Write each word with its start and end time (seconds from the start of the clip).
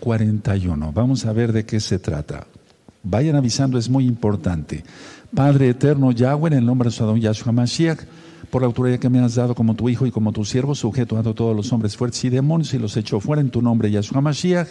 41. 0.00 0.92
Vamos 0.92 1.26
a 1.26 1.32
ver 1.32 1.52
de 1.52 1.64
qué 1.64 1.78
se 1.78 1.98
trata. 1.98 2.46
Vayan 3.02 3.36
avisando, 3.36 3.78
es 3.78 3.88
muy 3.88 4.06
importante. 4.06 4.84
Padre 5.34 5.68
eterno 5.68 6.10
Yahweh, 6.10 6.48
en 6.48 6.58
el 6.58 6.66
nombre 6.66 6.88
de 6.88 6.96
su 6.96 7.04
Adón 7.04 7.20
Yahshua 7.20 7.52
Mashiach, 7.52 8.00
por 8.50 8.62
la 8.62 8.66
autoridad 8.66 8.98
que 8.98 9.08
me 9.08 9.20
has 9.20 9.36
dado 9.36 9.54
como 9.54 9.74
tu 9.74 9.88
hijo 9.88 10.06
y 10.06 10.10
como 10.10 10.32
tu 10.32 10.44
siervo, 10.44 10.74
sujeto 10.74 11.16
a 11.16 11.22
todos 11.22 11.54
los 11.54 11.72
hombres 11.72 11.96
fuertes 11.96 12.24
y 12.24 12.30
demonios, 12.30 12.74
y 12.74 12.78
los 12.78 12.96
echo 12.96 13.20
fuera 13.20 13.40
en 13.40 13.50
tu 13.50 13.62
nombre, 13.62 13.90
Yahshua 13.90 14.20
Mashiach. 14.20 14.68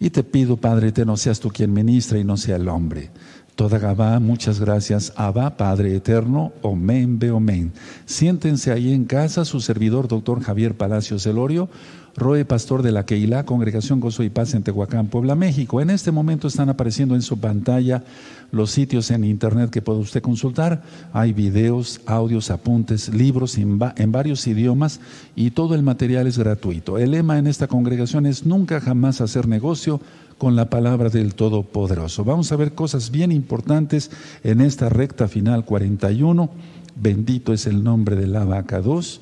Y 0.00 0.10
te 0.10 0.22
pido, 0.22 0.56
Padre 0.56 0.88
eterno, 0.88 1.16
seas 1.16 1.40
tú 1.40 1.48
quien 1.48 1.72
ministra 1.72 2.18
y 2.18 2.24
no 2.24 2.36
sea 2.36 2.56
el 2.56 2.68
hombre. 2.68 3.10
Toda 3.56 3.80
Gabá, 3.80 4.20
muchas 4.20 4.60
gracias. 4.60 5.12
Abba, 5.16 5.56
Padre 5.56 5.96
eterno, 5.96 6.52
Omen, 6.62 7.18
Be 7.18 7.32
Omen. 7.32 7.72
Siéntense 8.06 8.70
ahí 8.70 8.92
en 8.92 9.04
casa, 9.04 9.44
su 9.44 9.60
servidor, 9.60 10.06
doctor 10.06 10.40
Javier 10.40 10.76
Palacios 10.76 11.26
Elorio, 11.26 11.68
Roe, 12.18 12.44
pastor 12.44 12.82
de 12.82 12.92
la 12.92 13.06
Keilah, 13.06 13.44
Congregación 13.44 14.00
Gozo 14.00 14.22
y 14.22 14.30
Paz 14.30 14.54
en 14.54 14.62
Tehuacán, 14.62 15.06
Puebla, 15.06 15.34
México. 15.34 15.80
En 15.80 15.90
este 15.90 16.10
momento 16.10 16.48
están 16.48 16.68
apareciendo 16.68 17.14
en 17.14 17.22
su 17.22 17.38
pantalla 17.38 18.02
los 18.50 18.70
sitios 18.70 19.10
en 19.10 19.24
internet 19.24 19.70
que 19.70 19.82
puede 19.82 20.00
usted 20.00 20.20
consultar. 20.20 20.82
Hay 21.12 21.32
videos, 21.32 22.00
audios, 22.06 22.50
apuntes, 22.50 23.14
libros 23.14 23.56
en, 23.56 23.78
en 23.96 24.12
varios 24.12 24.46
idiomas 24.46 25.00
y 25.36 25.52
todo 25.52 25.74
el 25.74 25.82
material 25.82 26.26
es 26.26 26.38
gratuito. 26.38 26.98
El 26.98 27.12
lema 27.12 27.38
en 27.38 27.46
esta 27.46 27.68
congregación 27.68 28.26
es 28.26 28.44
nunca 28.44 28.80
jamás 28.80 29.20
hacer 29.20 29.46
negocio 29.46 30.00
con 30.38 30.56
la 30.56 30.70
palabra 30.70 31.10
del 31.10 31.34
Todopoderoso. 31.34 32.24
Vamos 32.24 32.50
a 32.52 32.56
ver 32.56 32.74
cosas 32.74 33.10
bien 33.10 33.32
importantes 33.32 34.10
en 34.42 34.60
esta 34.60 34.88
recta 34.88 35.28
final 35.28 35.64
41. 35.64 36.50
Bendito 36.96 37.52
es 37.52 37.66
el 37.66 37.84
nombre 37.84 38.16
de 38.16 38.26
la 38.26 38.44
vaca 38.44 38.80
2. 38.80 39.20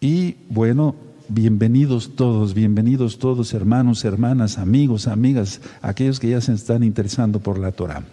Y 0.00 0.36
bueno, 0.48 0.94
bienvenidos 1.28 2.16
todos, 2.16 2.54
bienvenidos 2.54 3.18
todos, 3.18 3.54
hermanos, 3.54 4.04
hermanas, 4.04 4.58
amigos, 4.58 5.06
amigas, 5.06 5.60
aquellos 5.80 6.20
que 6.20 6.30
ya 6.30 6.40
se 6.40 6.52
están 6.52 6.82
interesando 6.82 7.40
por 7.40 7.58
la 7.58 7.72
Torah. 7.72 8.04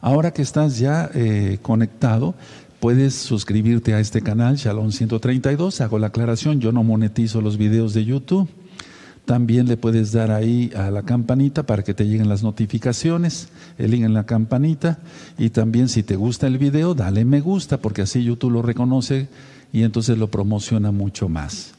Ahora 0.00 0.32
que 0.32 0.42
estás 0.42 0.78
ya 0.78 1.10
eh, 1.14 1.58
conectado, 1.62 2.34
puedes 2.80 3.14
suscribirte 3.14 3.94
a 3.94 4.00
este 4.00 4.22
canal, 4.22 4.56
Shalom 4.56 4.92
132. 4.92 5.80
Hago 5.80 5.98
la 5.98 6.08
aclaración, 6.08 6.60
yo 6.60 6.72
no 6.72 6.82
monetizo 6.82 7.40
los 7.40 7.56
videos 7.56 7.94
de 7.94 8.04
YouTube. 8.04 8.48
También 9.26 9.68
le 9.68 9.76
puedes 9.76 10.12
dar 10.12 10.30
ahí 10.30 10.72
a 10.74 10.90
la 10.90 11.02
campanita 11.02 11.64
para 11.64 11.84
que 11.84 11.94
te 11.94 12.06
lleguen 12.06 12.28
las 12.28 12.42
notificaciones, 12.42 13.48
el 13.78 13.92
link 13.92 14.04
en 14.04 14.14
la 14.14 14.24
campanita. 14.24 14.98
Y 15.38 15.50
también 15.50 15.88
si 15.88 16.02
te 16.02 16.16
gusta 16.16 16.46
el 16.46 16.58
video, 16.58 16.94
dale 16.94 17.24
me 17.24 17.40
gusta, 17.40 17.78
porque 17.78 18.02
así 18.02 18.24
YouTube 18.24 18.52
lo 18.52 18.62
reconoce 18.62 19.28
y 19.72 19.82
entonces 19.82 20.18
lo 20.18 20.28
promociona 20.28 20.90
mucho 20.90 21.28
más. 21.28 21.72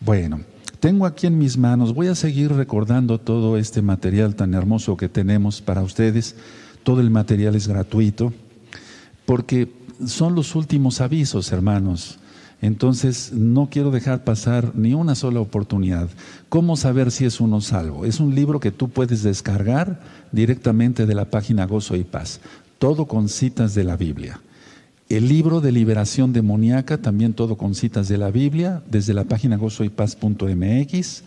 Bueno, 0.00 0.40
tengo 0.80 1.06
aquí 1.06 1.26
en 1.26 1.38
mis 1.38 1.56
manos, 1.56 1.94
voy 1.94 2.06
a 2.06 2.14
seguir 2.14 2.52
recordando 2.52 3.18
todo 3.18 3.56
este 3.56 3.82
material 3.82 4.36
tan 4.36 4.54
hermoso 4.54 4.96
que 4.96 5.08
tenemos 5.08 5.60
para 5.60 5.82
ustedes. 5.82 6.36
Todo 6.84 7.00
el 7.00 7.10
material 7.10 7.56
es 7.56 7.66
gratuito, 7.66 8.32
porque 9.26 9.72
son 10.06 10.34
los 10.34 10.54
últimos 10.54 11.00
avisos, 11.00 11.50
hermanos. 11.50 12.18
Entonces, 12.60 13.32
no 13.32 13.68
quiero 13.70 13.90
dejar 13.90 14.24
pasar 14.24 14.72
ni 14.74 14.94
una 14.94 15.14
sola 15.14 15.40
oportunidad. 15.40 16.08
¿Cómo 16.48 16.76
saber 16.76 17.10
si 17.10 17.24
es 17.24 17.40
uno 17.40 17.60
salvo? 17.60 18.04
Es 18.04 18.20
un 18.20 18.34
libro 18.34 18.58
que 18.58 18.72
tú 18.72 18.88
puedes 18.88 19.22
descargar 19.22 20.00
directamente 20.32 21.06
de 21.06 21.14
la 21.14 21.24
página 21.24 21.66
Gozo 21.66 21.94
y 21.96 22.04
Paz, 22.04 22.40
todo 22.78 23.06
con 23.06 23.28
citas 23.28 23.74
de 23.74 23.84
la 23.84 23.96
Biblia. 23.96 24.40
El 25.08 25.26
libro 25.26 25.62
de 25.62 25.72
liberación 25.72 26.34
demoníaca, 26.34 26.98
también 26.98 27.32
todo 27.32 27.56
con 27.56 27.74
citas 27.74 28.08
de 28.08 28.18
la 28.18 28.30
Biblia, 28.30 28.82
desde 28.90 29.14
la 29.14 29.24
página 29.24 29.56
gozoypaz.mx. 29.56 31.22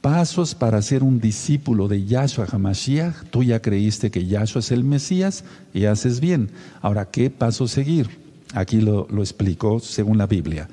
Pasos 0.00 0.56
para 0.56 0.82
ser 0.82 1.04
un 1.04 1.20
discípulo 1.20 1.86
de 1.86 2.04
Yahshua 2.04 2.48
HaMashiach. 2.50 3.30
Tú 3.30 3.44
ya 3.44 3.62
creíste 3.62 4.10
que 4.10 4.26
Yahshua 4.26 4.58
es 4.58 4.72
el 4.72 4.82
Mesías 4.82 5.44
y 5.72 5.84
haces 5.84 6.18
bien. 6.18 6.50
Ahora, 6.82 7.04
¿qué 7.04 7.30
paso 7.30 7.68
seguir? 7.68 8.10
Aquí 8.52 8.80
lo, 8.80 9.06
lo 9.08 9.22
explicó 9.22 9.78
según 9.78 10.18
la 10.18 10.26
Biblia. 10.26 10.68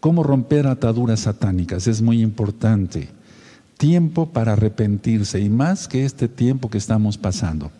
¿Cómo 0.00 0.22
romper 0.22 0.68
ataduras 0.68 1.20
satánicas? 1.20 1.86
Es 1.88 2.00
muy 2.00 2.22
importante. 2.22 3.10
Tiempo 3.76 4.30
para 4.30 4.54
arrepentirse 4.54 5.40
y 5.40 5.50
más 5.50 5.88
que 5.88 6.06
este 6.06 6.26
tiempo 6.26 6.70
que 6.70 6.78
estamos 6.78 7.18
pasando. 7.18 7.70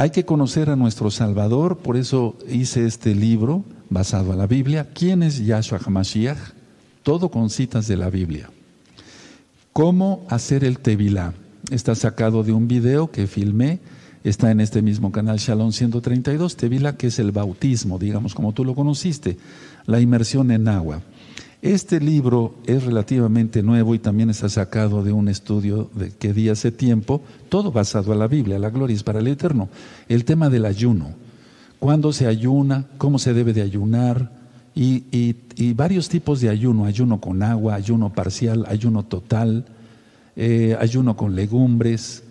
Hay 0.00 0.10
que 0.10 0.24
conocer 0.24 0.70
a 0.70 0.76
nuestro 0.76 1.10
Salvador, 1.10 1.78
por 1.78 1.96
eso 1.96 2.36
hice 2.48 2.86
este 2.86 3.16
libro 3.16 3.64
basado 3.90 4.30
en 4.30 4.38
la 4.38 4.46
Biblia. 4.46 4.86
¿Quién 4.94 5.24
es 5.24 5.44
Yahshua 5.44 5.80
HaMashiach? 5.84 6.38
Todo 7.02 7.32
con 7.32 7.50
citas 7.50 7.88
de 7.88 7.96
la 7.96 8.08
Biblia. 8.08 8.48
¿Cómo 9.72 10.24
hacer 10.30 10.62
el 10.62 10.78
Tevilá? 10.78 11.34
Está 11.72 11.96
sacado 11.96 12.44
de 12.44 12.52
un 12.52 12.68
video 12.68 13.10
que 13.10 13.26
filmé, 13.26 13.80
está 14.22 14.52
en 14.52 14.60
este 14.60 14.82
mismo 14.82 15.10
canal 15.10 15.38
Shalom 15.38 15.72
132, 15.72 16.54
Tevilá, 16.56 16.96
que 16.96 17.08
es 17.08 17.18
el 17.18 17.32
bautismo, 17.32 17.98
digamos, 17.98 18.36
como 18.36 18.52
tú 18.52 18.64
lo 18.64 18.76
conociste, 18.76 19.36
la 19.86 20.00
inmersión 20.00 20.52
en 20.52 20.68
agua. 20.68 21.02
Este 21.60 21.98
libro 21.98 22.54
es 22.66 22.84
relativamente 22.84 23.64
nuevo 23.64 23.94
y 23.94 23.98
también 23.98 24.30
está 24.30 24.48
sacado 24.48 25.02
de 25.02 25.10
un 25.10 25.28
estudio 25.28 25.90
de 25.94 26.10
que 26.12 26.32
di 26.32 26.48
hace 26.48 26.70
tiempo, 26.70 27.20
todo 27.48 27.72
basado 27.72 28.12
en 28.12 28.20
la 28.20 28.28
Biblia, 28.28 28.60
la 28.60 28.70
gloria 28.70 28.94
es 28.94 29.02
para 29.02 29.18
el 29.18 29.26
Eterno. 29.26 29.68
El 30.08 30.24
tema 30.24 30.50
del 30.50 30.64
ayuno, 30.66 31.14
cuándo 31.80 32.12
se 32.12 32.28
ayuna, 32.28 32.86
cómo 32.96 33.18
se 33.18 33.34
debe 33.34 33.52
de 33.52 33.62
ayunar 33.62 34.30
y, 34.72 35.34
varios 35.74 36.08
tipos 36.08 36.40
de 36.40 36.48
ayuno, 36.48 36.84
ayuno 36.84 37.20
con 37.20 37.42
agua, 37.42 37.74
ayuno 37.74 38.12
parcial, 38.12 38.64
ayuno 38.68 39.02
total, 39.02 39.64
eh, 40.36 40.76
ayuno 40.80 41.16
con 41.16 41.34
legumbres, 41.34 42.22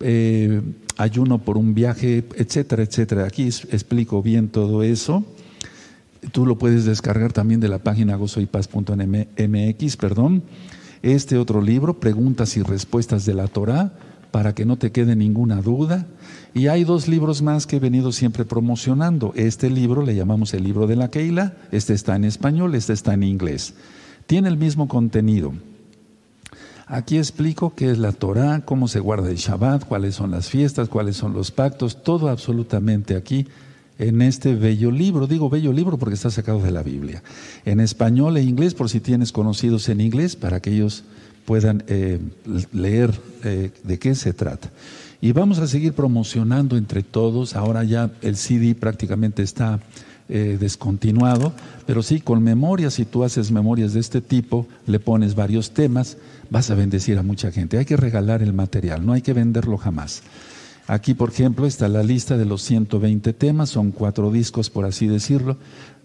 eh, 0.00 0.60
ayuno 0.96 1.38
por 1.38 1.56
un 1.56 1.74
viaje, 1.74 2.24
etcétera, 2.34 2.82
etcétera. 2.82 3.26
Aquí 3.26 3.44
explico 3.44 4.20
bien 4.20 4.48
todo 4.48 4.82
eso. 4.82 5.24
Tú 6.30 6.46
lo 6.46 6.56
puedes 6.56 6.84
descargar 6.84 7.32
también 7.32 7.58
de 7.58 7.68
la 7.68 7.78
página 7.78 8.14
gozoypaz.mx, 8.14 9.96
perdón. 9.96 10.44
Este 11.02 11.36
otro 11.36 11.60
libro, 11.60 11.98
Preguntas 11.98 12.56
y 12.56 12.62
Respuestas 12.62 13.26
de 13.26 13.34
la 13.34 13.48
Torah, 13.48 13.92
para 14.30 14.54
que 14.54 14.64
no 14.64 14.76
te 14.78 14.92
quede 14.92 15.16
ninguna 15.16 15.60
duda. 15.60 16.06
Y 16.54 16.68
hay 16.68 16.84
dos 16.84 17.08
libros 17.08 17.42
más 17.42 17.66
que 17.66 17.76
he 17.76 17.80
venido 17.80 18.12
siempre 18.12 18.44
promocionando. 18.44 19.32
Este 19.34 19.68
libro 19.68 20.02
le 20.02 20.14
llamamos 20.14 20.54
el 20.54 20.62
libro 20.62 20.86
de 20.86 20.94
la 20.94 21.08
Keila, 21.08 21.56
este 21.72 21.92
está 21.92 22.14
en 22.14 22.24
español, 22.24 22.76
este 22.76 22.92
está 22.92 23.14
en 23.14 23.24
inglés. 23.24 23.74
Tiene 24.26 24.48
el 24.48 24.56
mismo 24.56 24.86
contenido. 24.86 25.52
Aquí 26.86 27.18
explico 27.18 27.74
qué 27.74 27.90
es 27.90 27.98
la 27.98 28.12
Torah, 28.12 28.64
cómo 28.64 28.86
se 28.86 29.00
guarda 29.00 29.28
el 29.28 29.36
Shabbat, 29.36 29.86
cuáles 29.86 30.14
son 30.14 30.30
las 30.30 30.48
fiestas, 30.48 30.88
cuáles 30.88 31.16
son 31.16 31.32
los 31.32 31.50
pactos, 31.50 32.04
todo 32.04 32.28
absolutamente 32.28 33.16
aquí 33.16 33.48
en 33.98 34.22
este 34.22 34.54
bello 34.54 34.90
libro. 34.90 35.26
Digo 35.26 35.50
bello 35.50 35.72
libro 35.72 35.98
porque 35.98 36.14
está 36.14 36.30
sacado 36.30 36.60
de 36.62 36.70
la 36.70 36.82
Biblia. 36.82 37.22
En 37.64 37.80
español 37.80 38.36
e 38.36 38.42
inglés, 38.42 38.74
por 38.74 38.88
si 38.88 39.00
tienes 39.00 39.32
conocidos 39.32 39.88
en 39.88 40.00
inglés, 40.00 40.36
para 40.36 40.60
que 40.60 40.70
ellos 40.70 41.04
puedan 41.44 41.84
eh, 41.88 42.18
leer 42.72 43.12
eh, 43.44 43.70
de 43.82 43.98
qué 43.98 44.14
se 44.14 44.32
trata. 44.32 44.70
Y 45.20 45.32
vamos 45.32 45.58
a 45.58 45.66
seguir 45.66 45.92
promocionando 45.92 46.76
entre 46.76 47.02
todos. 47.02 47.54
Ahora 47.54 47.84
ya 47.84 48.10
el 48.22 48.36
CD 48.36 48.74
prácticamente 48.74 49.42
está 49.42 49.80
eh, 50.28 50.56
descontinuado, 50.58 51.52
pero 51.86 52.02
sí 52.02 52.20
con 52.20 52.42
memorias, 52.42 52.94
si 52.94 53.04
tú 53.04 53.22
haces 53.22 53.52
memorias 53.52 53.92
de 53.92 54.00
este 54.00 54.20
tipo, 54.20 54.66
le 54.86 54.98
pones 54.98 55.34
varios 55.34 55.72
temas, 55.72 56.16
vas 56.48 56.70
a 56.70 56.74
bendecir 56.74 57.18
a 57.18 57.22
mucha 57.22 57.52
gente. 57.52 57.78
Hay 57.78 57.84
que 57.84 57.96
regalar 57.96 58.42
el 58.42 58.52
material, 58.52 59.04
no 59.04 59.12
hay 59.12 59.22
que 59.22 59.32
venderlo 59.32 59.76
jamás. 59.76 60.22
Aquí, 60.92 61.14
por 61.14 61.30
ejemplo, 61.30 61.64
está 61.64 61.88
la 61.88 62.02
lista 62.02 62.36
de 62.36 62.44
los 62.44 62.60
120 62.64 63.32
temas, 63.32 63.70
son 63.70 63.92
cuatro 63.92 64.30
discos, 64.30 64.68
por 64.68 64.84
así 64.84 65.06
decirlo, 65.06 65.56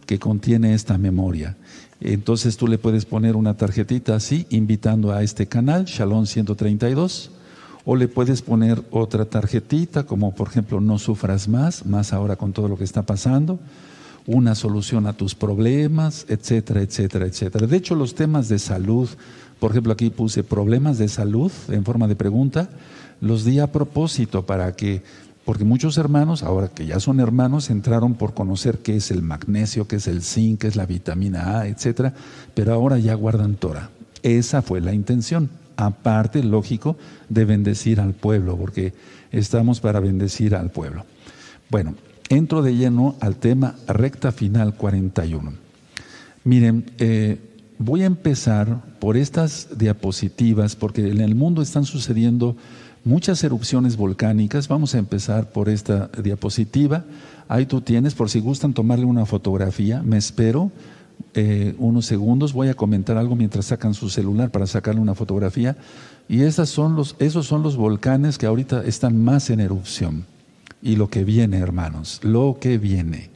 que 0.06 0.18
contiene 0.18 0.74
esta 0.74 0.98
memoria. 0.98 1.58
Entonces 2.00 2.56
tú 2.56 2.70
le 2.70 2.78
puedes 2.78 3.04
poner 3.04 3.36
una 3.36 3.58
tarjetita 3.58 4.16
así, 4.16 4.46
invitando 4.50 5.12
a 5.12 5.24
este 5.24 5.46
canal, 5.46 5.84
Shalom 5.84 6.26
132, 6.26 7.32
o 7.84 7.98
le 7.98 8.08
puedes 8.08 8.42
poner 8.42 8.82
otra 8.90 9.26
tarjetita, 9.26 10.06
como 10.06 10.34
por 10.34 10.48
ejemplo, 10.48 10.80
no 10.80 11.00
sufras 11.00 11.50
más, 11.50 11.86
más 11.86 12.14
ahora 12.14 12.38
con 12.38 12.54
todo 12.54 12.70
lo 12.70 12.78
que 12.78 12.86
está 12.86 13.02
pasando, 13.02 13.60
una 14.26 14.56
solución 14.56 15.06
a 15.06 15.12
tus 15.12 15.36
problemas, 15.36 16.26
etcétera, 16.30 16.82
etcétera, 16.82 17.26
etcétera. 17.26 17.68
De 17.68 17.76
hecho, 17.76 17.94
los 17.94 18.16
temas 18.16 18.48
de 18.48 18.58
salud, 18.58 19.10
por 19.60 19.72
ejemplo, 19.72 19.92
aquí 19.92 20.12
puse 20.12 20.46
problemas 20.46 20.98
de 20.98 21.10
salud 21.10 21.52
en 21.68 21.84
forma 21.84 22.08
de 22.08 22.16
pregunta, 22.16 22.70
los 23.22 23.46
di 23.46 23.60
a 23.60 23.72
propósito 23.72 24.46
para 24.46 24.76
que, 24.76 25.02
porque 25.46 25.64
muchos 25.64 25.98
hermanos, 25.98 26.44
ahora 26.44 26.70
que 26.70 26.86
ya 26.86 27.00
son 27.00 27.20
hermanos, 27.20 27.70
entraron 27.70 28.16
por 28.16 28.34
conocer 28.34 28.80
qué 28.80 28.98
es 28.98 29.12
el 29.12 29.22
magnesio, 29.22 29.88
qué 29.88 29.98
es 29.98 30.08
el 30.08 30.22
zinc, 30.22 30.62
qué 30.62 30.68
es 30.68 30.76
la 30.76 30.86
vitamina 30.86 31.60
A, 31.60 31.68
etcétera, 31.68 32.14
pero 32.54 32.74
ahora 32.74 32.98
ya 33.00 33.14
guardan 33.14 33.56
Torah. 33.56 33.90
Esa 34.24 34.62
fue 34.62 34.82
la 34.82 34.94
intención. 34.94 35.50
Aparte, 35.78 36.44
lógico, 36.44 36.98
de 37.30 37.46
bendecir 37.46 38.00
al 38.00 38.14
pueblo, 38.14 38.58
porque 38.58 38.94
estamos 39.32 39.80
para 39.80 40.00
bendecir 40.00 40.56
al 40.56 40.72
pueblo. 40.72 41.06
Bueno, 41.70 41.96
entro 42.30 42.62
de 42.62 42.76
lleno 42.76 43.16
al 43.20 43.36
tema 43.36 43.76
recta 43.88 44.32
final 44.32 44.76
41. 44.76 45.54
Miren, 46.44 46.86
eh, 46.98 47.38
voy 47.78 48.04
a 48.04 48.06
empezar 48.06 48.82
por 49.00 49.18
estas 49.18 49.78
diapositivas, 49.78 50.76
porque 50.76 51.10
en 51.10 51.22
el 51.22 51.36
mundo 51.36 51.62
están 51.62 51.86
sucediendo 51.86 52.56
muchas 53.08 53.44
erupciones 53.44 53.98
volcánicas. 53.98 54.68
Vamos 54.68 54.94
a 54.94 55.00
empezar 55.00 55.50
por 55.50 55.70
esta 55.70 56.10
diapositiva. 56.22 57.06
Ahí 57.48 57.66
tú 57.66 57.82
tienes, 57.82 58.14
por 58.14 58.30
si 58.30 58.40
gustan 58.40 58.74
tomarle 58.74 59.06
una 59.06 59.26
fotografía, 59.26 60.04
me 60.04 60.18
espero 60.18 60.72
eh, 61.34 61.74
unos 61.78 62.06
segundos, 62.06 62.54
voy 62.54 62.68
a 62.68 62.74
comentar 62.74 63.18
algo 63.18 63.36
mientras 63.36 63.66
sacan 63.66 63.94
su 63.94 64.10
celular 64.10 64.52
para 64.52 64.68
sacarle 64.68 65.02
una 65.02 65.16
fotografía. 65.16 65.78
Y 66.28 66.42
esas 66.42 66.70
son 66.70 66.96
los, 66.96 67.16
esos 67.20 67.48
son 67.48 67.64
los 67.64 67.78
volcanes 67.78 68.38
que 68.38 68.46
ahorita 68.46 68.84
están 68.84 69.24
más 69.24 69.50
en 69.50 69.62
erupción. 69.62 70.26
Y 70.82 70.98
lo 70.98 71.10
que 71.10 71.24
viene, 71.24 71.58
hermanos, 71.58 72.20
lo 72.24 72.58
que 72.60 72.78
viene. 72.78 73.30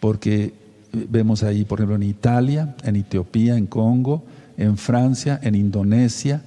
Porque 0.00 0.54
vemos 0.92 1.42
ahí, 1.42 1.64
por 1.64 1.78
ejemplo, 1.78 1.96
en 1.96 2.02
Italia, 2.02 2.74
en 2.82 2.96
Etiopía, 2.96 3.56
en 3.56 3.66
Congo, 3.66 4.24
en 4.56 4.78
Francia, 4.78 5.38
en 5.42 5.54
Indonesia, 5.54 6.42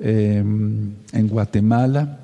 em, 0.00 0.92
en 1.12 1.28
Guatemala, 1.28 2.18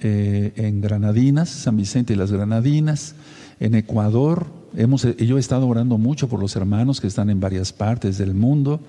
eh, 0.00 0.52
en 0.56 0.80
Granadinas, 0.80 1.48
San 1.48 1.76
Vicente 1.76 2.12
y 2.12 2.16
las 2.16 2.32
Granadinas, 2.32 3.14
en 3.60 3.74
Ecuador. 3.74 4.46
Hemos, 4.76 5.02
yo 5.16 5.36
he 5.36 5.40
estado 5.40 5.68
orando 5.68 5.98
mucho 5.98 6.28
por 6.28 6.40
los 6.40 6.56
hermanos 6.56 7.00
que 7.00 7.06
están 7.06 7.30
en 7.30 7.40
varias 7.40 7.72
partes 7.72 8.18
del 8.18 8.34
mundo, 8.34 8.80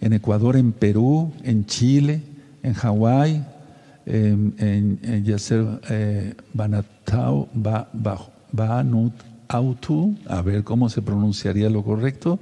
en 0.00 0.12
Ecuador, 0.12 0.56
en 0.56 0.72
Perú, 0.72 1.32
en 1.44 1.66
Chile, 1.66 2.22
en 2.62 2.74
Hawái, 2.74 3.44
en, 4.06 4.54
en, 4.58 4.98
en 5.02 5.24
eh, 5.90 6.34
Banatau, 6.52 7.48
a 10.28 10.42
ver 10.42 10.64
cómo 10.64 10.88
se 10.88 11.02
pronunciaría 11.02 11.70
lo 11.70 11.82
correcto, 11.82 12.38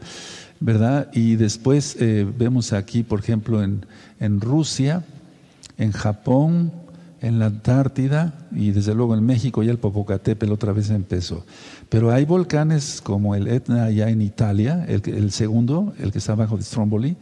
¿verdad? 0.60 1.08
Y 1.12 1.36
después 1.36 1.96
eh, 2.00 2.26
vemos 2.38 2.72
aquí, 2.72 3.02
por 3.02 3.20
ejemplo, 3.20 3.62
en, 3.62 3.86
en 4.20 4.40
Rusia, 4.40 5.04
en 5.78 5.92
Japón, 5.92 6.72
en 7.20 7.38
la 7.38 7.46
Antártida 7.46 8.34
y 8.52 8.70
desde 8.70 8.94
luego 8.94 9.14
en 9.14 9.24
México 9.24 9.62
ya 9.62 9.70
el 9.70 9.78
Popocatépetl 9.78 10.52
otra 10.52 10.72
vez 10.72 10.90
empezó. 10.90 11.44
Pero 11.88 12.12
hay 12.12 12.24
volcanes 12.24 13.00
como 13.00 13.34
el 13.34 13.48
Etna 13.48 13.84
allá 13.84 14.08
en 14.10 14.22
Italia, 14.22 14.84
el, 14.88 15.02
el 15.06 15.32
segundo, 15.32 15.94
el 15.98 16.12
que 16.12 16.18
está 16.18 16.32
abajo 16.32 16.56
de 16.56 16.62
Stromboli, 16.62 17.16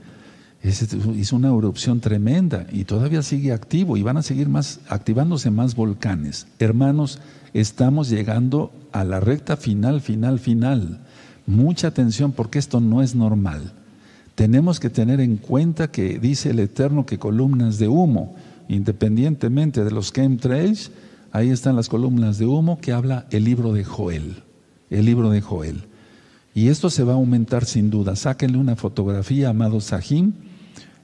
hizo 1.15 1.37
una 1.37 1.49
erupción 1.49 2.01
tremenda 2.01 2.67
y 2.73 2.85
todavía 2.85 3.23
sigue 3.23 3.53
activo 3.53 3.97
y 3.97 4.03
van 4.03 4.17
a 4.17 4.23
seguir 4.23 4.49
más 4.49 4.81
activándose 4.89 5.51
más 5.51 5.77
volcanes. 5.77 6.47
Hermanos, 6.59 7.21
estamos 7.53 8.09
llegando 8.09 8.73
a 8.93 9.05
la 9.05 9.21
recta 9.21 9.57
final, 9.57 10.01
final, 10.01 10.39
final. 10.39 11.01
Mucha 11.47 11.89
atención 11.89 12.33
porque 12.33 12.59
esto 12.59 12.81
no 12.81 13.03
es 13.03 13.15
normal. 13.15 13.73
Tenemos 14.35 14.81
que 14.81 14.91
tener 14.91 15.21
en 15.21 15.37
cuenta 15.37 15.91
que 15.91 16.19
dice 16.19 16.51
el 16.51 16.59
Eterno 16.59 17.07
que 17.07 17.19
columnas 17.19 17.79
de 17.79 17.89
humo, 17.89 18.35
independientemente 18.69 19.85
de 19.85 19.91
los 19.91 20.13
chemtrails, 20.13 20.91
ahí 21.33 21.51
están 21.51 21.77
las 21.77 21.89
columnas 21.89 22.39
de 22.39 22.47
humo 22.47 22.81
que 22.81 22.93
habla 22.93 23.27
el 23.31 23.45
libro 23.45 23.73
de 23.73 23.85
Joel, 23.85 24.43
el 24.91 25.05
libro 25.05 25.31
de 25.31 25.41
Joel. 25.41 25.85
Y 26.55 26.69
esto 26.69 26.89
se 26.89 27.05
va 27.05 27.13
a 27.13 27.17
aumentar 27.17 27.67
sin 27.67 27.91
duda. 27.91 28.17
Sáquenle 28.17 28.57
una 28.57 28.77
fotografía, 28.77 29.51
amado 29.51 29.81
Sahim. 29.81 30.33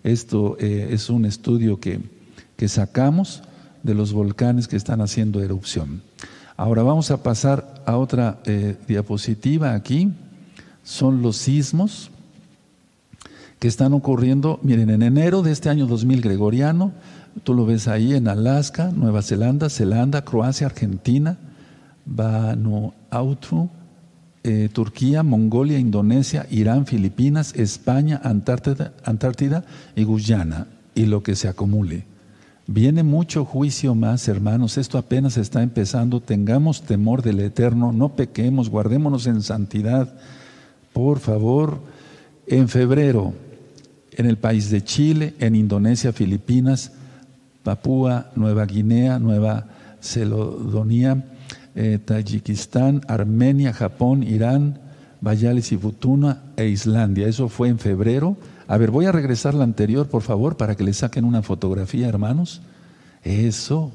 Esto 0.03 0.57
eh, 0.59 0.89
es 0.93 1.11
un 1.11 1.27
estudio 1.27 1.79
que, 1.79 2.01
que 2.57 2.69
sacamos 2.69 3.43
de 3.83 3.95
los 3.95 4.13
volcanes 4.13 4.67
que 4.67 4.77
están 4.77 5.01
haciendo 5.01 5.43
erupción. 5.43 6.03
Ahora 6.57 6.83
vamos 6.83 7.11
a 7.11 7.23
pasar 7.23 7.83
a 7.87 7.97
otra 7.97 8.41
eh, 8.45 8.77
diapositiva 8.87 9.75
aquí. 9.75 10.13
Son 10.85 11.23
los 11.23 11.37
sismos 11.37 12.11
que 13.59 13.69
están 13.69 13.93
ocurriendo. 13.93 14.59
Miren, 14.63 14.91
en 14.91 15.03
enero 15.03 15.43
de 15.43 15.53
este 15.53 15.69
año 15.69 15.87
2000 15.87 16.21
gregoriano, 16.21 16.93
tú 17.45 17.55
lo 17.55 17.67
ves 17.67 17.89
ahí 17.89 18.15
en 18.15 18.29
Alaska, 18.29 18.91
Nueva 18.95 19.23
Zelanda, 19.23 19.71
Zelanda, 19.71 20.25
Croacia, 20.25 20.67
Argentina, 20.67 21.39
Vanuatu, 22.05 23.71
eh, 24.45 24.69
Turquía, 24.73 25.23
Mongolia, 25.23 25.79
Indonesia, 25.79 26.47
Irán, 26.51 26.87
Filipinas, 26.87 27.55
España, 27.55 28.21
Antártida, 28.25 28.93
Antártida 29.05 29.65
y 29.95 30.05
Guyana, 30.05 30.67
y 30.95 31.07
lo 31.07 31.23
que 31.23 31.37
se 31.37 31.49
acumule. 31.49 32.05
Viene 32.67 33.03
mucho 33.03 33.45
juicio 33.45 33.95
más, 33.95 34.29
hermanos. 34.29 34.79
Esto 34.79 34.97
apenas 34.97 35.37
está 35.37 35.63
empezando. 35.63 36.21
Tengamos 36.21 36.83
temor 36.83 37.23
del 37.23 37.41
Eterno, 37.41 37.93
no 37.93 38.11
pequemos, 38.11 38.69
guardémonos 38.69 39.27
en 39.27 39.43
santidad. 39.43 40.15
Por 40.93 41.19
favor, 41.19 41.81
en 42.47 42.69
febrero, 42.69 43.35
en 44.13 44.27
el 44.27 44.39
país 44.39 44.71
de 44.71 44.83
Chile, 44.85 45.35
en 45.39 45.57
Indonesia, 45.57 46.13
Filipinas, 46.13 46.93
Papúa, 47.63 48.31
Nueva 48.35 48.67
Guinea, 48.67 49.19
Nueva 49.19 49.67
Celodonia, 50.01 51.25
eh, 51.75 51.99
Tayikistán, 52.05 53.03
Armenia, 53.09 53.73
Japón, 53.73 54.23
Irán, 54.23 54.79
Bayales 55.21 55.73
y 55.73 55.77
Futuna 55.77 56.43
e 56.57 56.67
Islandia. 56.67 57.29
Eso 57.29 57.49
fue 57.49 57.69
en 57.69 57.79
febrero. 57.79 58.37
A 58.67 58.77
ver, 58.77 58.91
voy 58.91 59.07
a 59.07 59.13
regresar 59.13 59.55
la 59.55 59.65
anterior, 59.65 60.09
por 60.09 60.23
favor, 60.23 60.57
para 60.57 60.77
que 60.77 60.85
le 60.85 60.93
saquen 60.93 61.25
una 61.25 61.43
fotografía, 61.43 62.09
hermanos. 62.09 62.61
Eso. 63.23 63.93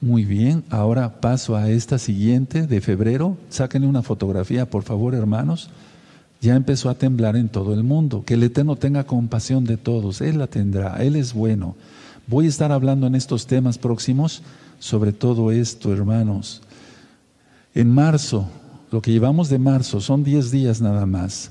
Muy 0.00 0.24
bien. 0.24 0.62
Ahora 0.70 1.20
paso 1.20 1.56
a 1.56 1.70
esta 1.70 1.98
siguiente 1.98 2.66
de 2.66 2.80
febrero. 2.80 3.36
Sáquenle 3.48 3.88
una 3.88 4.02
fotografía, 4.02 4.70
por 4.70 4.84
favor, 4.84 5.14
hermanos. 5.14 5.70
Ya 6.40 6.54
empezó 6.54 6.88
a 6.88 6.94
temblar 6.94 7.34
en 7.34 7.48
todo 7.48 7.74
el 7.74 7.82
mundo. 7.82 8.22
Que 8.24 8.34
el 8.34 8.44
Eterno 8.44 8.76
tenga 8.76 9.04
compasión 9.04 9.64
de 9.64 9.76
todos. 9.76 10.20
Él 10.20 10.38
la 10.38 10.46
tendrá. 10.46 11.02
Él 11.02 11.16
es 11.16 11.34
bueno. 11.34 11.74
Voy 12.28 12.46
a 12.46 12.48
estar 12.50 12.70
hablando 12.70 13.06
en 13.06 13.14
estos 13.14 13.46
temas 13.46 13.78
próximos 13.78 14.42
sobre 14.78 15.12
todo 15.12 15.50
esto, 15.50 15.92
hermanos. 15.92 16.62
En 17.74 17.90
marzo, 17.90 18.48
lo 18.90 19.02
que 19.02 19.12
llevamos 19.12 19.48
de 19.48 19.58
marzo 19.58 20.00
son 20.00 20.24
10 20.24 20.50
días 20.50 20.80
nada 20.80 21.06
más 21.06 21.50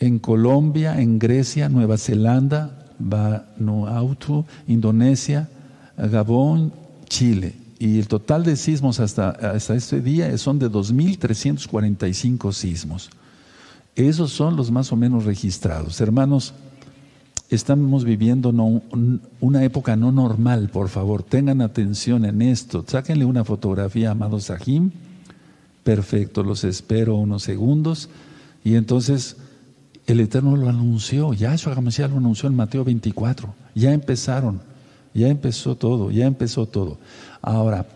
en 0.00 0.18
Colombia, 0.18 1.00
en 1.00 1.18
Grecia, 1.18 1.68
Nueva 1.68 1.98
Zelanda, 1.98 2.86
Vanuatu, 2.98 4.44
Indonesia, 4.68 5.48
Gabón, 5.96 6.72
Chile. 7.08 7.54
Y 7.80 7.98
el 7.98 8.08
total 8.08 8.44
de 8.44 8.56
sismos 8.56 9.00
hasta, 9.00 9.30
hasta 9.30 9.74
este 9.74 10.00
día 10.00 10.36
son 10.38 10.58
de 10.58 10.70
2.345 10.70 12.52
sismos. 12.52 13.10
Esos 13.96 14.32
son 14.32 14.56
los 14.56 14.70
más 14.70 14.92
o 14.92 14.96
menos 14.96 15.24
registrados. 15.24 16.00
Hermanos, 16.00 16.54
estamos 17.50 18.04
viviendo 18.04 18.50
una 19.40 19.64
época 19.64 19.96
no 19.96 20.12
normal, 20.12 20.68
por 20.68 20.88
favor, 20.88 21.22
tengan 21.22 21.60
atención 21.60 22.24
en 22.24 22.42
esto. 22.42 22.84
Sáquenle 22.86 23.24
una 23.24 23.44
fotografía, 23.44 24.10
amado 24.10 24.38
Sahim. 24.40 24.90
Perfecto, 25.82 26.42
los 26.42 26.64
espero 26.64 27.16
unos 27.16 27.42
segundos. 27.42 28.10
Y 28.64 28.74
entonces 28.74 29.36
el 30.06 30.20
Eterno 30.20 30.56
lo 30.56 30.68
anunció, 30.68 31.32
ya 31.32 31.54
eso 31.54 31.70
lo 31.70 31.76
anunció 31.76 32.48
en 32.48 32.56
Mateo 32.56 32.82
24, 32.82 33.54
ya 33.74 33.92
empezaron, 33.92 34.60
ya 35.14 35.28
empezó 35.28 35.76
todo, 35.76 36.10
ya 36.10 36.26
empezó 36.26 36.66
todo. 36.66 36.98
Ahora, 37.42 37.86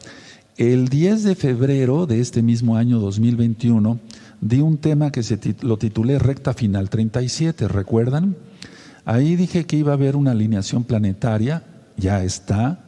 el 0.58 0.88
10 0.88 1.24
de 1.24 1.34
febrero 1.34 2.06
de 2.06 2.20
este 2.20 2.42
mismo 2.42 2.76
año 2.76 3.00
2021, 3.00 3.98
di 4.42 4.60
un 4.60 4.76
tema 4.76 5.10
que 5.10 5.22
se 5.22 5.38
lo 5.62 5.78
titulé 5.78 6.18
Recta 6.18 6.52
Final 6.52 6.90
37, 6.90 7.68
¿recuerdan? 7.68 8.36
Ahí 9.04 9.36
dije 9.36 9.64
que 9.64 9.76
iba 9.76 9.92
a 9.92 9.94
haber 9.94 10.16
una 10.16 10.30
alineación 10.30 10.84
planetaria, 10.84 11.64
ya 11.96 12.22
está, 12.22 12.78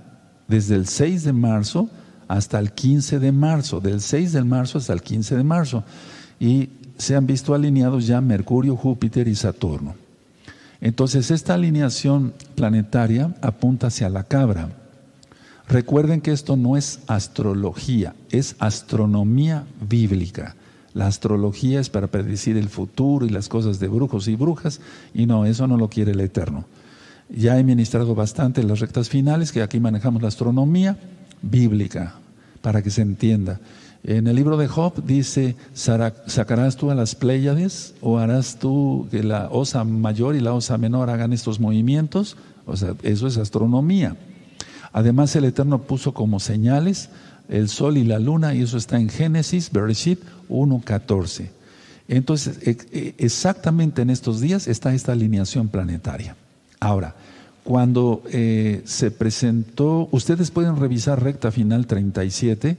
desde 0.49 0.77
el 0.77 0.87
6 0.87 1.25
de 1.25 1.33
marzo 1.33 1.89
hasta 2.29 2.59
el 2.59 2.73
15 2.73 3.19
de 3.19 3.33
marzo, 3.33 3.81
del 3.81 4.01
6 4.01 4.33
de 4.33 4.45
marzo 4.45 4.79
hasta 4.79 4.93
el 4.93 5.03
15 5.03 5.37
de 5.37 5.45
marzo. 5.45 5.85
Y 6.39 6.71
se 6.97 7.17
han 7.17 7.27
visto 7.27 7.55
alineados 7.55 8.07
ya 8.07 8.21
Mercurio, 8.21 8.77
Júpiter 8.77 9.29
y 9.29 9.35
Saturno. 9.35 9.95
Entonces 10.81 11.31
esta 11.31 11.55
alineación 11.55 12.35
planetaria 12.55 13.35
apunta 13.41 13.89
hacia 13.89 14.09
la 14.09 14.25
cabra. 14.25 14.69
Recuerden 15.67 16.21
que 16.21 16.33
esto 16.33 16.57
no 16.57 16.77
es 16.77 17.01
astrología, 17.07 18.15
es 18.31 18.55
astronomía 18.59 19.65
bíblica. 19.89 20.55
La 20.95 21.09
astrología 21.09 21.81
es 21.81 21.91
para 21.91 22.07
predecir 22.07 22.57
el 22.57 22.69
futuro 22.69 23.27
y 23.27 23.29
las 23.29 23.49
cosas 23.49 23.81
de 23.81 23.89
brujos 23.89 24.29
y 24.29 24.37
brujas, 24.37 24.81
y 25.13 25.27
no, 25.27 25.45
eso 25.45 25.67
no 25.67 25.77
lo 25.77 25.89
quiere 25.89 26.13
el 26.13 26.21
Eterno. 26.21 26.65
Ya 27.29 27.59
he 27.59 27.65
ministrado 27.65 28.15
bastante 28.15 28.63
las 28.63 28.79
rectas 28.79 29.09
finales, 29.09 29.51
que 29.51 29.63
aquí 29.63 29.81
manejamos 29.81 30.23
la 30.23 30.29
astronomía 30.29 30.97
bíblica, 31.43 32.15
para 32.63 32.81
que 32.81 32.91
se 32.91 33.03
entienda. 33.03 33.61
En 34.05 34.27
el 34.27 34.37
libro 34.37 34.57
de 34.57 34.69
Job 34.69 35.03
dice, 35.05 35.57
¿sacarás 35.73 36.77
tú 36.77 36.91
a 36.91 36.95
las 36.95 37.15
Pléyades 37.15 37.95
o 38.01 38.19
harás 38.19 38.59
tú 38.59 39.09
que 39.11 39.25
la 39.25 39.49
osa 39.51 39.83
mayor 39.83 40.37
y 40.37 40.41
la 40.41 40.53
osa 40.53 40.79
menor 40.79 41.11
hagan 41.11 41.33
estos 41.33 41.59
movimientos? 41.59 42.37
O 42.67 42.77
sea, 42.77 42.95
eso 43.03 43.27
es 43.27 43.37
astronomía. 43.39 44.17
Además, 44.93 45.35
el 45.35 45.47
Eterno 45.47 45.83
puso 45.83 46.15
como 46.15 46.39
señales 46.39 47.09
el 47.49 47.69
sol 47.69 47.97
y 47.97 48.05
la 48.05 48.19
luna, 48.19 48.55
y 48.55 48.63
eso 48.63 48.77
está 48.77 48.99
en 48.99 49.09
Génesis, 49.09 49.71
Bereshit 49.71 50.21
1.14. 50.49 51.49
Entonces, 52.09 52.59
e, 52.67 52.77
e, 52.93 53.15
exactamente 53.19 54.03
en 54.03 54.11
estos 54.11 54.41
días 54.41 54.69
está 54.69 54.95
esta 54.95 55.13
alineación 55.13 55.69
planetaria. 55.69 56.37
Ahora, 56.81 57.15
cuando 57.65 58.23
eh, 58.31 58.83
se 58.85 59.11
presentó, 59.11 60.09
ustedes 60.13 60.51
pueden 60.51 60.77
revisar 60.77 61.23
recta 61.23 61.51
final 61.51 61.87
37 61.87 62.77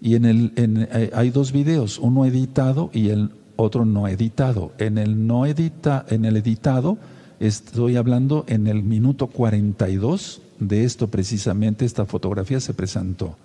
y 0.00 0.14
en 0.14 0.24
el, 0.24 0.52
eh, 0.56 1.10
hay 1.12 1.30
dos 1.30 1.50
videos, 1.50 1.98
uno 1.98 2.24
editado 2.24 2.90
y 2.92 3.08
el 3.08 3.30
otro 3.56 3.84
no 3.84 4.06
editado. 4.06 4.72
En 4.78 4.98
el 4.98 5.26
no 5.26 5.46
edita, 5.46 6.06
en 6.08 6.24
el 6.24 6.36
editado 6.36 6.98
estoy 7.40 7.96
hablando 7.96 8.44
en 8.46 8.66
el 8.66 8.82
minuto 8.82 9.26
42 9.26 10.42
de 10.60 10.84
esto 10.84 11.08
precisamente, 11.08 11.84
esta 11.84 12.06
fotografía 12.06 12.60
se 12.60 12.74
presentó. 12.74 13.36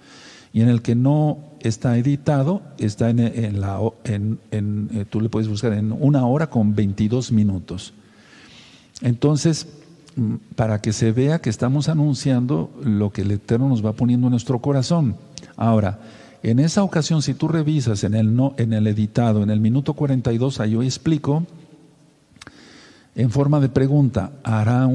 Y 0.55 0.62
en 0.62 0.69
el 0.69 0.81
que 0.81 0.95
no 0.95 1.39
está 1.59 1.97
editado, 1.97 2.62
está 2.77 3.09
en, 3.09 3.59
la, 3.59 3.77
en, 4.05 4.39
eh, 4.51 5.03
tú 5.09 5.19
le 5.19 5.27
puedes 5.27 5.50
buscar 5.50 5.74
en 5.74 5.91
una 5.91 6.25
hora 6.25 6.50
con 6.50 6.74
22 6.74 7.33
minutos. 7.33 7.93
Entonces, 9.01 9.67
mm, 10.15 10.35
para 10.55 10.79
que 10.79 10.93
se 10.93 11.12
vea 11.12 11.39
que 11.39 11.50
estamos 11.50 11.89
anunciando 11.89 12.71
lo 12.81 13.12
que 13.12 13.24
el 13.24 13.31
Eterno 13.31 13.67
nos 13.67 13.85
va 13.85 13.91
poniendo 13.91 14.27
en 14.27 14.31
nuestro 14.31 14.59
corazón. 14.59 15.17
Ahora, 15.57 16.00
en 16.41 16.59
esa 16.59 16.83
ocasión, 16.83 17.21
si 17.21 17.33
tú 17.33 17.50
revisas 17.50 18.05
en 18.05 18.13
el, 18.13 18.33
no, 18.33 18.53
en 18.55 18.71
el 18.71 18.88
editado, 18.88 19.43
en 19.43 19.50
el 19.50 19.59
minuto 19.59 19.93
42, 19.93 20.62
ahí 20.62 20.71
yo 20.71 20.83
explico, 20.83 21.45
en 23.13 23.29
forma 23.29 23.59
de 23.59 23.67
pregunta, 23.67 24.31
¿habrá 24.41 24.85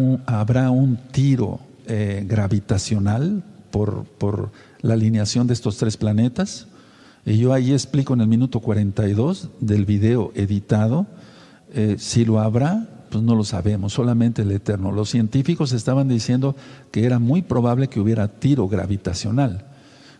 un 0.70 0.96
tiro 1.12 1.60
eh, 1.86 2.24
gravitacional 2.26 3.44
por, 3.70 4.04
por 4.04 4.52
la 4.82 4.94
alineación 4.94 5.46
de 5.46 5.54
estos 5.54 5.76
tres 5.76 5.96
planetas? 5.96 6.66
Y 7.24 7.38
yo 7.38 7.52
ahí 7.52 7.72
explico 7.72 8.14
en 8.14 8.22
el 8.22 8.28
minuto 8.28 8.60
42 8.60 9.50
del 9.60 9.84
video 9.84 10.32
editado, 10.34 11.06
eh, 11.72 11.96
si 11.98 12.24
lo 12.24 12.40
habrá, 12.40 12.88
pues 13.10 13.22
no 13.22 13.34
lo 13.34 13.44
sabemos, 13.44 13.92
solamente 13.92 14.42
el 14.42 14.52
Eterno. 14.52 14.92
Los 14.92 15.10
científicos 15.10 15.72
estaban 15.72 16.08
diciendo 16.08 16.56
que 16.90 17.04
era 17.04 17.18
muy 17.18 17.42
probable 17.42 17.88
que 17.88 18.00
hubiera 18.00 18.28
tiro 18.28 18.68
gravitacional. 18.68 19.66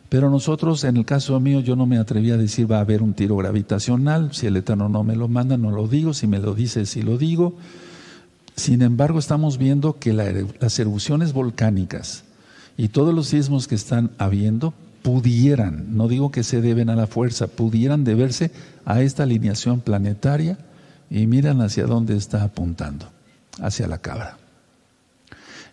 Pero 0.09 0.29
nosotros, 0.29 0.83
en 0.83 0.97
el 0.97 1.05
caso 1.05 1.39
mío, 1.39 1.61
yo 1.61 1.77
no 1.77 1.87
me 1.87 1.97
atreví 1.97 2.33
a 2.33 2.37
decir 2.37 2.71
va 2.71 2.79
a 2.79 2.81
haber 2.81 3.01
un 3.01 3.15
tiro 3.15 3.37
gravitacional. 3.37 4.31
Si 4.33 4.47
el 4.47 4.57
Eterno 4.57 4.89
no 4.89 5.05
me 5.05 5.15
lo 5.15 5.29
manda, 5.29 5.57
no 5.57 5.71
lo 5.71 5.87
digo. 5.87 6.15
Si 6.15 6.27
me 6.27 6.41
lo 6.41 6.53
dice, 6.55 6.85
sí 6.85 7.03
lo 7.03 7.17
digo. 7.17 7.55
Sin 8.57 8.83
embargo, 8.83 9.21
estamos 9.21 9.57
viendo 9.57 10.01
que 10.01 10.13
las 10.13 10.79
erupciones 10.81 11.33
volcánicas 11.33 12.25
y 12.81 12.89
todos 12.89 13.15
los 13.15 13.29
sismos 13.29 13.69
que 13.69 13.75
están 13.75 14.11
habiendo 14.17 14.73
pudieran, 15.03 15.97
no 15.97 16.09
digo 16.09 16.31
que 16.31 16.43
se 16.43 16.63
deben 16.63 16.89
a 16.89 16.97
la 16.97 17.07
fuerza, 17.07 17.47
pudieran 17.47 18.05
deberse 18.05 18.51
a 18.87 19.03
esta 19.03 19.25
alineación 19.25 19.81
planetaria 19.81 20.57
y 21.11 21.27
miran 21.27 21.61
hacia 21.61 21.85
dónde 21.85 22.17
está 22.17 22.43
apuntando, 22.43 23.07
hacia 23.61 23.87
la 23.87 23.99
cabra. 23.99 24.39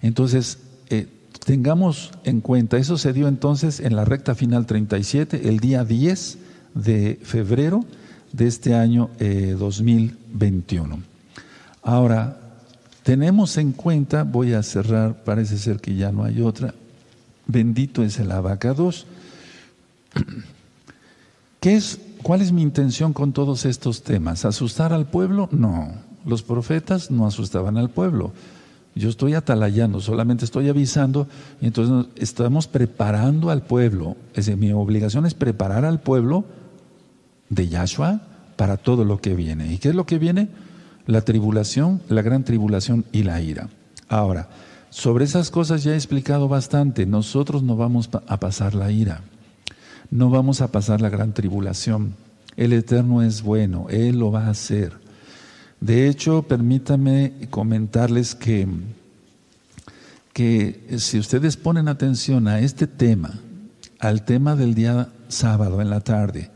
Entonces, 0.02 0.60
eh, 0.90 1.08
Tengamos 1.46 2.12
en 2.26 2.42
cuenta, 2.42 2.78
eso 2.78 2.98
se 2.98 3.14
dio 3.14 3.30
entonces 3.30 3.80
en 3.80 3.96
la 3.96 4.04
recta 4.04 4.36
final 4.36 4.66
37, 4.66 5.48
el 5.48 5.62
día 5.62 5.86
10 5.86 6.40
de 6.76 7.20
febrero 7.24 7.86
de 8.34 8.48
este 8.48 8.76
año 8.76 9.10
2021. 9.18 10.96
Eh, 10.96 11.00
Ahora, 11.84 12.38
tenemos 13.04 13.56
en 13.56 13.72
cuenta, 13.72 14.24
voy 14.24 14.52
a 14.52 14.62
cerrar, 14.62 15.24
parece 15.24 15.58
ser 15.58 15.80
que 15.80 15.96
ya 15.96 16.12
no 16.12 16.26
hay 16.26 16.42
otra, 16.42 16.74
bendito 17.48 18.04
es 18.04 18.20
el 18.20 18.32
abacados. 18.32 19.06
¿Qué 21.60 21.76
es, 21.76 22.00
¿Cuál 22.22 22.42
es 22.42 22.52
mi 22.52 22.62
intención 22.62 23.14
con 23.14 23.34
todos 23.34 23.66
estos 23.66 24.04
temas? 24.04 24.46
¿Asustar 24.46 24.94
al 24.94 25.08
pueblo? 25.08 25.50
No, 25.52 25.92
los 26.26 26.44
profetas 26.44 27.10
no 27.12 27.26
asustaban 27.26 27.78
al 27.78 27.90
pueblo 27.90 28.34
yo 28.98 29.10
estoy 29.10 29.36
atalayando, 29.36 30.02
solamente 30.02 30.44
estoy 30.44 30.70
avisando 30.70 31.28
y 31.62 31.68
entonces 31.68 32.12
estamos 32.16 32.68
preparando 32.68 33.50
al 33.50 33.62
pueblo. 33.62 34.18
Es 34.34 34.56
mi 34.58 34.72
obligación 34.72 35.26
es 35.26 35.34
preparar 35.34 35.86
al 35.86 36.00
pueblo 36.00 36.46
de 37.50 37.68
Yahshua 37.68 38.22
para 38.56 38.78
todo 38.78 39.06
lo 39.06 39.22
que 39.22 39.36
viene. 39.36 39.72
¿Y 39.72 39.78
qué 39.78 39.90
es 39.90 39.96
lo 39.96 40.06
que 40.06 40.18
viene? 40.18 40.50
La 41.06 41.22
tribulación, 41.22 42.02
la 42.10 42.22
gran 42.22 42.44
tribulación 42.44 43.06
y 43.12 43.24
la 43.24 43.42
ira. 43.42 43.70
Ahora, 44.10 44.50
sobre 44.98 45.26
esas 45.26 45.52
cosas 45.52 45.84
ya 45.84 45.92
he 45.92 45.96
explicado 45.96 46.48
bastante. 46.48 47.06
Nosotros 47.06 47.62
no 47.62 47.78
vamos 47.78 48.10
a 48.26 48.40
pasar 48.40 48.74
la 48.74 48.92
ira, 48.92 49.22
no 50.10 50.32
vamos 50.32 50.62
a 50.62 50.72
pasar 50.72 51.02
la 51.02 51.10
gran 51.10 51.36
tribulación. 51.36 52.16
El 52.56 52.74
Eterno 52.74 53.22
es 53.22 53.44
bueno, 53.44 53.86
Él 53.92 54.18
lo 54.18 54.32
va 54.32 54.48
a 54.48 54.50
hacer. 54.50 54.94
De 55.80 56.10
hecho, 56.10 56.42
permítame 56.42 57.48
comentarles 57.52 58.34
que, 58.34 58.68
que 60.34 60.96
si 60.98 61.20
ustedes 61.20 61.58
ponen 61.58 61.90
atención 61.90 62.48
a 62.48 62.60
este 62.62 62.88
tema, 62.88 63.40
al 64.00 64.26
tema 64.26 64.56
del 64.56 64.74
día 64.74 65.10
sábado 65.28 65.80
en 65.80 65.92
la 65.92 66.00
tarde, 66.00 66.50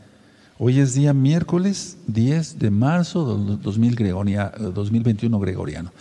hoy 0.58 0.80
es 0.80 0.94
día 0.94 1.14
miércoles 1.14 1.96
10 2.08 2.58
de 2.58 2.70
marzo 2.72 3.38
del 3.38 3.62
2021 3.62 5.38
gregoriano. 5.38 5.92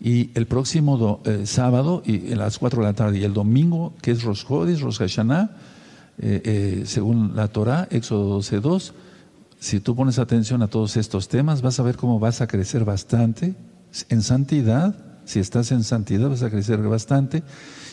Y 0.00 0.30
el 0.34 0.46
próximo 0.46 1.20
eh, 1.24 1.42
sábado, 1.44 2.02
y 2.04 2.32
a 2.32 2.36
las 2.36 2.58
4 2.58 2.80
de 2.80 2.86
la 2.86 2.94
tarde, 2.94 3.18
y 3.18 3.24
el 3.24 3.34
domingo, 3.34 3.94
que 4.00 4.12
es 4.12 4.22
Rosh 4.22 4.46
Chodesh, 4.46 4.80
Rosh 4.80 4.98
Hashanah, 4.98 5.50
eh, 6.20 6.42
eh, 6.44 6.82
según 6.84 7.34
la 7.34 7.48
Torah, 7.48 7.88
Éxodo 7.90 8.38
12.2, 8.40 8.92
si 9.60 9.80
tú 9.80 9.96
pones 9.96 10.18
atención 10.18 10.62
a 10.62 10.68
todos 10.68 10.96
estos 10.96 11.28
temas, 11.28 11.62
vas 11.62 11.80
a 11.80 11.82
ver 11.82 11.96
cómo 11.96 12.20
vas 12.20 12.40
a 12.40 12.46
crecer 12.46 12.84
bastante 12.84 13.54
en 14.08 14.22
santidad. 14.22 14.94
Si 15.24 15.40
estás 15.40 15.72
en 15.72 15.82
santidad, 15.82 16.28
vas 16.28 16.42
a 16.42 16.50
crecer 16.50 16.78
bastante. 16.78 17.42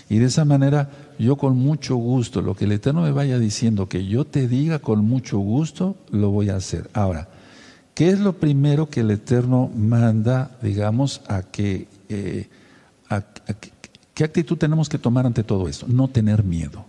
Y 0.08 0.20
de 0.20 0.26
esa 0.26 0.46
manera, 0.46 0.92
yo 1.18 1.36
con 1.38 1.58
mucho 1.58 1.96
gusto, 1.96 2.42
lo 2.42 2.56
que 2.56 2.66
el 2.66 2.72
Eterno 2.72 3.02
me 3.02 3.12
vaya 3.12 3.40
diciendo, 3.40 3.90
que 3.90 4.06
yo 4.06 4.26
te 4.26 4.48
diga 4.48 4.78
con 4.80 5.04
mucho 5.06 5.40
gusto, 5.40 5.96
lo 6.12 6.30
voy 6.30 6.50
a 6.50 6.56
hacer. 6.56 6.90
Ahora, 6.94 7.28
¿qué 7.96 8.10
es 8.10 8.20
lo 8.20 8.34
primero 8.34 8.90
que 8.90 9.00
el 9.00 9.10
Eterno 9.10 9.70
manda, 9.76 10.52
digamos, 10.62 11.22
a 11.28 11.42
que... 11.42 11.88
Eh, 12.10 12.48
¿Qué 14.14 14.24
actitud 14.24 14.58
tenemos 14.58 14.90
que 14.90 14.98
tomar 14.98 15.26
ante 15.26 15.44
todo 15.44 15.68
esto? 15.68 15.86
No 15.88 16.08
tener 16.08 16.44
miedo. 16.44 16.86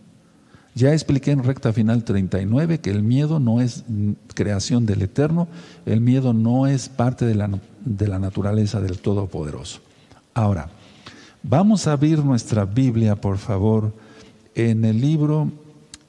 Ya 0.77 0.93
expliqué 0.93 1.31
en 1.31 1.43
recta 1.43 1.73
final 1.73 2.05
39 2.05 2.81
que 2.81 2.91
el 2.91 3.03
miedo 3.03 3.41
no 3.41 3.63
es 3.63 3.83
creación 4.35 4.85
del 4.85 5.03
Eterno, 5.03 5.49
el 5.87 6.03
miedo 6.03 6.35
no 6.35 6.67
es 6.67 6.91
parte 6.91 7.25
de 7.25 7.35
la, 7.35 7.49
de 7.85 8.09
la 8.09 8.19
naturaleza 8.19 8.81
del 8.81 8.99
Todopoderoso. 8.99 9.81
Ahora, 10.35 10.69
vamos 11.43 11.87
a 11.87 11.93
abrir 11.93 12.19
nuestra 12.23 12.67
Biblia, 12.67 13.17
por 13.17 13.39
favor, 13.39 13.95
en 14.55 14.85
el 14.85 15.01
libro, 15.01 15.51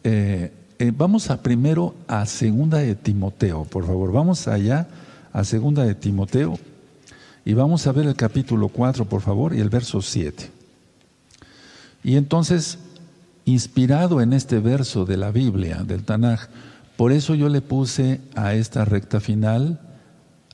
eh, 0.03 0.51
eh, 0.79 0.91
vamos 0.95 1.29
a 1.29 1.41
primero 1.41 1.95
a 2.07 2.25
Segunda 2.25 2.79
de 2.79 2.95
Timoteo, 2.95 3.63
por 3.63 3.87
favor, 3.87 4.11
vamos 4.11 4.49
allá 4.49 4.87
a 5.31 5.45
Segunda 5.45 5.85
de 5.85 5.95
Timoteo 5.95 6.59
y 7.47 7.53
vamos 7.53 7.87
a 7.87 7.93
ver 7.93 8.05
el 8.05 8.15
capítulo 8.17 8.67
4, 8.67 9.05
por 9.05 9.21
favor, 9.21 9.55
y 9.55 9.61
el 9.61 9.69
verso 9.69 10.01
7. 10.01 10.51
Y 12.03 12.17
entonces 12.17 12.77
inspirado 13.45 14.19
en 14.19 14.33
este 14.33 14.59
verso 14.59 15.05
de 15.05 15.15
la 15.15 15.31
Biblia, 15.31 15.77
del 15.85 16.03
Tanaj. 16.03 16.49
Por 16.97 17.13
eso 17.13 17.35
yo 17.35 17.47
le 17.47 17.61
puse 17.61 18.19
a 18.35 18.53
esta 18.53 18.83
recta 18.83 19.21
final, 19.21 19.79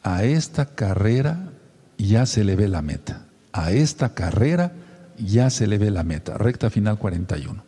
a 0.03 0.23
esta 0.23 0.67
carrera 0.67 1.49
ya 1.97 2.27
se 2.27 2.43
le 2.43 2.55
ve 2.55 2.67
la 2.67 2.83
meta. 2.83 3.25
A 3.53 3.71
esta 3.71 4.13
carrera 4.13 4.73
ya 5.17 5.49
se 5.49 5.65
le 5.65 5.79
ve 5.79 5.89
la 5.89 6.03
meta. 6.03 6.37
Recta 6.37 6.69
final 6.69 6.99
41. 6.99 7.63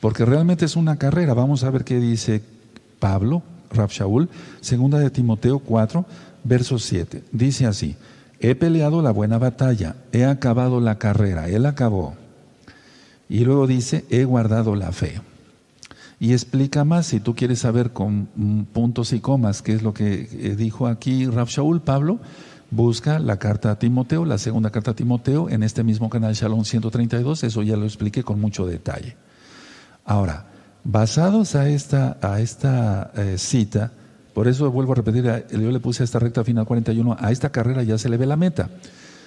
Porque 0.00 0.24
realmente 0.24 0.64
es 0.64 0.74
una 0.74 0.96
carrera. 0.96 1.34
Vamos 1.34 1.64
a 1.64 1.70
ver 1.70 1.84
qué 1.84 2.00
dice 2.00 2.42
Pablo, 2.98 3.42
Rab 3.70 3.90
Shaul, 3.90 4.30
segunda 4.62 4.98
de 4.98 5.10
Timoteo 5.10 5.58
4, 5.58 6.06
verso 6.44 6.78
7. 6.78 7.24
Dice 7.30 7.66
así: 7.66 7.94
He 8.40 8.54
peleado 8.54 9.02
la 9.02 9.10
buena 9.10 9.38
batalla, 9.38 9.96
he 10.12 10.24
acabado 10.24 10.80
la 10.80 10.98
carrera, 10.98 11.48
él 11.48 11.66
acabó 11.66 12.14
y 13.28 13.44
luego 13.44 13.66
dice, 13.66 14.04
he 14.10 14.24
guardado 14.24 14.74
la 14.74 14.92
fe. 14.92 15.20
Y 16.20 16.32
explica 16.32 16.84
más, 16.84 17.06
si 17.06 17.20
tú 17.20 17.34
quieres 17.34 17.60
saber 17.60 17.92
con 17.92 18.26
puntos 18.72 19.12
y 19.12 19.20
comas 19.20 19.62
qué 19.62 19.74
es 19.74 19.82
lo 19.82 19.94
que 19.94 20.28
eh, 20.32 20.56
dijo 20.56 20.86
aquí 20.86 21.26
Raf 21.26 21.50
Shaul 21.50 21.80
Pablo, 21.80 22.18
busca 22.70 23.18
la 23.18 23.38
carta 23.38 23.70
a 23.70 23.78
Timoteo, 23.78 24.24
la 24.24 24.38
segunda 24.38 24.70
carta 24.70 24.92
a 24.92 24.94
Timoteo, 24.94 25.48
en 25.48 25.62
este 25.62 25.84
mismo 25.84 26.10
canal 26.10 26.34
Shalom 26.34 26.64
132, 26.64 27.44
eso 27.44 27.62
ya 27.62 27.76
lo 27.76 27.84
expliqué 27.84 28.24
con 28.24 28.40
mucho 28.40 28.66
detalle. 28.66 29.16
Ahora, 30.04 30.46
basados 30.84 31.54
a 31.54 31.68
esta, 31.68 32.16
a 32.20 32.40
esta 32.40 33.12
eh, 33.14 33.36
cita, 33.38 33.92
por 34.38 34.46
eso 34.46 34.70
vuelvo 34.70 34.92
a 34.92 34.94
repetir, 34.94 35.24
yo 35.50 35.72
le 35.72 35.80
puse 35.80 36.00
a 36.00 36.04
esta 36.04 36.20
recta 36.20 36.44
final 36.44 36.64
41, 36.64 37.16
a 37.18 37.32
esta 37.32 37.50
carrera 37.50 37.82
ya 37.82 37.98
se 37.98 38.08
le 38.08 38.16
ve 38.16 38.24
la 38.24 38.36
meta. 38.36 38.70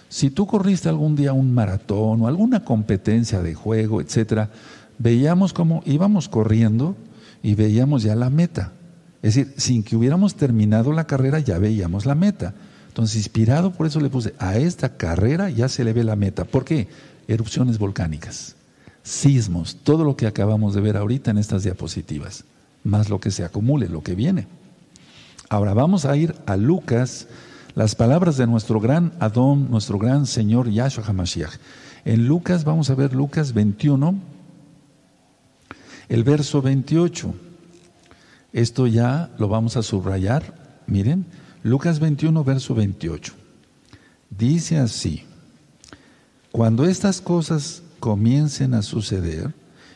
Si 0.08 0.30
tú 0.30 0.48
corriste 0.48 0.88
algún 0.88 1.18
día 1.18 1.34
un 1.34 1.54
maratón 1.54 2.22
o 2.22 2.28
alguna 2.30 2.64
competencia 2.64 3.42
de 3.42 3.54
juego, 3.54 4.00
etcétera, 4.00 4.52
veíamos 5.00 5.52
cómo 5.52 5.84
íbamos 5.86 6.30
corriendo 6.30 6.96
y 7.44 7.56
veíamos 7.56 8.04
ya 8.04 8.16
la 8.16 8.30
meta. 8.30 8.72
Es 9.22 9.36
decir, 9.36 9.54
sin 9.58 9.84
que 9.84 9.98
hubiéramos 9.98 10.36
terminado 10.36 10.94
la 10.94 11.08
carrera 11.08 11.40
ya 11.40 11.60
veíamos 11.60 12.06
la 12.06 12.16
meta. 12.16 12.54
Entonces, 12.88 13.18
inspirado 13.18 13.74
por 13.74 13.88
eso 13.88 14.00
le 14.00 14.10
puse, 14.10 14.34
a 14.40 14.56
esta 14.56 14.96
carrera 14.96 15.50
ya 15.50 15.68
se 15.68 15.84
le 15.84 15.92
ve 15.92 16.06
la 16.06 16.16
meta. 16.16 16.46
¿Por 16.46 16.64
qué? 16.64 16.88
Erupciones 17.28 17.80
volcánicas, 17.80 18.56
sismos, 19.04 19.76
todo 19.84 20.06
lo 20.06 20.16
que 20.16 20.28
acabamos 20.28 20.74
de 20.74 20.80
ver 20.80 20.96
ahorita 20.96 21.32
en 21.32 21.38
estas 21.38 21.64
diapositivas, 21.64 22.46
más 22.86 23.10
lo 23.10 23.20
que 23.20 23.30
se 23.30 23.44
acumule, 23.44 23.90
lo 23.90 24.04
que 24.04 24.16
viene. 24.16 24.61
Ahora 25.52 25.74
vamos 25.74 26.06
a 26.06 26.16
ir 26.16 26.34
a 26.46 26.56
Lucas, 26.56 27.28
las 27.76 27.94
palabras 27.94 28.38
de 28.38 28.48
nuestro 28.48 28.80
gran 28.80 29.12
Adón, 29.20 29.70
nuestro 29.70 30.00
gran 30.00 30.26
Señor 30.26 30.70
Yahshua 30.70 31.04
HaMashiach. 31.06 31.58
En 32.06 32.26
Lucas, 32.26 32.64
vamos 32.64 32.90
a 32.90 32.96
ver 32.96 33.14
Lucas 33.14 33.52
21, 33.54 34.16
el 36.08 36.24
verso 36.24 36.62
28. 36.62 37.36
Esto 38.54 38.88
ya 38.88 39.30
lo 39.38 39.50
vamos 39.50 39.76
a 39.76 39.84
subrayar. 39.84 40.82
Miren, 40.88 41.26
Lucas 41.64 42.00
21, 42.00 42.46
verso 42.46 42.74
28. 42.74 43.34
Dice 44.30 44.78
así, 44.78 45.26
cuando 46.54 46.86
estas 46.86 47.20
cosas 47.20 47.84
comiencen 48.00 48.74
a 48.74 48.82
suceder, 48.82 49.54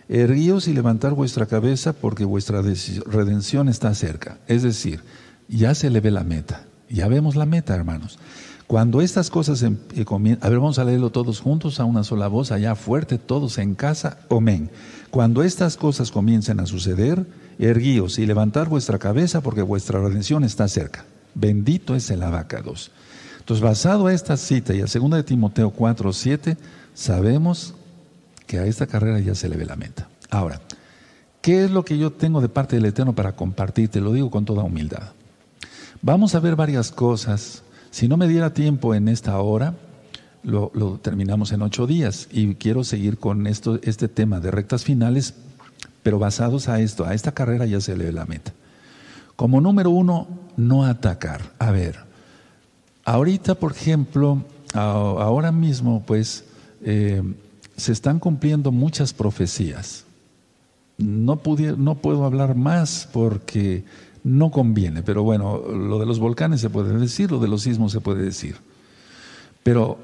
erguíos 0.10 0.68
y 0.68 0.74
levantar 0.74 1.14
vuestra 1.14 1.46
cabeza 1.46 1.94
porque 1.94 2.26
vuestra 2.26 2.62
redención 2.62 3.70
está 3.70 3.96
cerca. 3.96 4.38
Es 4.50 4.62
decir, 4.64 5.00
ya 5.48 5.76
se 5.76 5.90
le 5.90 6.00
ve 6.00 6.12
la 6.12 6.24
meta. 6.24 6.66
Ya 6.90 7.08
vemos 7.08 7.36
la 7.36 7.46
meta, 7.46 7.76
hermanos. 7.76 8.20
Cuando 8.68 9.02
estas 9.02 9.30
cosas 9.30 9.62
em, 9.62 9.78
eh, 9.96 10.06
comienzan, 10.06 10.46
a 10.46 10.50
ver, 10.50 10.60
vamos 10.60 10.80
a 10.80 10.84
leerlo 10.84 11.12
todos 11.12 11.40
juntos 11.40 11.80
a 11.80 11.86
una 11.86 12.04
sola 12.04 12.28
voz, 12.28 12.52
allá 12.52 12.76
fuerte, 12.76 13.20
todos 13.20 13.60
en 13.60 13.76
casa, 13.76 14.18
amén. 14.30 14.72
Cuando 15.12 15.44
estas 15.44 15.78
cosas 15.78 16.12
comiencen 16.12 16.60
a 16.60 16.66
suceder, 16.66 17.28
erguíos 17.60 18.18
y 18.18 18.26
levantar 18.26 18.68
vuestra 18.68 18.98
cabeza 18.98 19.42
porque 19.42 19.62
vuestra 19.62 20.02
redención 20.02 20.44
está 20.44 20.68
cerca. 20.68 21.06
Bendito 21.36 21.96
es 21.96 22.10
el 22.10 22.24
abacados. 22.24 22.92
Entonces, 23.40 23.64
basado 23.64 24.08
a 24.08 24.14
esta 24.14 24.36
cita 24.38 24.74
y 24.74 24.82
a 24.82 24.86
2 24.86 25.12
de 25.12 25.24
Timoteo 25.24 25.70
4, 25.70 26.12
7, 26.12 26.58
sabemos 26.96 27.76
que 28.48 28.58
a 28.58 28.66
esta 28.66 28.88
carrera 28.88 29.20
ya 29.20 29.36
se 29.36 29.48
le 29.48 29.58
ve 29.58 29.66
la 29.66 29.76
meta. 29.76 30.10
Ahora, 30.32 30.62
¿qué 31.42 31.64
es 31.64 31.72
lo 31.72 31.86
que 31.86 32.00
yo 32.00 32.12
tengo 32.12 32.42
de 32.42 32.50
parte 32.50 32.76
del 32.76 32.86
Eterno 32.86 33.14
para 33.14 33.36
compartirte? 33.36 34.02
Lo 34.02 34.14
digo 34.14 34.32
con 34.32 34.46
toda 34.46 34.64
humildad. 34.64 35.12
Vamos 36.06 36.36
a 36.36 36.40
ver 36.40 36.56
varias 36.56 36.92
cosas 36.92 37.64
si 37.90 38.08
no 38.08 38.16
me 38.16 38.28
diera 38.28 38.54
tiempo 38.54 38.94
en 38.94 39.08
esta 39.08 39.40
hora, 39.42 39.74
lo, 40.44 40.70
terminamos 41.02 41.52
en 41.52 41.64
ocho 41.64 41.88
días 41.88 42.28
y 42.32 42.54
quiero 42.54 42.84
seguir 42.84 43.18
con 43.18 43.48
esto, 43.48 43.80
este 43.82 44.08
tema 44.08 44.40
de 44.40 44.52
rectas 44.52 44.84
finales, 44.84 45.34
pero 46.04 46.20
basados 46.20 46.70
a 46.70 46.80
esto, 46.80 47.06
a 47.06 47.16
esta 47.16 47.32
carrera 47.32 47.66
ya 47.66 47.82
se 47.82 47.98
le 47.98 48.06
ve 48.06 48.12
la 48.12 48.26
meta. 48.26 48.54
Como 49.36 49.62
número 49.62 49.90
uno, 49.90 50.28
no 50.58 50.86
atacar. 50.86 51.42
A 51.58 51.72
ver, 51.72 51.96
ahorita, 53.04 53.56
por 53.56 53.72
ejemplo, 53.72 54.46
ahora 54.76 55.52
mismo, 55.52 56.04
pues, 56.06 56.44
eh, 56.84 57.24
se 57.78 57.94
están 57.94 58.20
cumpliendo 58.20 58.72
muchas 58.72 59.12
profecías. 59.12 60.04
No, 61.00 61.42
no 61.78 61.96
puedo 61.96 62.26
hablar 62.26 62.54
más 62.54 63.10
porque 63.12 63.86
no 64.26 64.50
conviene, 64.50 65.04
pero 65.04 65.22
bueno, 65.22 65.60
lo 65.60 66.00
de 66.00 66.08
los 66.08 66.18
volcanes 66.18 66.60
se 66.60 66.72
puede 66.72 66.98
decir, 66.98 67.32
lo 67.32 67.40
de 67.40 67.48
los 67.48 67.62
sismos 67.62 67.92
se 67.92 68.02
puede 68.02 68.24
decir. 68.24 68.56
Pero 69.62 70.00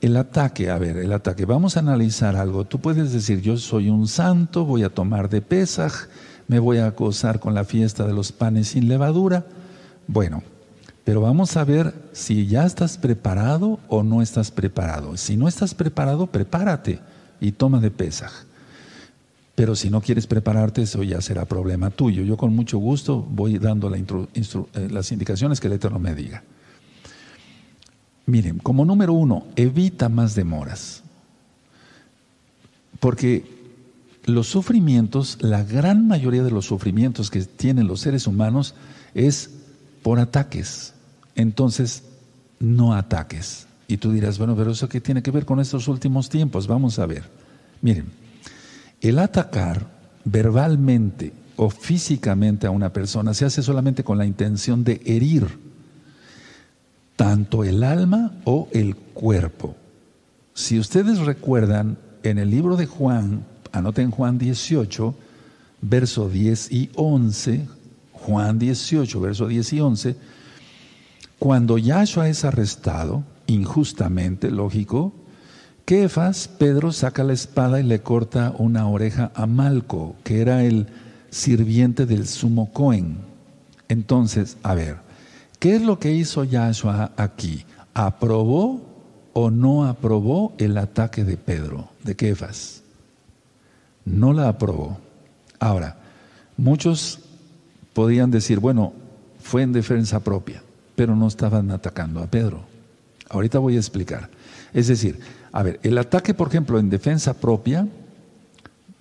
el 0.00 0.16
ataque, 0.16 0.70
a 0.70 0.78
ver, 0.78 0.96
el 0.96 1.12
ataque, 1.12 1.44
vamos 1.44 1.76
a 1.76 1.80
analizar 1.80 2.36
algo. 2.36 2.64
Tú 2.64 2.80
puedes 2.80 3.12
decir, 3.12 3.40
yo 3.40 3.56
soy 3.56 3.90
un 3.90 4.06
santo, 4.06 4.64
voy 4.64 4.84
a 4.84 4.90
tomar 4.90 5.28
de 5.28 5.42
Pesaj, 5.42 6.06
me 6.46 6.60
voy 6.60 6.78
a 6.78 6.86
acosar 6.86 7.40
con 7.40 7.52
la 7.52 7.64
fiesta 7.64 8.06
de 8.06 8.12
los 8.12 8.30
panes 8.30 8.68
sin 8.68 8.86
levadura. 8.86 9.44
Bueno, 10.06 10.44
pero 11.02 11.20
vamos 11.20 11.56
a 11.56 11.64
ver 11.64 11.94
si 12.12 12.46
ya 12.46 12.66
estás 12.66 12.96
preparado 12.96 13.80
o 13.88 14.04
no 14.04 14.22
estás 14.22 14.52
preparado. 14.52 15.16
Si 15.16 15.36
no 15.36 15.48
estás 15.48 15.74
preparado, 15.74 16.28
prepárate 16.28 17.00
y 17.40 17.50
toma 17.50 17.80
de 17.80 17.90
Pesaj. 17.90 18.32
Pero 19.54 19.76
si 19.76 19.88
no 19.88 20.00
quieres 20.00 20.26
prepararte, 20.26 20.82
eso 20.82 21.02
ya 21.02 21.20
será 21.20 21.44
problema 21.44 21.90
tuyo. 21.90 22.22
Yo 22.22 22.36
con 22.36 22.54
mucho 22.54 22.78
gusto 22.78 23.22
voy 23.22 23.58
dando 23.58 23.92
eh, 23.94 24.88
las 24.90 25.12
indicaciones 25.12 25.60
que 25.60 25.68
el 25.68 25.74
Eterno 25.74 25.98
me 25.98 26.14
diga. 26.14 26.42
Miren, 28.26 28.58
como 28.58 28.84
número 28.84 29.12
uno, 29.12 29.46
evita 29.54 30.08
más 30.08 30.34
demoras. 30.34 31.02
Porque 32.98 33.44
los 34.24 34.48
sufrimientos, 34.48 35.38
la 35.40 35.62
gran 35.62 36.08
mayoría 36.08 36.42
de 36.42 36.50
los 36.50 36.66
sufrimientos 36.66 37.30
que 37.30 37.42
tienen 37.42 37.86
los 37.86 38.00
seres 38.00 38.26
humanos 38.26 38.74
es 39.14 39.50
por 40.02 40.18
ataques. 40.18 40.94
Entonces, 41.36 42.02
no 42.58 42.94
ataques. 42.94 43.66
Y 43.86 43.98
tú 43.98 44.10
dirás, 44.10 44.38
bueno, 44.38 44.56
pero 44.56 44.70
eso 44.70 44.88
qué 44.88 45.00
tiene 45.00 45.22
que 45.22 45.30
ver 45.30 45.44
con 45.44 45.60
estos 45.60 45.86
últimos 45.86 46.28
tiempos? 46.28 46.66
Vamos 46.66 46.98
a 46.98 47.06
ver. 47.06 47.24
Miren, 47.82 48.06
el 49.08 49.18
atacar 49.18 49.86
verbalmente 50.24 51.32
o 51.56 51.68
físicamente 51.68 52.66
a 52.66 52.70
una 52.70 52.92
persona 52.92 53.34
se 53.34 53.44
hace 53.44 53.62
solamente 53.62 54.02
con 54.02 54.16
la 54.16 54.26
intención 54.26 54.82
de 54.82 55.00
herir 55.04 55.58
tanto 57.14 57.64
el 57.64 57.84
alma 57.84 58.32
o 58.44 58.68
el 58.72 58.96
cuerpo. 58.96 59.76
Si 60.54 60.78
ustedes 60.78 61.18
recuerdan, 61.18 61.98
en 62.22 62.38
el 62.38 62.50
libro 62.50 62.76
de 62.76 62.86
Juan, 62.86 63.44
anoten 63.72 64.10
Juan 64.10 64.38
18, 64.38 65.14
verso 65.82 66.30
10 66.30 66.72
y 66.72 66.90
11, 66.94 67.66
Juan 68.12 68.58
18, 68.58 69.20
verso 69.20 69.46
10 69.46 69.72
y 69.74 69.80
11, 69.80 70.16
cuando 71.38 71.76
Yahshua 71.76 72.28
es 72.28 72.44
arrestado, 72.44 73.22
injustamente, 73.46 74.50
lógico, 74.50 75.12
Kefas, 75.84 76.48
Pedro 76.48 76.92
saca 76.92 77.24
la 77.24 77.34
espada 77.34 77.78
y 77.78 77.82
le 77.82 78.00
corta 78.00 78.54
una 78.56 78.88
oreja 78.88 79.32
a 79.34 79.46
Malco, 79.46 80.16
que 80.24 80.40
era 80.40 80.64
el 80.64 80.86
sirviente 81.28 82.06
del 82.06 82.26
sumo 82.26 82.72
Cohen. 82.72 83.18
Entonces, 83.88 84.56
a 84.62 84.74
ver, 84.74 84.96
¿qué 85.58 85.76
es 85.76 85.82
lo 85.82 85.98
que 85.98 86.14
hizo 86.14 86.42
Yahshua 86.42 87.12
aquí? 87.18 87.66
¿Aprobó 87.92 88.80
o 89.34 89.50
no 89.50 89.84
aprobó 89.84 90.54
el 90.56 90.78
ataque 90.78 91.22
de 91.22 91.36
Pedro, 91.36 91.90
de 92.02 92.16
Kefas? 92.16 92.82
No 94.06 94.32
la 94.32 94.48
aprobó. 94.48 94.96
Ahora, 95.58 95.98
muchos 96.56 97.18
podían 97.92 98.30
decir, 98.30 98.58
bueno, 98.58 98.94
fue 99.38 99.60
en 99.60 99.74
defensa 99.74 100.20
propia, 100.20 100.62
pero 100.96 101.14
no 101.14 101.28
estaban 101.28 101.70
atacando 101.70 102.22
a 102.22 102.26
Pedro. 102.26 102.64
Ahorita 103.28 103.58
voy 103.58 103.76
a 103.76 103.80
explicar. 103.80 104.30
Es 104.72 104.88
decir, 104.88 105.20
a 105.56 105.62
ver, 105.62 105.78
el 105.84 105.96
ataque, 105.98 106.34
por 106.34 106.48
ejemplo, 106.48 106.80
en 106.80 106.90
defensa 106.90 107.34
propia, 107.34 107.86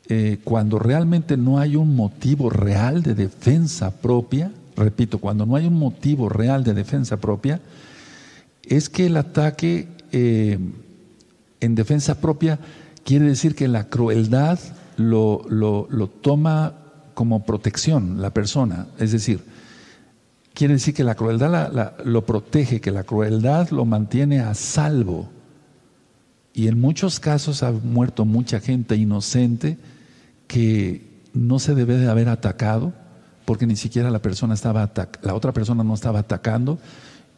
eh, 0.07 0.37
cuando 0.43 0.77
realmente 0.77 1.35
no 1.35 1.57
hay 1.57 1.75
un 1.75 1.95
motivo 1.95 2.51
real 2.51 3.01
de 3.01 3.15
defensa 3.15 3.89
propia, 3.89 4.51
repito, 4.75 5.17
cuando 5.17 5.47
no 5.47 5.55
hay 5.55 5.65
un 5.65 5.79
motivo 5.79 6.29
real 6.29 6.63
de 6.63 6.75
defensa 6.75 7.17
propia, 7.17 7.59
es 8.61 8.87
que 8.87 9.07
el 9.07 9.17
ataque 9.17 9.87
eh, 10.11 10.59
en 11.59 11.73
defensa 11.73 12.21
propia 12.21 12.59
quiere 13.03 13.25
decir 13.25 13.55
que 13.55 13.67
la 13.67 13.89
crueldad 13.89 14.59
lo, 14.97 15.47
toma 16.21 16.75
como 17.15 17.47
protección 17.47 18.21
la 18.21 18.29
persona, 18.29 18.85
es 18.99 19.11
decir, 19.11 19.39
quiere 20.53 20.75
decir 20.75 20.93
que 20.93 21.03
la 21.03 21.15
crueldad 21.15 21.95
lo 22.05 22.27
protege, 22.27 22.79
que 22.79 22.91
la 22.91 23.05
crueldad 23.05 23.69
lo 23.69 23.85
mantiene 23.85 24.39
a 24.39 24.53
salvo. 24.53 25.31
Y 26.53 26.67
en 26.67 26.79
muchos 26.79 27.19
casos 27.19 27.63
ha 27.63 27.71
muerto 27.71 28.25
mucha 28.25 28.59
gente 28.59 28.95
inocente 28.95 29.77
que 30.47 31.21
no 31.33 31.57
se 31.57 31.73
debe 31.73 31.97
de 31.97 32.09
haber 32.09 32.29
atacado 32.29 32.93
porque 33.45 33.65
ni 33.65 33.75
siquiera 33.75 34.11
la 34.11 34.21
persona 34.21 34.53
estaba 34.53 34.91
la 35.21 35.35
otra 35.35 35.51
persona 35.51 35.83
no 35.83 35.93
estaba 35.93 36.19
atacando 36.19 36.77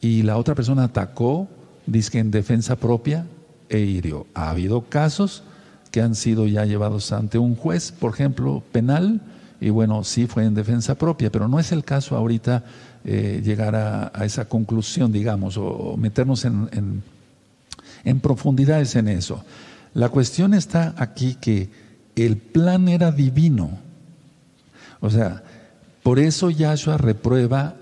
y 0.02 0.24
la 0.24 0.38
otra 0.38 0.54
persona 0.54 0.84
atacó, 0.84 1.48
dice 1.88 2.20
en 2.20 2.30
defensa 2.30 2.76
propia 2.76 3.26
e 3.70 3.80
hirió. 3.80 4.28
Ha 4.34 4.50
habido 4.50 4.82
casos 4.82 5.44
que 5.92 6.02
han 6.02 6.14
sido 6.14 6.46
ya 6.46 6.66
llevados 6.66 7.12
ante 7.14 7.38
un 7.38 7.56
juez, 7.56 7.92
por 7.94 8.14
ejemplo, 8.14 8.62
penal, 8.72 9.22
y 9.62 9.70
bueno, 9.70 10.04
sí 10.04 10.28
fue 10.28 10.44
en 10.44 10.54
defensa 10.54 10.96
propia, 10.96 11.32
pero 11.32 11.48
no 11.48 11.60
es 11.60 11.72
el 11.72 11.86
caso 11.86 12.18
ahorita 12.18 12.66
eh, 13.06 13.42
llegar 13.44 13.76
a, 13.76 14.12
esa 14.26 14.46
conclusión, 14.46 15.12
digamos, 15.12 15.58
o, 15.58 15.96
meternos 15.98 16.44
en 16.44 17.02
profundidades 18.20 18.96
en 18.96 19.08
eso. 19.08 19.44
La 19.94 20.10
cuestión 20.10 20.54
está 20.54 20.94
aquí 20.98 21.36
que 21.36 21.70
el 22.16 22.38
plan 22.38 22.88
era 22.88 23.12
divino. 23.12 23.78
O 25.00 25.10
sea, 25.10 25.44
por 26.04 26.20
eso 26.20 26.50
Yahshua 26.50 26.98
reprueba 26.98 27.76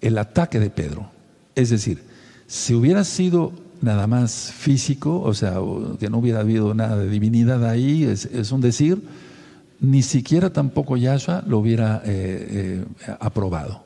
el 0.00 0.18
ataque 0.18 0.60
de 0.60 0.70
Pedro. 0.70 1.10
Es 1.54 1.70
decir, 1.70 2.02
si 2.46 2.74
hubiera 2.74 3.04
sido 3.04 3.52
nada 3.80 4.06
más 4.06 4.52
físico, 4.52 5.20
o 5.20 5.34
sea, 5.34 5.54
que 6.00 6.08
no 6.08 6.18
hubiera 6.18 6.40
habido 6.40 6.74
nada 6.74 6.96
de 6.96 7.08
divinidad 7.08 7.68
ahí, 7.68 8.04
es, 8.04 8.50
un 8.50 8.60
decir, 8.60 9.02
ni 9.80 10.02
siquiera 10.02 10.50
tampoco 10.50 10.96
Yahshua 10.96 11.44
lo 11.46 11.58
hubiera 11.58 12.02
eh, 12.04 12.84
eh, 13.06 13.16
aprobado. 13.20 13.84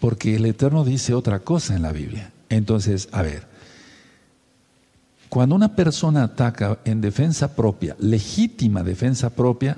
Porque 0.00 0.36
el 0.36 0.44
Eterno 0.44 0.84
dice 0.84 1.14
otra 1.14 1.40
cosa 1.40 1.74
en 1.74 1.82
la 1.82 1.92
Biblia. 1.92 2.32
Entonces, 2.50 3.08
a 3.12 3.22
ver, 3.22 3.53
cuando 5.34 5.56
una 5.56 5.74
persona 5.74 6.22
ataca 6.22 6.78
en 6.84 7.00
defensa 7.00 7.56
propia, 7.56 7.96
legítima 7.98 8.84
defensa 8.84 9.30
propia, 9.30 9.76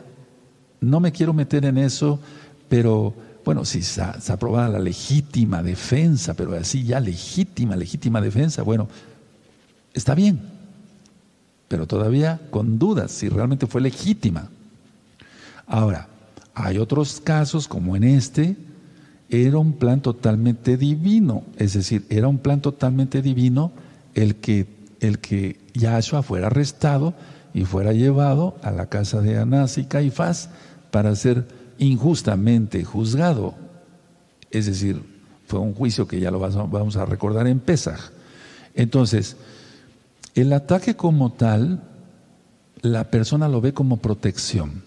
no 0.82 1.00
me 1.00 1.12
quiero 1.12 1.32
meter 1.32 1.64
en 1.64 1.78
eso, 1.78 2.20
pero 2.68 3.14
bueno, 3.42 3.64
si 3.64 3.80
se, 3.80 4.02
se 4.20 4.32
aprobada 4.34 4.68
la 4.68 4.78
legítima 4.78 5.62
defensa, 5.62 6.34
pero 6.34 6.54
así 6.54 6.84
ya 6.84 7.00
legítima, 7.00 7.74
legítima 7.74 8.20
defensa, 8.20 8.60
bueno, 8.60 8.86
está 9.94 10.14
bien, 10.14 10.42
pero 11.68 11.86
todavía 11.86 12.38
con 12.50 12.78
dudas 12.78 13.10
si 13.10 13.30
realmente 13.30 13.66
fue 13.66 13.80
legítima. 13.80 14.50
Ahora, 15.66 16.06
hay 16.52 16.76
otros 16.76 17.18
casos 17.18 17.66
como 17.66 17.96
en 17.96 18.04
este, 18.04 18.58
era 19.30 19.56
un 19.56 19.72
plan 19.72 20.02
totalmente 20.02 20.76
divino, 20.76 21.44
es 21.56 21.72
decir, 21.72 22.04
era 22.10 22.28
un 22.28 22.36
plan 22.36 22.60
totalmente 22.60 23.22
divino 23.22 23.72
el 24.14 24.36
que, 24.36 24.75
el 25.00 25.18
que 25.18 25.58
Yahshua 25.74 26.22
fuera 26.22 26.46
arrestado 26.48 27.14
y 27.54 27.64
fuera 27.64 27.92
llevado 27.92 28.56
a 28.62 28.70
la 28.70 28.86
casa 28.86 29.20
de 29.20 29.38
Anás 29.38 29.78
y 29.78 29.84
Caifás 29.84 30.50
para 30.90 31.14
ser 31.16 31.46
injustamente 31.78 32.84
juzgado. 32.84 33.54
Es 34.50 34.66
decir, 34.66 35.02
fue 35.46 35.60
un 35.60 35.74
juicio 35.74 36.06
que 36.06 36.20
ya 36.20 36.30
lo 36.30 36.38
vamos 36.38 36.96
a 36.96 37.06
recordar 37.06 37.46
en 37.46 37.60
Pesach. 37.60 38.10
Entonces, 38.74 39.36
el 40.34 40.52
ataque 40.52 40.96
como 40.96 41.32
tal, 41.32 41.82
la 42.82 43.10
persona 43.10 43.48
lo 43.48 43.60
ve 43.60 43.72
como 43.72 43.98
protección. 43.98 44.82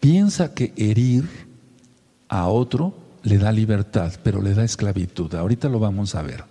Piensa 0.00 0.52
que 0.52 0.74
herir 0.76 1.28
a 2.28 2.48
otro 2.48 2.94
le 3.22 3.38
da 3.38 3.50
libertad, 3.52 4.12
pero 4.22 4.42
le 4.42 4.52
da 4.52 4.64
esclavitud. 4.64 5.34
Ahorita 5.34 5.68
lo 5.68 5.78
vamos 5.78 6.14
a 6.14 6.22
ver. 6.22 6.44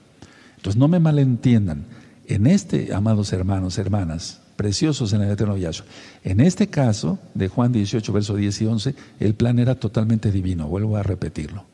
Entonces 0.58 0.80
no 0.80 0.88
me 0.88 0.99
malentiendan. 0.99 1.86
En 2.27 2.47
este, 2.47 2.93
amados 2.93 3.33
hermanos, 3.33 3.77
hermanas, 3.77 4.41
preciosos 4.55 5.13
en 5.13 5.21
el 5.21 5.31
eterno 5.31 5.57
Yahshua, 5.57 5.86
en 6.23 6.39
este 6.39 6.67
caso 6.67 7.19
de 7.33 7.47
Juan 7.47 7.71
18, 7.71 8.13
verso 8.13 8.36
10 8.36 8.62
y 8.62 8.65
11, 8.65 8.95
el 9.19 9.36
plan 9.36 9.59
era 9.59 9.75
totalmente 9.75 10.31
divino. 10.31 10.67
Vuelvo 10.67 10.97
a 10.97 11.03
repetirlo. 11.03 11.65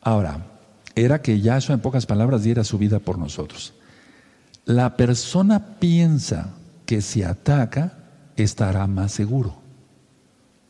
Ahora, 0.00 0.46
era 0.94 1.22
que 1.22 1.40
Yahshua, 1.40 1.74
en 1.74 1.80
pocas 1.80 2.06
palabras, 2.06 2.42
diera 2.42 2.64
su 2.64 2.78
vida 2.78 2.98
por 2.98 3.18
nosotros. 3.18 3.74
La 4.64 4.96
persona 4.96 5.78
piensa 5.78 6.54
que 6.84 7.00
si 7.00 7.22
ataca, 7.22 7.98
estará 8.36 8.86
más 8.86 9.12
seguro. 9.12 9.56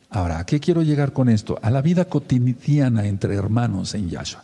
Ahora, 0.09 0.39
¿a 0.39 0.45
qué 0.45 0.59
quiero 0.59 0.81
llegar 0.81 1.13
con 1.13 1.29
esto? 1.29 1.59
A 1.61 1.69
la 1.69 1.81
vida 1.81 2.05
cotidiana 2.05 3.07
entre 3.07 3.35
hermanos 3.35 3.93
en 3.95 4.09
Yahshua. 4.09 4.43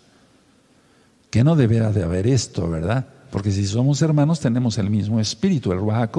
Que 1.30 1.44
no 1.44 1.56
deberá 1.56 1.92
de 1.92 2.04
haber 2.04 2.28
esto, 2.28 2.70
¿verdad? 2.70 3.08
Porque 3.32 3.52
si 3.52 3.66
somos 3.66 4.02
hermanos 4.02 4.40
tenemos 4.40 4.78
el 4.78 4.90
mismo 4.90 5.20
espíritu, 5.20 5.72
el 5.72 5.80
Ruach 5.80 6.12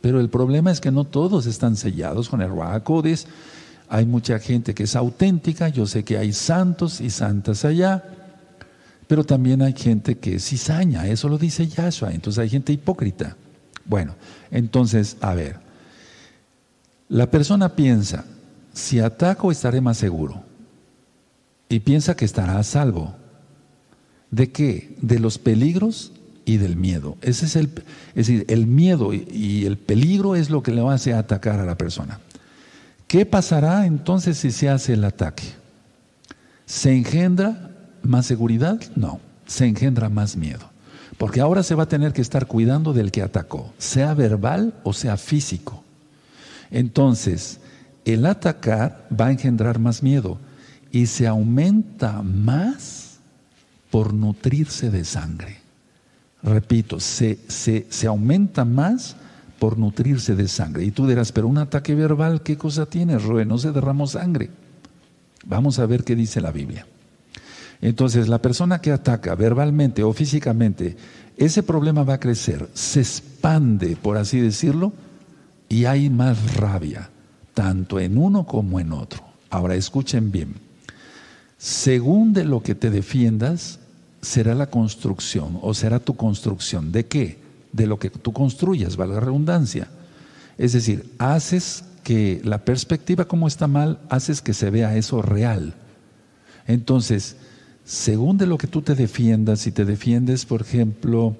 Pero 0.00 0.20
el 0.20 0.28
problema 0.28 0.70
es 0.70 0.80
que 0.80 0.90
no 0.90 1.04
todos 1.04 1.46
están 1.46 1.76
sellados 1.76 2.28
con 2.28 2.40
el 2.42 2.50
Ruach 2.50 2.82
Hay 3.88 4.06
mucha 4.06 4.38
gente 4.38 4.74
que 4.74 4.84
es 4.84 4.96
auténtica, 4.96 5.68
yo 5.68 5.86
sé 5.86 6.04
que 6.04 6.18
hay 6.18 6.32
santos 6.32 7.00
y 7.00 7.10
santas 7.10 7.64
allá, 7.64 8.02
pero 9.06 9.24
también 9.24 9.60
hay 9.62 9.72
gente 9.72 10.18
que 10.18 10.36
es 10.36 10.44
cizaña, 10.44 11.08
eso 11.08 11.28
lo 11.28 11.36
dice 11.36 11.66
Yahshua, 11.66 12.12
entonces 12.12 12.38
hay 12.38 12.48
gente 12.48 12.72
hipócrita. 12.72 13.36
Bueno, 13.84 14.14
entonces, 14.52 15.16
a 15.20 15.34
ver, 15.34 15.58
la 17.08 17.28
persona 17.28 17.74
piensa, 17.74 18.24
si 18.72 19.00
ataco 19.00 19.50
estaré 19.50 19.80
más 19.80 19.98
seguro. 19.98 20.44
Y 21.68 21.80
piensa 21.80 22.16
que 22.16 22.24
estará 22.24 22.58
a 22.58 22.62
salvo. 22.62 23.14
¿De 24.30 24.50
qué? 24.52 24.96
De 25.00 25.18
los 25.18 25.38
peligros 25.38 26.12
y 26.44 26.56
del 26.56 26.76
miedo. 26.76 27.16
Ese 27.22 27.46
es 27.46 27.56
el, 27.56 27.70
es 28.08 28.26
decir, 28.26 28.44
el 28.48 28.66
miedo 28.66 29.12
y 29.12 29.64
el 29.66 29.76
peligro 29.76 30.36
es 30.36 30.50
lo 30.50 30.62
que 30.62 30.72
le 30.72 30.86
hace 30.88 31.14
atacar 31.14 31.60
a 31.60 31.64
la 31.64 31.76
persona. 31.76 32.20
¿Qué 33.06 33.26
pasará 33.26 33.86
entonces 33.86 34.38
si 34.38 34.52
se 34.52 34.68
hace 34.68 34.92
el 34.92 35.04
ataque? 35.04 35.44
¿Se 36.64 36.94
engendra 36.94 37.72
más 38.02 38.26
seguridad? 38.26 38.80
No, 38.94 39.20
se 39.46 39.66
engendra 39.66 40.08
más 40.08 40.36
miedo. 40.36 40.70
Porque 41.18 41.40
ahora 41.40 41.62
se 41.62 41.74
va 41.74 41.82
a 41.82 41.88
tener 41.88 42.12
que 42.12 42.22
estar 42.22 42.46
cuidando 42.46 42.92
del 42.92 43.10
que 43.10 43.22
atacó, 43.22 43.72
sea 43.78 44.14
verbal 44.14 44.74
o 44.84 44.92
sea 44.92 45.16
físico. 45.16 45.82
Entonces, 46.70 47.58
el 48.04 48.24
atacar 48.26 49.08
va 49.12 49.26
a 49.26 49.32
engendrar 49.32 49.78
más 49.78 50.02
miedo 50.02 50.38
y 50.92 51.06
se 51.06 51.26
aumenta 51.26 52.22
más 52.22 53.18
por 53.90 54.14
nutrirse 54.14 54.90
de 54.90 55.04
sangre. 55.04 55.59
Repito, 56.42 57.00
se, 57.00 57.38
se, 57.48 58.06
aumenta 58.06 58.64
más 58.64 59.16
por 59.58 59.78
nutrirse 59.78 60.34
de 60.34 60.48
sangre. 60.48 60.84
Y 60.84 60.90
tú 60.90 61.06
dirás, 61.06 61.32
pero 61.32 61.48
un 61.48 61.58
ataque 61.58 61.94
verbal, 61.94 62.42
¿qué 62.42 62.56
cosa 62.56 62.86
tiene, 62.86 63.18
Roe? 63.18 63.44
No 63.44 63.58
se 63.58 63.72
derramó 63.72 64.06
sangre. 64.06 64.50
Vamos 65.44 65.78
a 65.78 65.86
ver 65.86 66.04
qué 66.04 66.16
dice 66.16 66.40
la 66.40 66.50
Biblia. 66.50 66.86
Entonces, 67.82 68.28
la 68.28 68.40
persona 68.40 68.80
que 68.80 68.92
ataca 68.92 69.34
verbalmente 69.34 70.02
o 70.02 70.12
físicamente, 70.12 70.96
ese 71.36 71.62
problema 71.62 72.04
va 72.04 72.14
a 72.14 72.20
crecer, 72.20 72.68
se 72.74 73.00
expande, 73.00 73.96
por 73.96 74.16
así 74.16 74.38
decirlo, 74.40 74.92
y 75.68 75.86
hay 75.86 76.10
más 76.10 76.56
rabia 76.56 77.10
tanto 77.54 78.00
en 78.00 78.16
uno 78.16 78.46
como 78.46 78.80
en 78.80 78.92
otro. 78.92 79.22
Ahora 79.50 79.74
escuchen 79.74 80.30
bien. 80.30 80.54
Según 81.58 82.32
de 82.32 82.44
lo 82.44 82.62
que 82.62 82.74
te 82.74 82.90
defiendas, 82.90 83.79
será 84.20 84.54
la 84.54 84.68
construcción 84.68 85.58
o 85.62 85.74
será 85.74 85.98
tu 85.98 86.16
construcción. 86.16 86.92
¿De 86.92 87.06
qué? 87.06 87.38
De 87.72 87.86
lo 87.86 87.98
que 87.98 88.10
tú 88.10 88.32
construyas, 88.32 88.96
valga 88.96 89.14
la 89.14 89.20
redundancia. 89.20 89.88
Es 90.58 90.72
decir, 90.72 91.10
haces 91.18 91.84
que 92.04 92.40
la 92.44 92.58
perspectiva 92.64 93.26
como 93.26 93.46
está 93.46 93.66
mal, 93.66 93.98
haces 94.08 94.42
que 94.42 94.54
se 94.54 94.70
vea 94.70 94.96
eso 94.96 95.22
real. 95.22 95.74
Entonces, 96.66 97.36
según 97.84 98.38
de 98.38 98.46
lo 98.46 98.58
que 98.58 98.66
tú 98.66 98.82
te 98.82 98.94
defiendas, 98.94 99.60
si 99.60 99.72
te 99.72 99.84
defiendes, 99.84 100.44
por 100.44 100.60
ejemplo, 100.62 101.36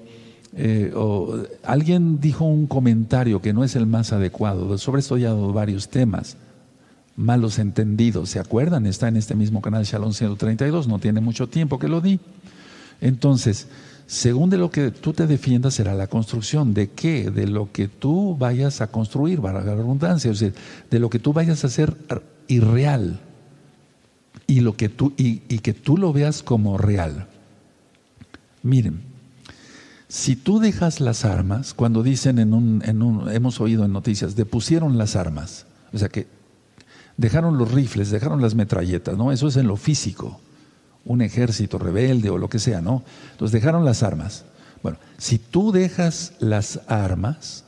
eh, 0.53 0.91
o, 0.95 1.43
alguien 1.63 2.19
dijo 2.19 2.45
un 2.45 2.67
comentario 2.67 3.41
que 3.41 3.53
no 3.53 3.63
es 3.63 3.75
el 3.75 3.85
más 3.85 4.11
adecuado, 4.11 4.77
sobre 4.77 4.99
esto 4.99 5.17
ya 5.17 5.33
varios 5.33 5.89
temas, 5.89 6.37
malos 7.15 7.59
entendidos, 7.59 8.29
¿se 8.29 8.39
acuerdan? 8.39 8.85
Está 8.85 9.07
en 9.07 9.17
este 9.17 9.35
mismo 9.35 9.61
canal 9.61 9.83
Shalom 9.83 10.13
132, 10.13 10.87
no 10.87 10.99
tiene 10.99 11.21
mucho 11.21 11.47
tiempo 11.47 11.79
que 11.79 11.87
lo 11.87 12.01
di. 12.01 12.19
Entonces, 13.01 13.67
según 14.07 14.49
de 14.49 14.57
lo 14.57 14.71
que 14.71 14.91
tú 14.91 15.13
te 15.13 15.27
defiendas 15.27 15.73
será 15.73 15.93
la 15.93 16.07
construcción. 16.07 16.73
¿De 16.73 16.89
qué? 16.91 17.31
De 17.31 17.47
lo 17.47 17.71
que 17.71 17.87
tú 17.87 18.35
vayas 18.37 18.81
a 18.81 18.87
construir, 18.87 19.41
para 19.41 19.63
la 19.63 19.75
redundancia, 19.75 20.31
o 20.31 20.35
sea, 20.35 20.51
de 20.89 20.99
lo 20.99 21.09
que 21.09 21.19
tú 21.19 21.33
vayas 21.33 21.63
a 21.63 21.67
hacer 21.67 21.95
irreal 22.47 23.21
y, 24.47 24.59
lo 24.59 24.75
que 24.75 24.89
tú, 24.89 25.13
y, 25.17 25.43
y 25.47 25.59
que 25.59 25.73
tú 25.73 25.97
lo 25.97 26.13
veas 26.13 26.43
como 26.43 26.77
real. 26.77 27.27
Miren, 28.63 29.01
si 30.11 30.35
tú 30.35 30.59
dejas 30.59 30.99
las 30.99 31.23
armas, 31.23 31.73
cuando 31.73 32.03
dicen 32.03 32.37
en 32.37 32.53
un, 32.53 32.83
en 32.85 33.01
un, 33.01 33.31
hemos 33.31 33.61
oído 33.61 33.85
en 33.85 33.93
noticias, 33.93 34.35
depusieron 34.35 34.97
las 34.97 35.15
armas, 35.15 35.65
o 35.93 35.97
sea 35.97 36.09
que 36.09 36.27
dejaron 37.15 37.57
los 37.57 37.71
rifles, 37.71 38.11
dejaron 38.11 38.41
las 38.41 38.55
metralletas, 38.55 39.17
¿no? 39.17 39.31
Eso 39.31 39.47
es 39.47 39.55
en 39.55 39.67
lo 39.67 39.77
físico, 39.77 40.41
un 41.05 41.21
ejército 41.21 41.77
rebelde 41.77 42.29
o 42.29 42.37
lo 42.37 42.49
que 42.49 42.59
sea, 42.59 42.81
¿no? 42.81 43.03
Entonces 43.31 43.53
dejaron 43.53 43.85
las 43.85 44.03
armas. 44.03 44.45
Bueno, 44.83 44.97
si 45.17 45.37
tú 45.37 45.71
dejas 45.71 46.33
las 46.39 46.81
armas, 46.87 47.65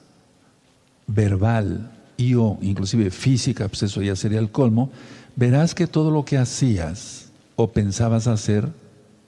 verbal 1.07 1.91
y 2.17 2.35
o 2.35 2.57
inclusive 2.61 3.11
física, 3.11 3.67
pues 3.67 3.83
eso 3.83 4.01
ya 4.01 4.15
sería 4.15 4.39
el 4.39 4.51
colmo, 4.51 4.91
verás 5.35 5.75
que 5.75 5.87
todo 5.87 6.11
lo 6.11 6.25
que 6.25 6.37
hacías 6.37 7.29
o 7.55 7.71
pensabas 7.71 8.27
hacer 8.27 8.69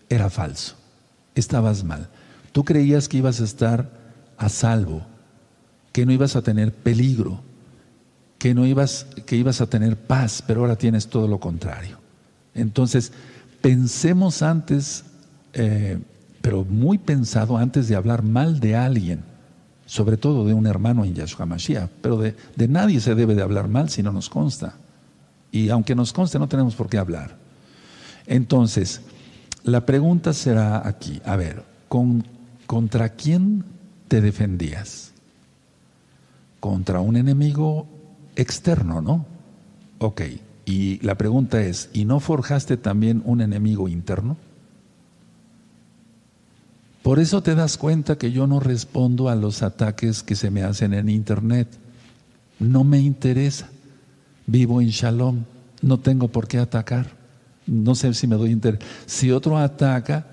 era 0.09 0.29
falso, 0.29 0.75
estabas 1.35 1.83
mal. 1.83 2.09
Tú 2.51 2.63
creías 2.63 3.07
que 3.07 3.17
ibas 3.17 3.41
a 3.41 3.43
estar 3.43 3.89
a 4.37 4.49
salvo, 4.49 5.05
que 5.91 6.05
no 6.05 6.11
ibas 6.11 6.35
a 6.35 6.41
tener 6.41 6.73
peligro, 6.73 7.41
que 8.37 8.53
no 8.53 8.65
ibas, 8.65 9.07
que 9.25 9.35
ibas 9.35 9.61
a 9.61 9.67
tener 9.67 9.97
paz, 9.97 10.43
pero 10.45 10.61
ahora 10.61 10.75
tienes 10.75 11.07
todo 11.07 11.27
lo 11.27 11.39
contrario. 11.39 11.99
Entonces, 12.53 13.11
pensemos 13.65 14.43
antes, 14.43 15.05
eh, 15.53 15.97
pero 16.43 16.63
muy 16.63 16.99
pensado 16.99 17.57
antes 17.57 17.87
de 17.87 17.95
hablar 17.95 18.21
mal 18.21 18.59
de 18.59 18.75
alguien, 18.75 19.23
sobre 19.87 20.17
todo 20.17 20.45
de 20.45 20.53
un 20.53 20.67
hermano 20.67 21.03
en 21.03 21.15
Yahshua 21.15 21.47
Mashiach, 21.47 21.89
pero 21.99 22.17
de, 22.17 22.35
de 22.55 22.67
nadie 22.67 22.99
se 23.01 23.15
debe 23.15 23.33
de 23.33 23.41
hablar 23.41 23.67
mal 23.67 23.89
si 23.89 24.03
no 24.03 24.11
nos 24.11 24.29
consta. 24.29 24.75
Y 25.51 25.69
aunque 25.69 25.95
nos 25.95 26.13
conste, 26.13 26.37
no 26.37 26.47
tenemos 26.47 26.75
por 26.75 26.89
qué 26.89 26.99
hablar. 26.99 27.37
Entonces, 28.27 29.01
la 29.63 29.83
pregunta 29.83 30.31
será 30.31 30.87
aquí, 30.87 31.19
a 31.25 31.35
ver, 31.35 31.63
¿con 31.87 32.23
¿Contra 32.67 33.09
quién 33.09 33.63
te 34.07 34.21
defendías? 34.21 35.11
Contra 36.59 36.99
un 36.99 37.15
enemigo 37.15 37.87
externo, 38.35 39.01
¿no? 39.01 39.25
Ok, 39.99 40.21
y 40.65 40.99
la 41.05 41.15
pregunta 41.15 41.61
es, 41.61 41.89
¿y 41.93 42.05
no 42.05 42.19
forjaste 42.19 42.77
también 42.77 43.21
un 43.25 43.41
enemigo 43.41 43.87
interno? 43.87 44.37
Por 47.03 47.19
eso 47.19 47.43
te 47.43 47.53
das 47.53 47.77
cuenta 47.77 48.17
que 48.17 48.31
yo 48.31 48.47
no 48.47 48.59
respondo 48.59 49.29
a 49.29 49.35
los 49.35 49.61
ataques 49.61 50.23
que 50.23 50.35
se 50.35 50.49
me 50.49 50.63
hacen 50.63 50.95
en 50.95 51.07
Internet. 51.07 51.67
No 52.57 52.83
me 52.83 52.99
interesa. 52.99 53.69
Vivo 54.47 54.81
en 54.81 54.87
shalom. 54.87 55.43
No 55.83 55.99
tengo 55.99 56.29
por 56.29 56.47
qué 56.47 56.57
atacar. 56.57 57.11
No 57.67 57.93
sé 57.93 58.11
si 58.15 58.25
me 58.25 58.35
doy 58.35 58.49
interés. 58.49 58.79
Si 59.05 59.29
otro 59.29 59.59
ataca, 59.59 60.25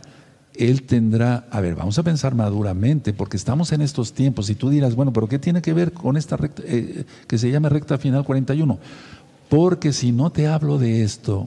él 0.54 0.84
tendrá, 0.84 1.46
a 1.50 1.60
ver, 1.60 1.74
vamos 1.74 1.98
a 1.98 2.02
pensar 2.02 2.34
maduramente, 2.34 3.12
porque 3.12 3.36
estamos 3.36 3.72
en 3.72 3.82
estos 3.82 4.12
tiempos 4.12 4.50
y 4.50 4.54
tú 4.54 4.70
dirás, 4.70 4.94
bueno, 4.94 5.12
pero 5.12 5.28
¿qué 5.28 5.38
tiene 5.38 5.62
que 5.62 5.72
ver 5.72 5.92
con 5.92 6.16
esta 6.16 6.36
recta 6.36 6.62
eh, 6.66 7.04
que 7.26 7.38
se 7.38 7.50
llama 7.50 7.68
recta 7.68 7.98
final 7.98 8.24
41? 8.24 8.78
Porque 9.52 9.92
si 9.92 10.12
no 10.12 10.32
te 10.32 10.46
hablo 10.46 10.78
de 10.78 11.02
esto, 11.02 11.46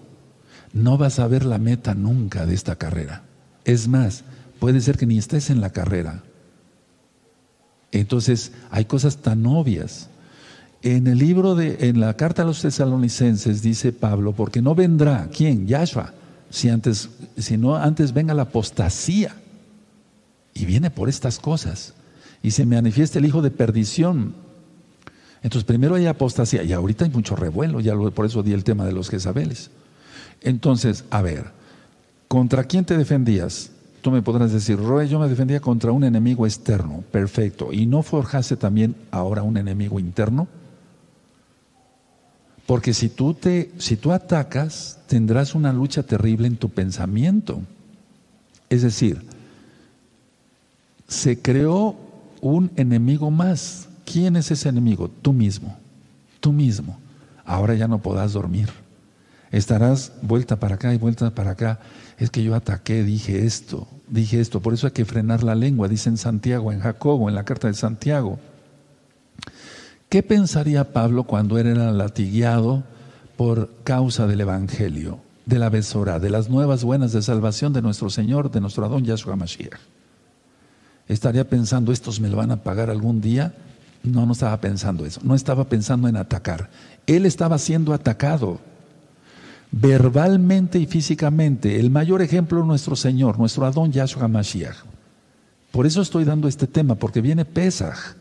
no 0.74 0.96
vas 0.96 1.18
a 1.18 1.26
ver 1.26 1.44
la 1.44 1.58
meta 1.58 1.96
nunca 1.96 2.46
de 2.46 2.54
esta 2.54 2.76
carrera. 2.76 3.24
Es 3.64 3.88
más, 3.88 4.24
puede 4.60 4.80
ser 4.82 4.96
que 5.00 5.08
ni 5.08 5.18
estés 5.18 5.50
en 5.50 5.60
la 5.60 5.72
carrera. 5.72 6.22
Entonces, 7.92 8.52
hay 8.70 8.86
cosas 8.86 9.18
tan 9.18 9.44
obvias. 9.48 10.10
En 10.84 11.08
el 11.08 11.18
libro 11.18 11.56
de, 11.56 11.78
en 11.90 12.00
la 12.00 12.16
carta 12.16 12.44
a 12.44 12.46
los 12.46 12.62
tesalonicenses 12.62 13.64
dice 13.64 13.92
Pablo, 13.92 14.34
porque 14.34 14.62
no 14.62 14.76
vendrá, 14.76 15.28
¿quién? 15.36 15.66
Yahshua, 15.66 16.14
si 16.52 16.70
antes, 16.70 17.10
si 17.40 17.58
no 17.58 17.76
antes 17.76 18.14
venga 18.14 18.36
la 18.36 18.44
apostasía. 18.44 19.36
Y 20.54 20.66
viene 20.66 20.92
por 20.92 21.10
estas 21.10 21.40
cosas. 21.40 21.96
Y 22.44 22.52
se 22.52 22.68
manifiesta 22.68 23.18
el 23.18 23.26
hijo 23.26 23.42
de 23.42 23.50
perdición. 23.50 24.45
Entonces, 25.46 25.64
primero 25.64 25.94
hay 25.94 26.08
apostasía, 26.08 26.64
y 26.64 26.74
ahorita 26.74 27.06
hay 27.06 27.12
mucho 27.12 27.36
revuelo, 27.36 27.80
ya 27.80 27.96
por 27.96 28.26
eso 28.26 28.42
di 28.42 28.52
el 28.52 28.64
tema 28.64 28.84
de 28.84 28.94
los 28.94 29.12
Jezabeles. 29.12 29.70
Entonces, 30.42 31.04
a 31.12 31.22
ver, 31.22 31.52
¿contra 32.28 32.64
quién 32.64 32.84
te 32.84 32.98
defendías? 32.98 33.70
Tú 34.02 34.10
me 34.10 34.24
podrás 34.24 34.52
decir, 34.52 34.80
Roy, 34.80 35.08
yo 35.08 35.20
me 35.20 35.30
defendía 35.30 35.60
contra 35.60 35.92
un 35.92 36.04
enemigo 36.04 36.48
externo. 36.48 37.04
Perfecto. 37.12 37.72
¿Y 37.72 37.86
no 37.86 38.02
forjaste 38.02 38.56
también 38.56 38.96
ahora 39.12 39.44
un 39.44 39.58
enemigo 39.58 40.00
interno? 40.00 40.48
Porque 42.66 42.96
si 42.96 43.10
tú, 43.10 43.36
te, 43.36 43.72
si 43.78 43.98
tú 43.98 44.14
atacas, 44.14 44.98
tendrás 45.06 45.54
una 45.54 45.72
lucha 45.72 46.02
terrible 46.02 46.48
en 46.48 46.58
tu 46.58 46.70
pensamiento. 46.70 47.62
Es 48.72 48.82
decir, 48.82 49.22
se 51.08 51.40
creó 51.40 51.96
un 52.42 52.72
enemigo 52.78 53.30
más. 53.30 53.90
¿Quién 54.06 54.36
es 54.36 54.52
ese 54.52 54.70
enemigo? 54.70 55.10
Tú 55.22 55.34
mismo. 55.34 55.78
Tú 56.40 56.54
mismo. 56.54 57.00
Ahora 57.44 57.74
ya 57.76 57.88
no 57.88 58.00
podrás 58.00 58.34
dormir. 58.34 58.70
Estarás 59.52 60.12
vuelta 60.22 60.60
para 60.60 60.76
acá 60.76 60.94
y 60.94 60.98
vuelta 60.98 61.30
para 61.32 61.52
acá. 61.52 61.80
Es 62.18 62.30
que 62.30 62.44
yo 62.44 62.56
ataqué, 62.56 63.04
dije 63.04 63.46
esto, 63.46 63.88
dije 64.08 64.40
esto, 64.40 64.62
por 64.62 64.74
eso 64.74 64.88
hay 64.88 64.94
que 64.94 65.06
frenar 65.06 65.44
la 65.44 65.56
lengua, 65.56 65.88
dice 65.88 66.10
en 66.10 66.18
Santiago, 66.18 66.72
en 66.72 66.80
Jacobo, 66.80 67.30
en 67.30 67.36
la 67.36 67.46
carta 67.46 67.68
de 67.68 67.74
Santiago. 67.74 68.40
¿Qué 70.10 70.24
pensaría 70.24 70.94
Pablo 70.94 71.24
cuando 71.24 71.58
era 71.58 71.92
latigueado 71.92 72.84
por 73.38 73.70
causa 73.84 74.28
del 74.28 74.42
Evangelio, 74.42 75.20
de 75.46 75.60
la 75.60 75.70
besora, 75.70 76.20
de 76.20 76.30
las 76.30 76.50
nuevas 76.50 76.84
buenas 76.84 77.12
de 77.12 77.22
salvación 77.22 77.74
de 77.74 77.82
nuestro 77.82 78.10
Señor, 78.10 78.52
de 78.52 78.62
nuestro 78.62 78.86
Adón 78.86 79.04
Yahshua 79.04 79.36
Mashiach? 79.36 79.80
¿Estaría 81.08 81.48
pensando, 81.48 81.92
estos 81.92 82.20
me 82.20 82.30
lo 82.30 82.38
van 82.38 82.52
a 82.52 82.64
pagar 82.64 82.90
algún 82.90 83.22
día? 83.22 83.54
No, 84.06 84.26
no 84.26 84.34
estaba 84.34 84.60
pensando 84.62 85.06
eso, 85.06 85.22
no 85.24 85.36
estaba 85.36 85.66
pensando 85.66 86.08
en 86.08 86.18
atacar. 86.18 86.70
Él 87.08 87.26
estaba 87.26 87.58
siendo 87.58 87.94
atacado 87.94 88.60
verbalmente 89.72 90.80
y 90.80 90.86
físicamente. 90.86 91.80
El 91.80 91.90
mayor 91.90 92.22
ejemplo 92.22 92.60
es 92.62 92.66
nuestro 92.66 92.96
Señor, 92.96 93.38
nuestro 93.38 93.66
Adón 93.66 93.92
Yahshua 93.92 94.28
Mashiach. 94.28 94.78
Por 95.72 95.86
eso 95.86 96.02
estoy 96.02 96.24
dando 96.24 96.48
este 96.48 96.68
tema, 96.68 96.96
porque 96.96 97.20
viene 97.20 97.44
Pesach. 97.44 98.16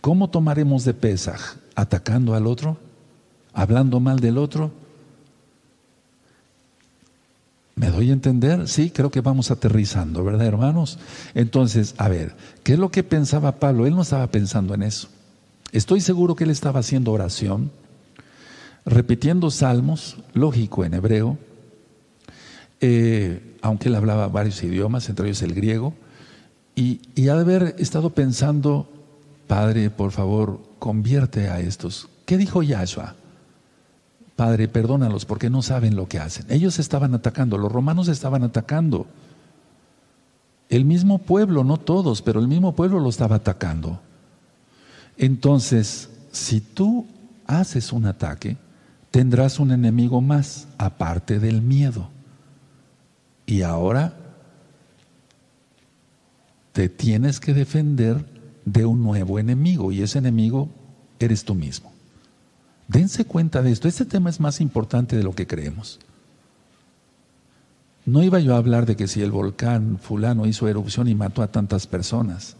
¿Cómo 0.00 0.30
tomaremos 0.30 0.84
de 0.84 0.94
Pesach? 0.94 1.58
¿Atacando 1.74 2.34
al 2.34 2.46
otro? 2.46 2.78
¿Hablando 3.52 4.00
mal 4.00 4.20
del 4.20 4.38
otro? 4.38 4.72
¿Me 7.78 7.90
doy 7.90 8.10
a 8.10 8.12
entender? 8.12 8.66
Sí, 8.66 8.90
creo 8.90 9.10
que 9.10 9.20
vamos 9.20 9.52
aterrizando, 9.52 10.24
¿verdad, 10.24 10.46
hermanos? 10.46 10.98
Entonces, 11.34 11.94
a 11.96 12.08
ver, 12.08 12.34
¿qué 12.64 12.72
es 12.72 12.78
lo 12.78 12.90
que 12.90 13.04
pensaba 13.04 13.60
Pablo? 13.60 13.86
Él 13.86 13.94
no 13.94 14.02
estaba 14.02 14.26
pensando 14.26 14.74
en 14.74 14.82
eso. 14.82 15.08
Estoy 15.70 16.00
seguro 16.00 16.34
que 16.34 16.42
él 16.42 16.50
estaba 16.50 16.80
haciendo 16.80 17.12
oración 17.12 17.70
repitiendo 18.84 19.50
salmos, 19.50 20.16
lógico 20.32 20.84
en 20.84 20.94
hebreo, 20.94 21.38
eh, 22.80 23.56
aunque 23.62 23.88
él 23.88 23.94
hablaba 23.94 24.26
varios 24.28 24.60
idiomas, 24.64 25.08
entre 25.08 25.26
ellos 25.26 25.42
el 25.42 25.54
griego, 25.54 25.94
y, 26.74 27.00
y 27.14 27.28
ha 27.28 27.34
de 27.34 27.42
haber 27.42 27.76
estado 27.78 28.10
pensando, 28.10 28.90
Padre, 29.46 29.90
por 29.90 30.10
favor, 30.10 30.62
convierte 30.78 31.48
a 31.48 31.60
estos. 31.60 32.08
¿Qué 32.24 32.38
dijo 32.38 32.62
Yahshua? 32.62 33.14
Padre, 34.38 34.68
perdónalos 34.68 35.24
porque 35.24 35.50
no 35.50 35.62
saben 35.62 35.96
lo 35.96 36.06
que 36.06 36.20
hacen. 36.20 36.46
Ellos 36.48 36.78
estaban 36.78 37.12
atacando, 37.12 37.58
los 37.58 37.72
romanos 37.72 38.06
estaban 38.06 38.44
atacando. 38.44 39.08
El 40.68 40.84
mismo 40.84 41.18
pueblo, 41.18 41.64
no 41.64 41.76
todos, 41.76 42.22
pero 42.22 42.38
el 42.38 42.46
mismo 42.46 42.76
pueblo 42.76 43.00
lo 43.00 43.08
estaba 43.08 43.34
atacando. 43.34 43.98
Entonces, 45.16 46.08
si 46.30 46.60
tú 46.60 47.04
haces 47.48 47.92
un 47.92 48.06
ataque, 48.06 48.56
tendrás 49.10 49.58
un 49.58 49.72
enemigo 49.72 50.20
más, 50.20 50.68
aparte 50.78 51.40
del 51.40 51.60
miedo. 51.60 52.08
Y 53.44 53.62
ahora 53.62 54.14
te 56.70 56.88
tienes 56.88 57.40
que 57.40 57.54
defender 57.54 58.24
de 58.64 58.86
un 58.86 59.02
nuevo 59.02 59.40
enemigo, 59.40 59.90
y 59.90 60.02
ese 60.02 60.18
enemigo 60.18 60.68
eres 61.18 61.44
tú 61.44 61.56
mismo. 61.56 61.97
Dense 62.88 63.26
cuenta 63.26 63.62
de 63.62 63.70
esto, 63.70 63.86
este 63.86 64.06
tema 64.06 64.30
es 64.30 64.40
más 64.40 64.60
importante 64.62 65.16
de 65.16 65.22
lo 65.22 65.34
que 65.34 65.46
creemos. 65.46 66.00
No 68.06 68.22
iba 68.22 68.40
yo 68.40 68.54
a 68.54 68.58
hablar 68.58 68.86
de 68.86 68.96
que 68.96 69.06
si 69.06 69.20
el 69.20 69.30
volcán 69.30 69.98
fulano 69.98 70.46
hizo 70.46 70.66
erupción 70.66 71.08
y 71.08 71.14
mató 71.14 71.42
a 71.42 71.52
tantas 71.52 71.86
personas, 71.86 72.56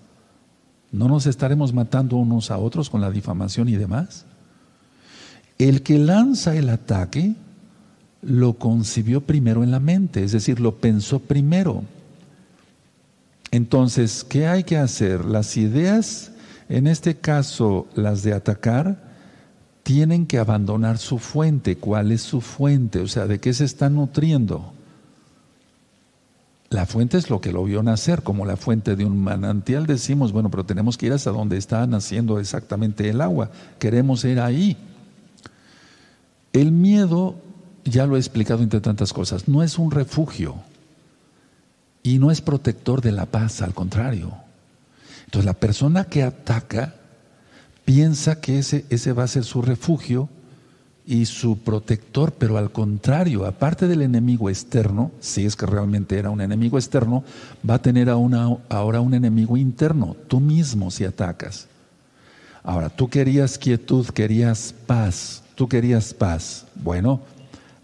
¿no 0.93 1.09
nos 1.09 1.27
estaremos 1.27 1.73
matando 1.73 2.17
unos 2.17 2.51
a 2.51 2.59
otros 2.59 2.91
con 2.91 3.01
la 3.01 3.11
difamación 3.11 3.71
y 3.71 3.77
demás? 3.77 4.27
El 5.57 5.83
que 5.83 5.99
lanza 5.99 6.55
el 6.55 6.69
ataque 6.69 7.35
lo 8.21 8.59
concibió 8.59 9.23
primero 9.23 9.65
en 9.65 9.71
la 9.71 9.81
mente, 9.81 10.23
es 10.23 10.33
decir, 10.33 10.61
lo 10.61 10.77
pensó 10.77 11.21
primero. 11.21 11.85
Entonces, 13.51 14.25
¿qué 14.25 14.47
hay 14.47 14.65
que 14.65 14.77
hacer? 14.77 15.25
Las 15.25 15.57
ideas, 15.57 16.33
en 16.69 16.87
este 16.87 17.17
caso 17.17 17.87
las 17.95 18.23
de 18.23 18.35
atacar, 18.35 19.08
tienen 19.89 20.27
que 20.27 20.37
abandonar 20.37 20.99
su 20.99 21.19
fuente. 21.19 21.79
¿Cuál 21.79 22.13
es 22.13 22.21
su 22.21 22.43
fuente? 22.43 23.01
O 23.01 23.09
sea, 23.09 23.27
¿de 23.27 23.41
qué 23.41 23.55
se 23.55 23.65
están 23.65 23.95
nutriendo? 23.95 24.75
La 26.69 26.85
fuente 26.85 27.17
es 27.17 27.31
lo 27.31 27.41
que 27.41 27.53
lo 27.53 27.65
vio 27.65 27.83
nacer, 27.83 28.23
como 28.23 28.45
la 28.45 28.59
fuente 28.59 28.97
de 28.97 29.07
un 29.07 29.19
manantial 29.19 29.87
decimos, 29.87 30.31
bueno, 30.31 30.51
pero 30.51 30.67
tenemos 30.67 30.99
que 30.99 31.07
ir 31.07 31.15
hasta 31.15 31.31
donde 31.31 31.57
está 31.57 31.87
naciendo 31.87 32.39
exactamente 32.39 33.09
el 33.09 33.23
agua. 33.23 33.51
Queremos 33.79 34.27
ir 34.27 34.41
ahí. 34.41 34.77
El 36.53 36.71
miedo, 36.71 37.37
ya 37.87 38.05
lo 38.05 38.17
he 38.17 38.19
explicado 38.19 38.63
entre 38.63 38.83
tantas 38.83 39.15
cosas, 39.15 39.49
no 39.49 39.63
es 39.63 39.79
un 39.79 39.91
refugio 39.91 40.57
y 42.03 42.19
no 42.19 42.31
es 42.31 42.43
protector 42.43 43.01
de 43.01 43.13
la 43.13 43.25
paz, 43.25 43.63
al 43.63 43.73
contrario. 43.73 44.35
Entonces 45.25 45.47
la 45.47 45.55
persona 45.55 46.05
que 46.05 46.25
ataca 46.25 46.95
piensa 47.89 48.39
que 48.39 48.59
ese, 48.59 48.85
ese 48.91 49.15
va 49.15 49.25
a 49.25 49.29
ser 49.29 49.45
su 49.45 49.63
refugio 49.63 50.29
y 51.07 51.25
su 51.25 51.57
protector, 51.57 52.35
pero 52.35 52.59
al 52.59 52.71
contrario, 52.71 53.47
aparte 53.47 53.89
del 53.89 54.03
enemigo 54.03 54.51
externo, 54.51 55.11
si 55.21 55.47
es 55.47 55.57
que 55.57 55.65
realmente 55.65 56.19
era 56.19 56.29
un 56.29 56.43
enemigo 56.43 56.77
externo, 56.77 57.25
va 57.67 57.77
a 57.77 57.83
tener 57.83 58.11
ahora 58.11 59.01
un 59.01 59.15
enemigo 59.15 59.57
interno, 59.57 60.17
tú 60.27 60.39
mismo 60.39 60.91
si 60.91 61.07
atacas. 61.07 61.67
Ahora, 62.63 62.91
tú 62.91 63.09
querías 63.09 63.57
quietud, 63.57 64.07
querías 64.09 64.75
paz, 64.87 65.43
Tú 65.55 65.67
querías 65.67 66.13
paz. 66.13 66.67
Bueno, 66.75 67.23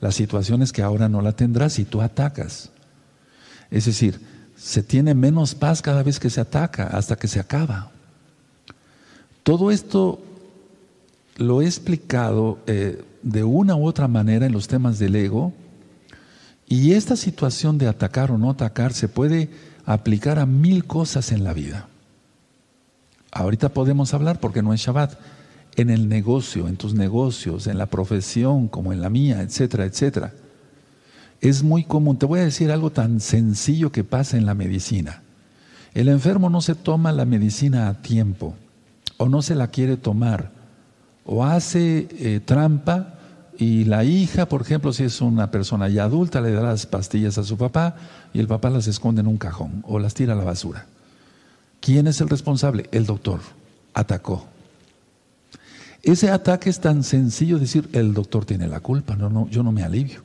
la 0.02 0.12
situación 0.12 0.60
es 0.60 0.70
que 0.70 0.82
ahora 0.82 1.08
no 1.08 1.22
la 1.22 1.32
tendrás 1.32 1.78
y 1.78 1.86
tú 1.86 2.02
atacas. 2.02 2.68
Es 3.70 3.86
decir, 3.86 4.20
se 4.54 4.82
tiene 4.82 5.14
menos 5.14 5.54
paz 5.54 5.80
cada 5.80 6.02
vez 6.02 6.20
que 6.20 6.28
se 6.28 6.42
ataca, 6.42 6.88
hasta 6.88 7.16
que 7.16 7.26
se 7.26 7.40
acaba. 7.40 7.90
Todo 9.44 9.70
esto 9.70 10.20
lo 11.36 11.60
he 11.60 11.66
explicado 11.66 12.58
eh, 12.66 13.04
de 13.22 13.44
una 13.44 13.76
u 13.76 13.86
otra 13.86 14.08
manera 14.08 14.46
en 14.46 14.52
los 14.52 14.68
temas 14.68 14.98
del 14.98 15.14
ego 15.14 15.52
y 16.66 16.92
esta 16.92 17.14
situación 17.14 17.76
de 17.76 17.86
atacar 17.86 18.30
o 18.30 18.38
no 18.38 18.48
atacar 18.48 18.94
se 18.94 19.06
puede 19.06 19.50
aplicar 19.84 20.38
a 20.38 20.46
mil 20.46 20.86
cosas 20.86 21.30
en 21.30 21.44
la 21.44 21.52
vida. 21.52 21.88
Ahorita 23.32 23.68
podemos 23.68 24.14
hablar 24.14 24.40
porque 24.40 24.62
no 24.62 24.72
es 24.72 24.80
Shabbat 24.80 25.12
en 25.76 25.90
el 25.90 26.08
negocio, 26.08 26.66
en 26.66 26.78
tus 26.78 26.94
negocios, 26.94 27.66
en 27.66 27.76
la 27.76 27.86
profesión 27.86 28.68
como 28.68 28.94
en 28.94 29.02
la 29.02 29.10
mía, 29.10 29.42
etcétera, 29.42 29.84
etcétera. 29.84 30.32
Es 31.42 31.62
muy 31.62 31.84
común. 31.84 32.16
Te 32.16 32.24
voy 32.24 32.40
a 32.40 32.44
decir 32.44 32.72
algo 32.72 32.88
tan 32.88 33.20
sencillo 33.20 33.92
que 33.92 34.04
pasa 34.04 34.38
en 34.38 34.46
la 34.46 34.54
medicina. 34.54 35.22
El 35.92 36.08
enfermo 36.08 36.48
no 36.48 36.62
se 36.62 36.74
toma 36.74 37.12
la 37.12 37.26
medicina 37.26 37.88
a 37.88 38.00
tiempo 38.00 38.54
o 39.16 39.28
no 39.28 39.42
se 39.42 39.54
la 39.54 39.68
quiere 39.68 39.96
tomar 39.96 40.50
o 41.24 41.44
hace 41.44 42.08
eh, 42.12 42.40
trampa 42.44 43.14
y 43.56 43.84
la 43.84 44.04
hija, 44.04 44.46
por 44.46 44.62
ejemplo, 44.62 44.92
si 44.92 45.04
es 45.04 45.20
una 45.20 45.50
persona 45.50 45.88
ya 45.88 46.04
adulta, 46.04 46.40
le 46.40 46.52
da 46.52 46.62
las 46.62 46.86
pastillas 46.86 47.38
a 47.38 47.44
su 47.44 47.56
papá 47.56 47.96
y 48.32 48.40
el 48.40 48.48
papá 48.48 48.70
las 48.70 48.86
esconde 48.88 49.20
en 49.20 49.28
un 49.28 49.38
cajón 49.38 49.84
o 49.86 49.98
las 49.98 50.14
tira 50.14 50.32
a 50.32 50.36
la 50.36 50.44
basura. 50.44 50.86
¿Quién 51.80 52.06
es 52.06 52.20
el 52.20 52.28
responsable? 52.28 52.88
El 52.92 53.06
doctor. 53.06 53.40
Atacó. 53.92 54.46
Ese 56.02 56.30
ataque 56.30 56.68
es 56.68 56.80
tan 56.80 57.04
sencillo 57.04 57.58
decir, 57.58 57.88
el 57.92 58.12
doctor 58.12 58.44
tiene 58.44 58.66
la 58.66 58.80
culpa, 58.80 59.16
no, 59.16 59.30
no, 59.30 59.48
yo 59.48 59.62
no 59.62 59.72
me 59.72 59.84
alivio. 59.84 60.22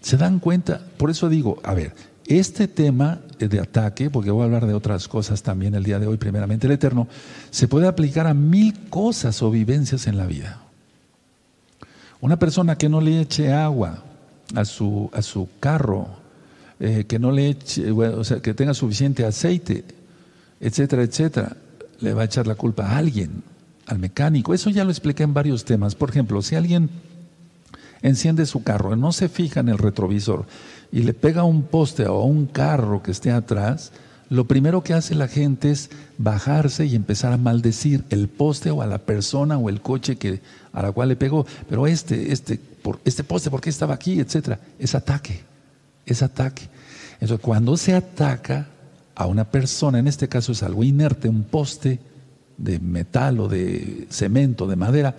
¿Se 0.00 0.16
dan 0.16 0.38
cuenta? 0.38 0.80
Por 0.98 1.10
eso 1.10 1.28
digo, 1.28 1.58
a 1.64 1.72
ver, 1.72 1.94
este 2.26 2.68
tema 2.68 3.20
de 3.38 3.60
ataque, 3.60 4.10
porque 4.10 4.30
voy 4.30 4.42
a 4.42 4.44
hablar 4.46 4.66
de 4.66 4.74
otras 4.74 5.08
cosas 5.08 5.42
también 5.42 5.74
el 5.74 5.84
día 5.84 5.98
de 5.98 6.06
hoy, 6.06 6.16
primeramente 6.16 6.66
el 6.66 6.72
Eterno, 6.72 7.08
se 7.50 7.68
puede 7.68 7.86
aplicar 7.86 8.26
a 8.26 8.34
mil 8.34 8.88
cosas 8.88 9.42
o 9.42 9.50
vivencias 9.50 10.06
en 10.06 10.16
la 10.16 10.26
vida. 10.26 10.60
Una 12.20 12.38
persona 12.38 12.76
que 12.76 12.88
no 12.88 13.00
le 13.00 13.20
eche 13.20 13.52
agua 13.52 14.02
a 14.54 14.64
su, 14.64 15.10
a 15.12 15.20
su 15.20 15.48
carro, 15.60 16.08
eh, 16.80 17.04
que 17.06 17.18
no 17.18 17.30
le 17.30 17.48
eche, 17.48 17.90
o 17.90 18.24
sea, 18.24 18.40
que 18.40 18.54
tenga 18.54 18.72
suficiente 18.72 19.26
aceite, 19.26 19.84
etcétera, 20.60 21.02
etcétera, 21.02 21.56
le 22.00 22.14
va 22.14 22.22
a 22.22 22.24
echar 22.24 22.46
la 22.46 22.54
culpa 22.54 22.86
a 22.86 22.96
alguien 22.96 23.42
al 23.86 23.98
mecánico. 23.98 24.54
Eso 24.54 24.70
ya 24.70 24.84
lo 24.84 24.90
expliqué 24.90 25.22
en 25.22 25.34
varios 25.34 25.64
temas. 25.64 25.94
Por 25.94 26.10
ejemplo, 26.10 26.40
si 26.40 26.54
alguien 26.54 26.88
enciende 28.02 28.46
su 28.46 28.62
carro, 28.62 28.96
no 28.96 29.12
se 29.12 29.28
fija 29.28 29.60
en 29.60 29.68
el 29.68 29.78
retrovisor 29.78 30.46
y 30.94 31.02
le 31.02 31.12
pega 31.12 31.42
un 31.42 31.64
poste 31.64 32.06
o 32.06 32.22
un 32.22 32.46
carro 32.46 33.02
que 33.02 33.10
esté 33.10 33.32
atrás, 33.32 33.90
lo 34.30 34.46
primero 34.46 34.84
que 34.84 34.94
hace 34.94 35.16
la 35.16 35.26
gente 35.26 35.72
es 35.72 35.90
bajarse 36.18 36.86
y 36.86 36.94
empezar 36.94 37.32
a 37.32 37.36
maldecir 37.36 38.04
el 38.10 38.28
poste 38.28 38.70
o 38.70 38.80
a 38.80 38.86
la 38.86 38.98
persona 38.98 39.58
o 39.58 39.68
el 39.68 39.80
coche 39.80 40.14
que, 40.14 40.40
a 40.72 40.82
la 40.82 40.92
cual 40.92 41.08
le 41.08 41.16
pegó. 41.16 41.46
Pero 41.68 41.88
este, 41.88 42.30
este, 42.32 42.60
por, 42.80 43.00
este 43.04 43.24
poste, 43.24 43.50
¿por 43.50 43.60
qué 43.60 43.70
estaba 43.70 43.92
aquí? 43.92 44.20
Etcétera. 44.20 44.60
Es 44.78 44.94
ataque. 44.94 45.42
Es 46.06 46.22
ataque. 46.22 46.68
Entonces, 47.14 47.40
cuando 47.40 47.76
se 47.76 47.92
ataca 47.92 48.68
a 49.16 49.26
una 49.26 49.50
persona, 49.50 49.98
en 49.98 50.06
este 50.06 50.28
caso 50.28 50.52
es 50.52 50.62
algo 50.62 50.84
inerte, 50.84 51.28
un 51.28 51.42
poste, 51.42 51.98
de 52.56 52.78
metal 52.78 53.40
o 53.40 53.48
de 53.48 54.06
cemento, 54.10 54.68
de 54.68 54.76
madera, 54.76 55.16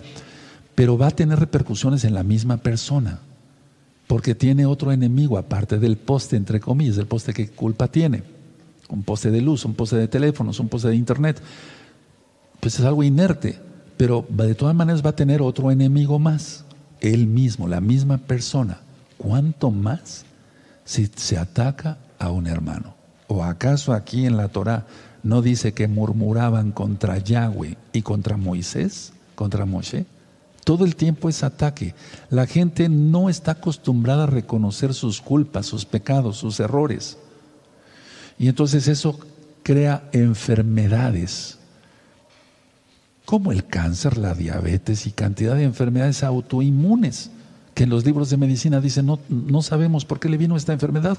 pero 0.74 0.96
va 0.96 1.08
a 1.08 1.10
tener 1.10 1.38
repercusiones 1.38 2.04
en 2.04 2.14
la 2.14 2.22
misma 2.22 2.56
persona, 2.56 3.20
porque 4.06 4.34
tiene 4.34 4.66
otro 4.66 4.92
enemigo 4.92 5.38
aparte 5.38 5.78
del 5.78 5.96
poste, 5.96 6.36
entre 6.36 6.60
comillas, 6.60 6.98
el 6.98 7.06
poste 7.06 7.32
que 7.32 7.48
culpa 7.48 7.88
tiene, 7.88 8.22
un 8.88 9.02
poste 9.02 9.30
de 9.30 9.40
luz, 9.40 9.64
un 9.64 9.74
poste 9.74 9.96
de 9.96 10.08
teléfonos, 10.08 10.60
un 10.60 10.68
poste 10.68 10.88
de 10.88 10.96
internet, 10.96 11.40
pues 12.60 12.78
es 12.78 12.84
algo 12.84 13.02
inerte, 13.02 13.58
pero 13.96 14.24
de 14.28 14.54
todas 14.54 14.74
maneras 14.74 15.04
va 15.04 15.10
a 15.10 15.16
tener 15.16 15.42
otro 15.42 15.70
enemigo 15.70 16.18
más, 16.18 16.64
él 17.00 17.26
mismo, 17.26 17.68
la 17.68 17.80
misma 17.80 18.18
persona. 18.18 18.80
¿Cuánto 19.18 19.70
más 19.70 20.24
si 20.84 21.10
se 21.14 21.38
ataca 21.38 21.98
a 22.18 22.30
un 22.30 22.46
hermano? 22.46 22.94
¿O 23.28 23.42
acaso 23.42 23.92
aquí 23.92 24.24
en 24.24 24.36
la 24.36 24.48
Torah 24.48 24.86
¿No 25.26 25.42
dice 25.42 25.74
que 25.74 25.88
murmuraban 25.88 26.70
contra 26.70 27.18
Yahweh 27.18 27.76
y 27.92 28.02
contra 28.02 28.36
Moisés, 28.36 29.12
contra 29.34 29.66
Moshe? 29.66 30.06
Todo 30.66 30.84
el 30.84 30.96
tiempo 30.96 31.28
es 31.28 31.44
ataque. 31.44 31.94
La 32.28 32.44
gente 32.44 32.88
no 32.88 33.30
está 33.30 33.52
acostumbrada 33.52 34.24
a 34.24 34.26
reconocer 34.26 34.94
sus 34.94 35.20
culpas, 35.20 35.66
sus 35.66 35.84
pecados, 35.84 36.38
sus 36.38 36.58
errores. 36.58 37.18
Y 38.36 38.48
entonces 38.48 38.88
eso 38.88 39.16
crea 39.62 40.08
enfermedades, 40.10 41.60
como 43.24 43.52
el 43.52 43.64
cáncer, 43.64 44.18
la 44.18 44.34
diabetes 44.34 45.06
y 45.06 45.12
cantidad 45.12 45.54
de 45.54 45.62
enfermedades 45.62 46.24
autoinmunes, 46.24 47.30
que 47.72 47.84
en 47.84 47.90
los 47.90 48.04
libros 48.04 48.28
de 48.30 48.36
medicina 48.36 48.80
dicen, 48.80 49.06
no, 49.06 49.20
no 49.28 49.62
sabemos 49.62 50.04
por 50.04 50.18
qué 50.18 50.28
le 50.28 50.36
vino 50.36 50.56
esta 50.56 50.72
enfermedad. 50.72 51.18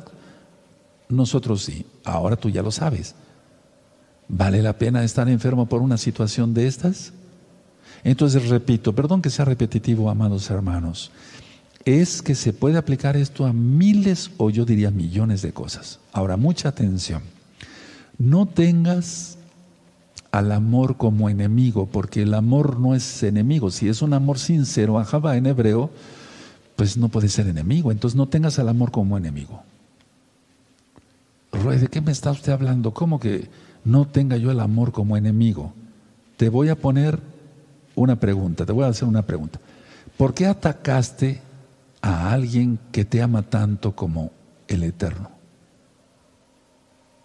Nosotros 1.08 1.64
sí, 1.64 1.86
ahora 2.04 2.36
tú 2.36 2.50
ya 2.50 2.62
lo 2.62 2.72
sabes. 2.72 3.16
¿Vale 4.28 4.62
la 4.62 4.78
pena 4.78 5.06
estar 5.06 5.30
enfermo 5.30 5.70
por 5.70 5.82
una 5.82 5.98
situación 5.98 6.54
de 6.54 6.68
estas? 6.68 7.14
Entonces 8.08 8.48
repito, 8.48 8.96
perdón 8.96 9.22
que 9.22 9.30
sea 9.30 9.43
repetitivo, 9.43 10.10
amados 10.10 10.50
hermanos, 10.50 11.12
es 11.84 12.22
que 12.22 12.36
se 12.36 12.54
puede 12.54 12.78
aplicar 12.78 13.17
esto 13.17 13.46
a 13.46 13.52
miles 13.52 14.32
o 14.38 14.50
yo 14.50 14.63
diría 14.63 14.91
millones 14.91 15.41
de 15.41 15.52
cosas. 15.52 16.00
Ahora, 16.13 16.38
mucha 16.38 16.70
atención. 16.70 17.22
No 18.17 18.46
tengas 18.46 19.38
al 20.32 20.54
amor 20.54 20.96
como 20.96 21.30
enemigo, 21.30 21.86
porque 21.86 22.22
el 22.22 22.34
amor 22.34 22.80
no 22.80 22.96
es 22.96 23.24
enemigo. 23.24 23.72
Si 23.72 23.89
es 23.89 24.02
un 24.02 24.13
amor 24.13 24.39
sincero, 24.39 25.00
ajaba 25.00 25.36
en 25.36 25.46
hebreo, 25.46 25.89
pues 26.78 26.96
no 26.96 27.10
puede 27.10 27.28
ser 27.28 27.48
enemigo. 27.48 27.91
Entonces 27.91 28.15
no 28.15 28.30
tengas 28.30 28.58
al 28.58 28.70
amor 28.70 28.91
como 28.91 29.17
enemigo. 29.17 29.63
Roy, 31.52 31.78
¿de 31.78 31.89
qué 31.89 32.00
me 32.00 32.13
está 32.13 32.32
usted 32.32 32.54
hablando? 32.54 32.93
¿Cómo 32.93 33.20
que 33.20 33.50
no 33.84 34.06
tenga 34.06 34.38
yo 34.38 34.50
el 34.52 34.60
amor 34.62 34.91
como 34.91 35.17
enemigo. 35.17 35.74
Te 36.36 36.50
voy 36.50 36.70
a 36.70 36.76
poner 36.76 37.22
una 37.98 38.16
pregunta, 38.16 38.66
te 38.66 38.72
voy 38.72 38.86
a 38.86 38.90
hacer 38.90 39.08
una 39.08 39.24
pregunta. 39.24 39.60
¿Por 40.18 40.34
qué 40.34 40.46
atacaste 40.46 41.42
a 42.02 42.32
alguien 42.32 42.80
que 42.92 43.06
te 43.06 43.22
ama 43.22 43.42
tanto 43.42 43.96
como 43.96 44.32
el 44.68 44.84
Eterno? 44.84 45.32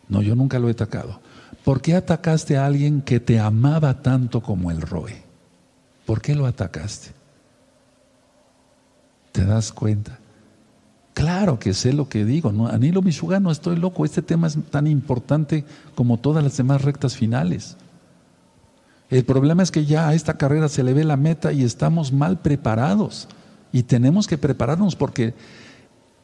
No, 0.08 0.22
yo 0.22 0.34
nunca 0.34 0.58
lo 0.58 0.68
he 0.68 0.72
atacado. 0.72 1.20
¿Por 1.64 1.80
qué 1.80 1.94
atacaste 1.94 2.56
a 2.56 2.66
alguien 2.66 3.02
que 3.02 3.20
te 3.20 3.38
amaba 3.38 4.02
tanto 4.02 4.42
como 4.42 4.70
el 4.70 4.80
Roe? 4.80 5.22
¿Por 6.06 6.20
qué 6.20 6.34
lo 6.34 6.46
atacaste? 6.46 7.10
¿Te 9.30 9.44
das 9.44 9.72
cuenta? 9.72 10.18
Claro 11.14 11.58
que 11.58 11.74
sé 11.74 11.92
lo 11.92 12.08
que 12.08 12.24
digo, 12.24 12.50
¿no? 12.50 12.68
Anilo 12.68 13.02
Mishuga, 13.02 13.40
no 13.40 13.50
estoy 13.50 13.76
loco, 13.76 14.06
este 14.06 14.22
tema 14.22 14.46
es 14.46 14.58
tan 14.70 14.86
importante 14.86 15.64
como 15.94 16.18
todas 16.18 16.42
las 16.42 16.56
demás 16.56 16.82
rectas 16.82 17.16
finales. 17.16 17.76
El 19.12 19.26
problema 19.26 19.62
es 19.62 19.70
que 19.70 19.84
ya 19.84 20.08
a 20.08 20.14
esta 20.14 20.38
carrera 20.38 20.70
se 20.70 20.82
le 20.82 20.94
ve 20.94 21.04
la 21.04 21.18
meta 21.18 21.52
y 21.52 21.64
estamos 21.64 22.12
mal 22.12 22.40
preparados. 22.40 23.28
Y 23.70 23.82
tenemos 23.82 24.26
que 24.26 24.38
prepararnos 24.38 24.96
porque 24.96 25.34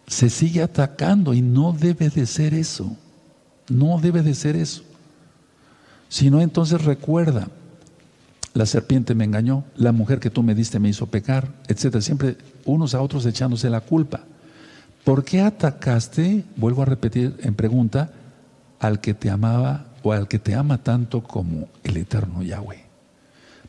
se 0.06 0.30
sigue 0.30 0.62
atacando 0.62 1.34
y 1.34 1.42
no 1.42 1.74
debe 1.74 2.08
de 2.08 2.24
ser 2.24 2.54
eso. 2.54 2.96
No 3.68 4.00
debe 4.00 4.22
de 4.22 4.34
ser 4.34 4.56
eso. 4.56 4.84
Si 6.08 6.30
no, 6.30 6.40
entonces 6.40 6.82
recuerda, 6.82 7.48
la 8.54 8.64
serpiente 8.64 9.14
me 9.14 9.24
engañó, 9.24 9.64
la 9.76 9.92
mujer 9.92 10.18
que 10.18 10.30
tú 10.30 10.42
me 10.42 10.54
diste 10.54 10.78
me 10.78 10.88
hizo 10.88 11.08
pecar, 11.08 11.52
etcétera. 11.68 12.00
Siempre 12.00 12.38
unos 12.64 12.94
a 12.94 13.02
otros 13.02 13.26
echándose 13.26 13.68
la 13.68 13.82
culpa. 13.82 14.20
¿Por 15.04 15.24
qué 15.24 15.42
atacaste, 15.42 16.42
vuelvo 16.56 16.80
a 16.80 16.86
repetir 16.86 17.36
en 17.42 17.54
pregunta, 17.54 18.12
al 18.80 19.02
que 19.02 19.12
te 19.12 19.28
amaba 19.28 19.87
o 20.02 20.12
al 20.12 20.28
que 20.28 20.38
te 20.38 20.54
ama 20.54 20.82
tanto 20.82 21.22
como 21.22 21.68
el 21.84 21.96
eterno 21.96 22.42
Yahweh? 22.42 22.84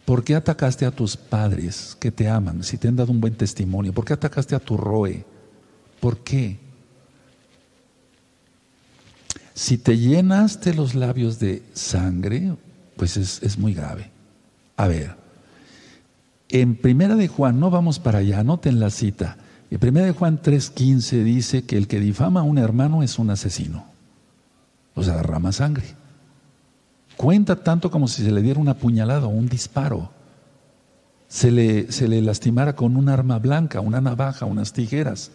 ¿Por 0.06 0.24
qué 0.24 0.36
atacaste 0.36 0.86
a 0.86 0.92
tus 0.92 1.16
padres 1.16 1.96
que 2.00 2.12
te 2.12 2.28
aman, 2.28 2.64
si 2.64 2.78
te 2.78 2.88
han 2.88 2.96
dado 2.96 3.12
un 3.12 3.22
buen 3.22 3.36
testimonio? 3.36 3.94
¿Por 3.94 4.06
qué 4.06 4.14
atacaste 4.14 4.56
a 4.56 4.60
tu 4.60 4.76
roe? 4.76 5.24
¿Por 6.00 6.20
qué? 6.20 6.58
Si 9.54 9.78
te 9.78 9.98
llenaste 9.98 10.74
los 10.74 10.96
labios 10.96 11.38
de 11.38 11.62
sangre, 11.74 12.56
pues 12.96 13.18
es, 13.18 13.44
es 13.44 13.58
muy 13.58 13.74
grave. 13.74 14.10
A 14.78 14.88
ver, 14.88 15.16
en 16.50 16.76
Primera 16.76 17.16
de 17.16 17.28
Juan, 17.28 17.60
no 17.60 17.70
vamos 17.70 18.00
para 18.00 18.20
allá, 18.20 18.40
anoten 18.40 18.80
la 18.80 18.90
cita. 18.90 19.38
Y 19.70 19.76
1 19.76 20.14
Juan 20.16 20.42
3:15 20.42 21.24
dice 21.24 21.64
que 21.64 21.78
el 21.78 21.88
que 21.88 22.00
difama 22.00 22.40
a 22.40 22.44
un 22.44 22.58
hermano 22.58 23.04
es 23.04 23.20
un 23.20 23.30
asesino. 23.30 23.86
O 24.96 25.04
sea, 25.04 25.18
derrama 25.18 25.52
sangre. 25.52 25.99
Cuenta 27.20 27.58
tanto 27.58 27.92
como 27.92 28.08
si 28.08 28.24
se 28.24 28.32
le 28.32 28.42
diera 28.42 28.62
una 28.62 28.76
puñalada 28.76 29.26
o 29.26 29.30
un 29.30 29.50
disparo. 29.50 30.10
Se 31.28 31.52
le, 31.52 31.92
se 31.92 32.08
le 32.08 32.22
lastimara 32.22 32.78
con 32.78 32.96
un 32.96 33.10
arma 33.10 33.40
blanca, 33.40 33.82
una 33.82 34.00
navaja, 34.00 34.46
unas 34.46 34.72
tijeras. 34.72 35.30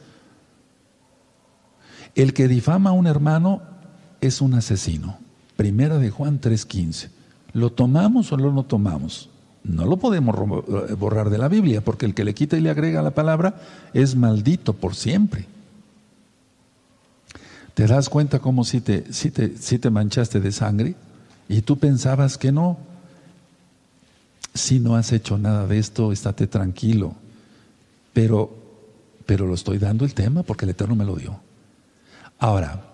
El 2.14 2.32
que 2.32 2.48
difama 2.48 2.88
a 2.88 2.94
un 2.94 3.06
hermano 3.06 3.60
es 4.22 4.40
un 4.40 4.54
asesino. 4.54 5.18
Primera 5.56 5.98
de 5.98 6.08
Juan 6.08 6.40
3:15. 6.40 7.10
¿Lo 7.52 7.70
tomamos 7.70 8.32
o 8.32 8.38
no 8.38 8.50
lo 8.50 8.62
tomamos? 8.62 9.28
No 9.62 9.84
lo 9.84 9.98
podemos 9.98 10.34
eh, 10.88 10.94
borrar 10.94 11.28
de 11.28 11.36
la 11.36 11.48
Biblia, 11.48 11.84
porque 11.84 12.06
el 12.06 12.14
que 12.14 12.24
le 12.24 12.32
quita 12.32 12.56
y 12.56 12.62
le 12.62 12.70
agrega 12.70 13.02
la 13.02 13.14
palabra 13.14 13.60
es 13.92 14.16
maldito 14.16 14.72
por 14.72 14.94
siempre. 14.94 15.44
¿Te 17.74 17.86
das 17.86 18.08
cuenta 18.08 18.38
cómo 18.38 18.64
si 18.64 18.80
te, 18.80 19.12
si 19.12 19.30
te, 19.30 19.58
si 19.58 19.78
te 19.78 19.90
manchaste 19.90 20.40
de 20.40 20.50
sangre 20.50 20.96
y 21.48 21.62
tú 21.62 21.78
pensabas 21.78 22.38
que 22.38 22.52
no? 22.52 22.78
si 24.54 24.78
no 24.78 24.94
has 24.94 25.12
hecho 25.12 25.36
nada 25.36 25.66
de 25.66 25.78
esto, 25.78 26.12
estate 26.12 26.46
tranquilo. 26.46 27.14
Pero, 28.12 28.56
pero 29.26 29.46
lo 29.46 29.54
estoy 29.54 29.78
dando 29.78 30.04
el 30.04 30.14
tema 30.14 30.44
porque 30.44 30.64
el 30.64 30.70
Eterno 30.70 30.94
me 30.94 31.04
lo 31.04 31.16
dio. 31.16 31.40
Ahora, 32.38 32.84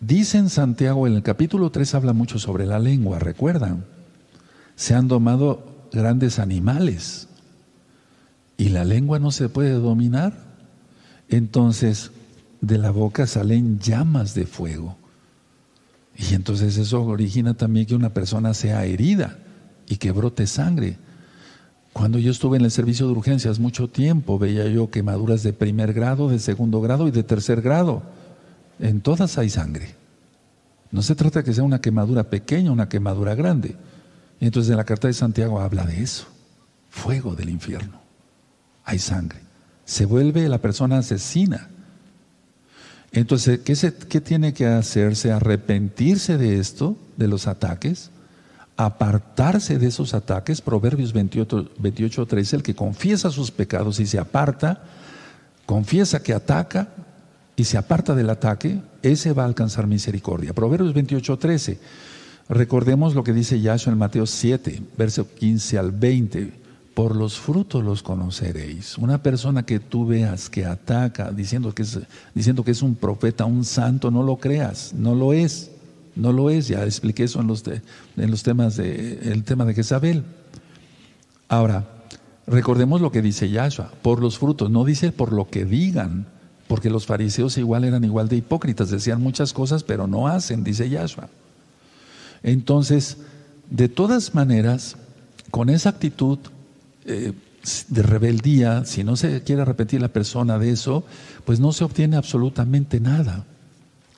dice 0.00 0.36
en 0.38 0.50
Santiago, 0.50 1.06
en 1.06 1.14
el 1.14 1.22
capítulo 1.22 1.70
3 1.70 1.94
habla 1.94 2.12
mucho 2.12 2.38
sobre 2.38 2.66
la 2.66 2.78
lengua, 2.78 3.18
recuerdan. 3.18 3.86
Se 4.76 4.94
han 4.94 5.08
domado 5.08 5.88
grandes 5.90 6.38
animales 6.38 7.28
y 8.58 8.68
la 8.68 8.84
lengua 8.84 9.18
no 9.18 9.30
se 9.30 9.48
puede 9.48 9.72
dominar. 9.72 10.34
Entonces, 11.30 12.10
de 12.60 12.76
la 12.76 12.90
boca 12.90 13.26
salen 13.26 13.78
llamas 13.78 14.34
de 14.34 14.46
fuego. 14.46 14.98
Y 16.16 16.34
entonces 16.34 16.76
eso 16.76 17.02
origina 17.02 17.54
también 17.54 17.86
que 17.86 17.94
una 17.94 18.14
persona 18.14 18.54
sea 18.54 18.84
herida 18.84 19.38
y 19.86 19.96
que 19.96 20.12
brote 20.12 20.46
sangre. 20.46 20.96
Cuando 21.92 22.18
yo 22.18 22.30
estuve 22.30 22.56
en 22.56 22.64
el 22.64 22.70
servicio 22.70 23.06
de 23.06 23.12
urgencias 23.12 23.58
mucho 23.58 23.88
tiempo, 23.88 24.38
veía 24.38 24.66
yo 24.66 24.90
quemaduras 24.90 25.42
de 25.42 25.52
primer 25.52 25.92
grado, 25.92 26.28
de 26.28 26.38
segundo 26.38 26.80
grado 26.80 27.06
y 27.06 27.10
de 27.10 27.22
tercer 27.22 27.62
grado. 27.62 28.02
En 28.80 29.00
todas 29.00 29.38
hay 29.38 29.50
sangre. 29.50 29.94
No 30.90 31.02
se 31.02 31.14
trata 31.14 31.42
que 31.42 31.52
sea 31.52 31.64
una 31.64 31.80
quemadura 31.80 32.24
pequeña, 32.24 32.70
una 32.70 32.88
quemadura 32.88 33.34
grande. 33.34 33.76
entonces 34.40 34.70
en 34.70 34.76
la 34.76 34.84
carta 34.84 35.08
de 35.08 35.14
Santiago 35.14 35.60
habla 35.60 35.84
de 35.84 36.02
eso. 36.02 36.26
Fuego 36.90 37.34
del 37.34 37.50
infierno. 37.50 38.00
Hay 38.84 38.98
sangre. 38.98 39.40
Se 39.84 40.06
vuelve 40.06 40.48
la 40.48 40.58
persona 40.58 40.98
asesina. 40.98 41.68
Entonces, 43.14 43.60
¿qué, 43.60 43.74
¿qué, 44.08 44.20
tiene 44.20 44.52
que 44.52 44.66
hacerse? 44.66 45.30
Arrepentirse 45.30 46.36
de 46.36 46.58
esto, 46.58 46.96
de 47.16 47.28
los 47.28 47.46
ataques, 47.46 48.10
apartarse 48.76 49.78
de 49.78 49.86
esos 49.86 50.14
ataques. 50.14 50.60
Proverbios 50.60 51.12
28, 51.12 51.70
28 51.78 52.26
13, 52.26 52.56
el 52.56 52.62
que 52.62 52.74
confiesa 52.74 53.30
sus 53.30 53.52
pecados 53.52 54.00
y 54.00 54.06
se 54.06 54.18
aparta, 54.18 54.82
confiesa 55.64 56.22
que 56.22 56.34
ataca 56.34 56.88
y 57.56 57.64
se 57.64 57.78
aparta 57.78 58.16
del 58.16 58.30
ataque, 58.30 58.80
ese 59.02 59.32
va 59.32 59.44
a 59.44 59.46
alcanzar 59.46 59.86
misericordia. 59.86 60.52
Proverbios 60.52 60.92
28, 60.92 61.38
13. 61.38 61.78
Recordemos 62.48 63.14
lo 63.14 63.22
que 63.22 63.32
dice 63.32 63.60
Yahshua 63.60 63.92
en 63.92 63.98
Mateo 63.98 64.26
7, 64.26 64.82
verso 64.98 65.28
15 65.34 65.78
al 65.78 65.92
20 65.92 66.63
por 66.94 67.16
los 67.16 67.38
frutos 67.38 67.84
los 67.84 68.02
conoceréis. 68.02 68.96
Una 68.98 69.22
persona 69.22 69.64
que 69.64 69.80
tú 69.80 70.06
veas 70.06 70.48
que 70.48 70.64
ataca 70.64 71.32
diciendo 71.32 71.74
que 71.74 71.82
es, 71.82 71.98
diciendo 72.34 72.64
que 72.64 72.70
es 72.70 72.82
un 72.82 72.94
profeta, 72.94 73.44
un 73.44 73.64
santo, 73.64 74.12
no 74.12 74.22
lo 74.22 74.36
creas, 74.36 74.94
no 74.94 75.14
lo 75.14 75.32
es, 75.32 75.72
no 76.14 76.32
lo 76.32 76.50
es. 76.50 76.68
Ya 76.68 76.84
expliqué 76.84 77.24
eso 77.24 77.40
en 77.40 77.48
los, 77.48 77.64
en 77.66 78.30
los 78.30 78.44
temas 78.44 78.76
de, 78.76 79.18
el 79.24 79.42
tema 79.42 79.64
de 79.64 79.74
Jezabel. 79.74 80.22
Ahora, 81.48 81.84
recordemos 82.46 83.00
lo 83.00 83.10
que 83.10 83.22
dice 83.22 83.50
Yahshua, 83.50 83.90
por 84.02 84.20
los 84.20 84.38
frutos, 84.38 84.70
no 84.70 84.84
dice 84.84 85.10
por 85.10 85.32
lo 85.32 85.48
que 85.48 85.64
digan, 85.64 86.26
porque 86.68 86.90
los 86.90 87.06
fariseos 87.06 87.58
igual 87.58 87.84
eran 87.84 88.04
igual 88.04 88.28
de 88.28 88.36
hipócritas, 88.36 88.90
decían 88.90 89.20
muchas 89.20 89.52
cosas, 89.52 89.82
pero 89.82 90.06
no 90.06 90.28
hacen, 90.28 90.62
dice 90.62 90.88
Yahshua. 90.88 91.28
Entonces, 92.44 93.18
de 93.68 93.88
todas 93.88 94.34
maneras, 94.34 94.96
con 95.50 95.70
esa 95.70 95.90
actitud 95.90 96.38
de 97.04 98.02
rebeldía, 98.02 98.84
si 98.84 99.04
no 99.04 99.16
se 99.16 99.42
quiere 99.42 99.62
arrepentir 99.62 100.00
la 100.00 100.08
persona 100.08 100.58
de 100.58 100.70
eso, 100.70 101.04
pues 101.44 101.60
no 101.60 101.72
se 101.72 101.84
obtiene 101.84 102.16
absolutamente 102.16 103.00
nada. 103.00 103.44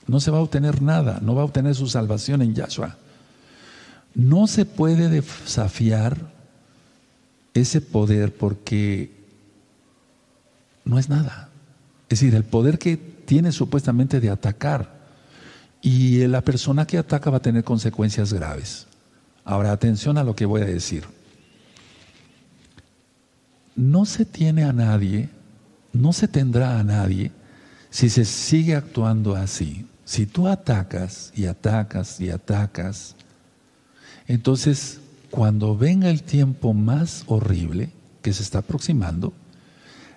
No 0.07 0.19
se 0.19 0.31
va 0.31 0.37
a 0.37 0.41
obtener 0.41 0.81
nada, 0.81 1.19
no 1.21 1.35
va 1.35 1.41
a 1.41 1.45
obtener 1.45 1.75
su 1.75 1.87
salvación 1.87 2.41
en 2.41 2.55
Yahshua. 2.55 2.97
No 4.15 4.47
se 4.47 4.65
puede 4.65 5.09
desafiar 5.09 6.17
ese 7.53 7.81
poder 7.81 8.33
porque 8.33 9.11
no 10.85 10.97
es 10.97 11.09
nada. 11.09 11.49
Es 12.09 12.19
decir, 12.19 12.35
el 12.35 12.43
poder 12.43 12.79
que 12.79 12.97
tiene 12.97 13.51
supuestamente 13.51 14.19
de 14.19 14.29
atacar 14.29 14.97
y 15.81 16.25
la 16.27 16.41
persona 16.41 16.87
que 16.87 16.97
ataca 16.97 17.29
va 17.29 17.37
a 17.37 17.41
tener 17.41 17.63
consecuencias 17.63 18.33
graves. 18.33 18.87
Ahora, 19.43 19.71
atención 19.71 20.17
a 20.17 20.23
lo 20.23 20.35
que 20.35 20.45
voy 20.45 20.61
a 20.61 20.65
decir 20.65 21.16
no 23.77 24.05
se 24.05 24.25
tiene 24.25 24.63
a 24.63 24.73
nadie, 24.73 25.29
no 25.93 26.11
se 26.11 26.27
tendrá 26.27 26.79
a 26.79 26.83
nadie 26.83 27.31
si 27.89 28.09
se 28.09 28.25
sigue 28.25 28.75
actuando 28.75 29.35
así. 29.35 29.85
Si 30.03 30.25
tú 30.25 30.47
atacas 30.47 31.31
y 31.35 31.45
atacas 31.45 32.19
y 32.19 32.29
atacas, 32.29 33.15
entonces 34.27 34.99
cuando 35.29 35.77
venga 35.77 36.09
el 36.09 36.23
tiempo 36.23 36.73
más 36.73 37.23
horrible 37.27 37.91
que 38.21 38.33
se 38.33 38.41
está 38.41 38.59
aproximando, 38.59 39.33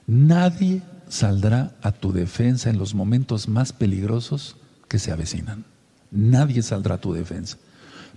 nadie 0.06 0.82
saldrá 1.08 1.72
a 1.82 1.92
tu 1.92 2.12
defensa 2.12 2.70
en 2.70 2.78
los 2.78 2.94
momentos 2.94 3.48
más 3.48 3.72
peligrosos 3.72 4.56
que 4.88 4.98
se 4.98 5.12
avecinan. 5.12 5.64
Nadie 6.10 6.62
saldrá 6.62 6.94
a 6.94 7.00
tu 7.00 7.12
defensa. 7.12 7.58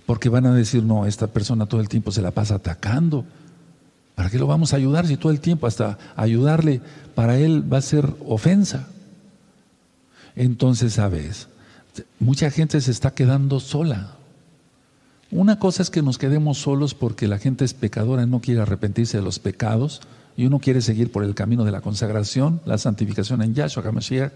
Porque 0.06 0.28
van 0.28 0.46
a 0.46 0.54
decir, 0.54 0.82
no, 0.82 1.06
esta 1.06 1.26
persona 1.26 1.66
todo 1.66 1.80
el 1.80 1.88
tiempo 1.88 2.12
se 2.12 2.22
la 2.22 2.30
pasa 2.30 2.56
atacando 2.56 3.26
¿Para 4.14 4.30
qué 4.30 4.38
lo 4.38 4.46
vamos 4.46 4.72
a 4.72 4.76
ayudar 4.76 5.06
si 5.06 5.16
todo 5.16 5.32
el 5.32 5.40
tiempo 5.40 5.66
hasta 5.66 5.98
ayudarle 6.16 6.80
para 7.14 7.38
él 7.38 7.70
va 7.72 7.78
a 7.78 7.82
ser 7.82 8.14
ofensa? 8.26 8.88
Entonces, 10.36 10.94
¿sabes? 10.94 11.48
Mucha 12.18 12.50
gente 12.50 12.80
se 12.80 12.90
está 12.90 13.12
quedando 13.12 13.60
sola. 13.60 14.16
Una 15.30 15.58
cosa 15.58 15.82
es 15.82 15.90
que 15.90 16.02
nos 16.02 16.18
quedemos 16.18 16.58
solos 16.58 16.94
porque 16.94 17.26
la 17.26 17.38
gente 17.38 17.64
es 17.64 17.74
pecadora 17.74 18.22
y 18.22 18.26
no 18.26 18.40
quiere 18.40 18.60
arrepentirse 18.60 19.16
de 19.16 19.22
los 19.22 19.38
pecados 19.38 20.00
y 20.36 20.46
uno 20.46 20.58
quiere 20.58 20.80
seguir 20.80 21.10
por 21.10 21.24
el 21.24 21.34
camino 21.34 21.64
de 21.64 21.72
la 21.72 21.80
consagración, 21.80 22.60
la 22.64 22.78
santificación 22.78 23.42
en 23.42 23.54
Yahshua 23.54 23.84
HaMashiach. 23.84 24.32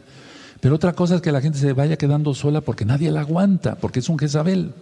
Pero 0.61 0.75
otra 0.75 0.95
cosa 0.95 1.17
es 1.17 1.21
que 1.21 1.33
la 1.33 1.41
gente 1.41 1.59
se 1.59 1.73
vaya 1.73 1.97
quedando 1.97 2.35
sola 2.35 2.61
porque 2.63 2.85
nadie 2.85 3.13
la 3.13 3.21
aguanta, 3.21 3.77
porque 3.77 4.01
es 4.01 4.09
un 4.09 4.19
Jezabel. 4.19 4.73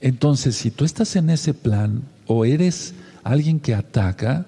Entonces, 0.00 0.56
si 0.56 0.70
tú 0.70 0.84
estás 0.84 1.14
en 1.16 1.30
ese 1.30 1.54
plan 1.54 2.02
o 2.26 2.44
eres 2.44 2.94
alguien 3.26 3.58
que 3.58 3.74
ataca, 3.74 4.46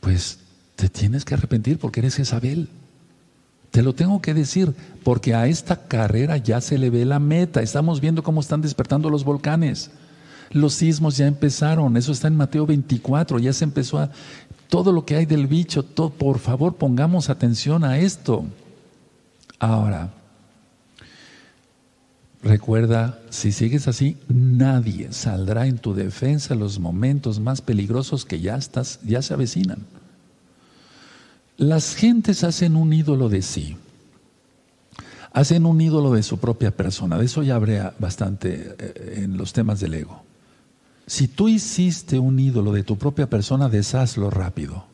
pues 0.00 0.40
te 0.74 0.88
tienes 0.88 1.24
que 1.24 1.34
arrepentir 1.34 1.78
porque 1.78 2.00
eres 2.00 2.18
Isabel. 2.18 2.68
Te 3.70 3.82
lo 3.82 3.94
tengo 3.94 4.20
que 4.20 4.34
decir, 4.34 4.74
porque 5.04 5.34
a 5.34 5.46
esta 5.46 5.86
carrera 5.86 6.36
ya 6.36 6.60
se 6.60 6.78
le 6.78 6.90
ve 6.90 7.04
la 7.04 7.18
meta. 7.18 7.62
Estamos 7.62 8.00
viendo 8.00 8.22
cómo 8.22 8.40
están 8.40 8.60
despertando 8.60 9.08
los 9.08 9.24
volcanes. 9.24 9.90
Los 10.50 10.74
sismos 10.74 11.16
ya 11.16 11.26
empezaron, 11.26 11.96
eso 11.96 12.12
está 12.12 12.28
en 12.28 12.36
Mateo 12.36 12.66
24, 12.66 13.38
ya 13.38 13.52
se 13.52 13.64
empezó 13.64 13.98
a... 13.98 14.10
Todo 14.68 14.90
lo 14.90 15.04
que 15.04 15.14
hay 15.14 15.26
del 15.26 15.46
bicho, 15.46 15.84
todo, 15.84 16.10
por 16.10 16.40
favor 16.40 16.74
pongamos 16.74 17.30
atención 17.30 17.84
a 17.84 17.98
esto. 17.98 18.44
Ahora, 19.60 20.12
Recuerda, 22.42 23.18
si 23.30 23.50
sigues 23.50 23.88
así, 23.88 24.16
nadie 24.28 25.12
saldrá 25.12 25.66
en 25.66 25.78
tu 25.78 25.94
defensa 25.94 26.54
en 26.54 26.60
los 26.60 26.78
momentos 26.78 27.40
más 27.40 27.60
peligrosos 27.60 28.24
que 28.24 28.40
ya, 28.40 28.56
estás, 28.56 29.00
ya 29.04 29.22
se 29.22 29.34
avecinan. 29.34 29.78
Las 31.56 31.94
gentes 31.94 32.44
hacen 32.44 32.76
un 32.76 32.92
ídolo 32.92 33.28
de 33.28 33.42
sí, 33.42 33.76
hacen 35.32 35.66
un 35.66 35.80
ídolo 35.80 36.12
de 36.12 36.22
su 36.22 36.38
propia 36.38 36.70
persona. 36.70 37.18
De 37.18 37.24
eso 37.24 37.42
ya 37.42 37.56
habré 37.56 37.82
bastante 37.98 38.76
eh, 38.78 39.22
en 39.24 39.36
los 39.36 39.52
temas 39.52 39.80
del 39.80 39.94
ego. 39.94 40.22
Si 41.06 41.28
tú 41.28 41.48
hiciste 41.48 42.18
un 42.18 42.38
ídolo 42.38 42.72
de 42.72 42.82
tu 42.82 42.98
propia 42.98 43.28
persona, 43.28 43.68
deshazlo 43.68 44.28
rápido. 44.28 44.84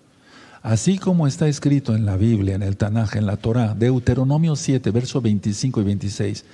Así 0.62 0.98
como 0.98 1.26
está 1.26 1.48
escrito 1.48 1.96
en 1.96 2.06
la 2.06 2.16
Biblia, 2.16 2.54
en 2.54 2.62
el 2.62 2.76
Tanaj, 2.76 3.16
en 3.16 3.26
la 3.26 3.36
Torah, 3.36 3.74
Deuteronomio 3.74 4.54
7, 4.54 4.90
versos 4.92 5.22
25 5.22 5.80
y 5.80 5.84
26 5.84 6.44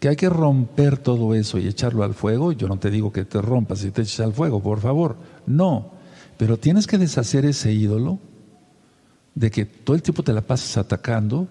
que 0.00 0.08
hay 0.08 0.16
que 0.16 0.28
romper 0.28 0.98
todo 0.98 1.34
eso 1.34 1.58
y 1.58 1.66
echarlo 1.66 2.04
al 2.04 2.14
fuego. 2.14 2.52
Yo 2.52 2.68
no 2.68 2.78
te 2.78 2.90
digo 2.90 3.12
que 3.12 3.24
te 3.24 3.42
rompas 3.42 3.84
y 3.84 3.90
te 3.90 4.02
eches 4.02 4.20
al 4.20 4.32
fuego, 4.32 4.62
por 4.62 4.80
favor. 4.80 5.16
No. 5.46 5.90
Pero 6.36 6.56
tienes 6.56 6.86
que 6.86 6.98
deshacer 6.98 7.44
ese 7.44 7.72
ídolo 7.72 8.18
de 9.34 9.50
que 9.50 9.64
todo 9.64 9.96
el 9.96 10.02
tiempo 10.02 10.22
te 10.22 10.32
la 10.32 10.42
pasas 10.42 10.76
atacando. 10.76 11.48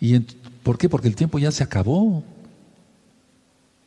¿Y 0.00 0.18
¿Por 0.62 0.76
qué? 0.76 0.88
Porque 0.88 1.08
el 1.08 1.16
tiempo 1.16 1.38
ya 1.38 1.52
se 1.52 1.62
acabó. 1.62 2.24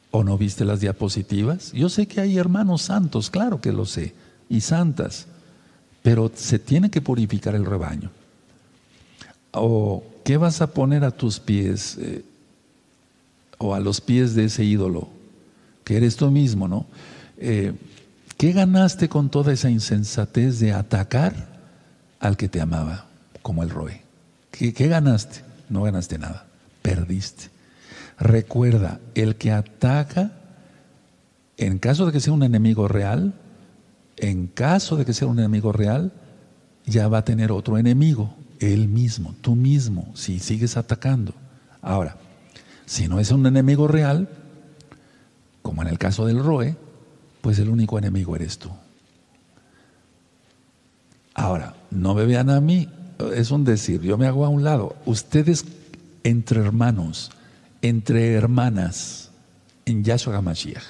¿O 0.09 0.23
no 0.23 0.37
viste 0.37 0.65
las 0.65 0.81
diapositivas? 0.81 1.71
Yo 1.73 1.89
sé 1.89 2.07
que 2.07 2.19
hay 2.21 2.37
hermanos 2.37 2.81
santos, 2.81 3.29
claro 3.29 3.61
que 3.61 3.71
lo 3.71 3.85
sé, 3.85 4.13
y 4.49 4.59
santas, 4.59 5.27
pero 6.01 6.29
se 6.33 6.59
tiene 6.59 6.91
que 6.91 6.99
purificar 7.01 7.55
el 7.55 7.65
rebaño. 7.65 8.11
¿O 9.51 10.03
qué 10.25 10.35
vas 10.35 10.61
a 10.61 10.73
poner 10.73 11.05
a 11.05 11.11
tus 11.11 11.39
pies? 11.39 11.97
Eh, 11.97 12.25
o 13.61 13.75
a 13.75 13.79
los 13.79 14.01
pies 14.01 14.35
de 14.35 14.45
ese 14.45 14.63
ídolo, 14.63 15.09
que 15.83 15.97
eres 15.97 16.15
tú 16.15 16.29
mismo, 16.31 16.67
¿no? 16.67 16.85
Eh, 17.37 17.73
¿Qué 18.37 18.51
ganaste 18.53 19.07
con 19.07 19.29
toda 19.29 19.53
esa 19.53 19.69
insensatez 19.69 20.59
de 20.59 20.73
atacar 20.73 21.33
al 22.19 22.37
que 22.37 22.49
te 22.49 22.59
amaba, 22.59 23.05
como 23.41 23.63
el 23.63 23.69
Roe? 23.69 24.01
¿Qué, 24.51 24.73
¿Qué 24.73 24.87
ganaste? 24.87 25.41
No 25.69 25.83
ganaste 25.83 26.17
nada, 26.17 26.45
perdiste. 26.81 27.49
Recuerda, 28.19 28.99
el 29.15 29.35
que 29.35 29.51
ataca 29.51 30.31
en 31.57 31.77
caso 31.77 32.07
de 32.07 32.11
que 32.11 32.19
sea 32.19 32.33
un 32.33 32.43
enemigo 32.43 32.87
real, 32.87 33.33
en 34.17 34.47
caso 34.47 34.97
de 34.97 35.05
que 35.05 35.13
sea 35.13 35.27
un 35.27 35.37
enemigo 35.37 35.71
real, 35.71 36.11
ya 36.85 37.07
va 37.07 37.19
a 37.19 37.25
tener 37.25 37.51
otro 37.51 37.77
enemigo, 37.77 38.35
él 38.59 38.87
mismo, 38.87 39.35
tú 39.41 39.55
mismo, 39.55 40.11
si 40.15 40.39
sigues 40.39 40.77
atacando. 40.77 41.33
Ahora, 41.81 42.17
si 42.91 43.07
no 43.07 43.21
es 43.21 43.31
un 43.31 43.45
enemigo 43.45 43.87
real, 43.87 44.27
como 45.61 45.81
en 45.81 45.87
el 45.87 45.97
caso 45.97 46.25
del 46.25 46.43
Roe, 46.43 46.75
pues 47.39 47.57
el 47.57 47.69
único 47.69 47.97
enemigo 47.97 48.35
eres 48.35 48.57
tú. 48.57 48.69
Ahora, 51.33 51.73
no 51.89 52.13
me 52.13 52.25
vean 52.25 52.49
a 52.49 52.59
mí, 52.59 52.89
es 53.33 53.49
un 53.51 53.63
decir, 53.63 54.01
yo 54.01 54.17
me 54.17 54.27
hago 54.27 54.43
a 54.45 54.49
un 54.49 54.65
lado. 54.65 54.97
Ustedes 55.05 55.63
entre 56.25 56.59
hermanos, 56.59 57.31
entre 57.81 58.33
hermanas, 58.33 59.29
en 59.85 60.03
Yahshua 60.03 60.35
HaMashiach, 60.35 60.83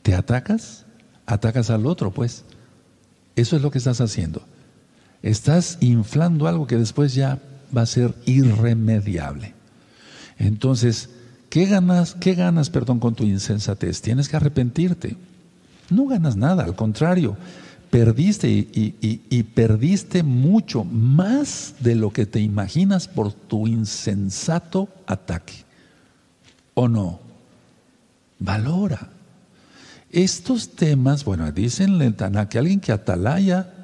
¿te 0.00 0.14
atacas? 0.14 0.86
Atacas 1.26 1.68
al 1.68 1.84
otro, 1.84 2.10
pues. 2.10 2.46
Eso 3.36 3.54
es 3.54 3.60
lo 3.60 3.70
que 3.70 3.76
estás 3.76 4.00
haciendo. 4.00 4.46
Estás 5.22 5.76
inflando 5.82 6.48
algo 6.48 6.66
que 6.66 6.76
después 6.76 7.12
ya 7.12 7.38
va 7.76 7.82
a 7.82 7.86
ser 7.86 8.14
irremediable. 8.24 9.52
Entonces, 10.38 11.10
¿qué 11.48 11.66
ganas, 11.66 12.14
qué 12.14 12.34
ganas, 12.34 12.70
perdón, 12.70 13.00
con 13.00 13.14
tu 13.14 13.24
insensatez? 13.24 14.00
Tienes 14.00 14.28
que 14.28 14.36
arrepentirte. 14.36 15.16
No 15.90 16.06
ganas 16.06 16.36
nada, 16.36 16.64
al 16.64 16.76
contrario, 16.76 17.36
perdiste 17.90 18.48
y, 18.50 19.42
perdiste 19.54 20.22
mucho 20.22 20.84
más 20.84 21.74
de 21.80 21.94
lo 21.94 22.10
que 22.10 22.26
te 22.26 22.40
imaginas 22.40 23.08
por 23.08 23.32
tu 23.32 23.66
insensato 23.66 24.88
ataque. 25.06 25.64
¿O 26.74 26.88
no? 26.88 27.20
Valora. 28.38 29.08
Estos 30.10 30.70
temas, 30.70 31.24
bueno, 31.24 31.50
dicen 31.52 32.00
en 32.00 32.14
que 32.48 32.58
alguien 32.58 32.80
que 32.80 32.92
atalaya 32.92 33.74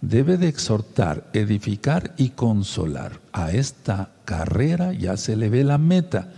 debe 0.00 0.36
de 0.36 0.48
exhortar, 0.48 1.28
edificar 1.32 2.14
y 2.16 2.30
consolar. 2.30 3.20
A 3.32 3.52
esta 3.52 4.10
carrera 4.24 4.92
ya 4.92 5.16
se 5.16 5.36
le 5.36 5.48
ve 5.48 5.64
la 5.64 5.78
meta. 5.78 6.28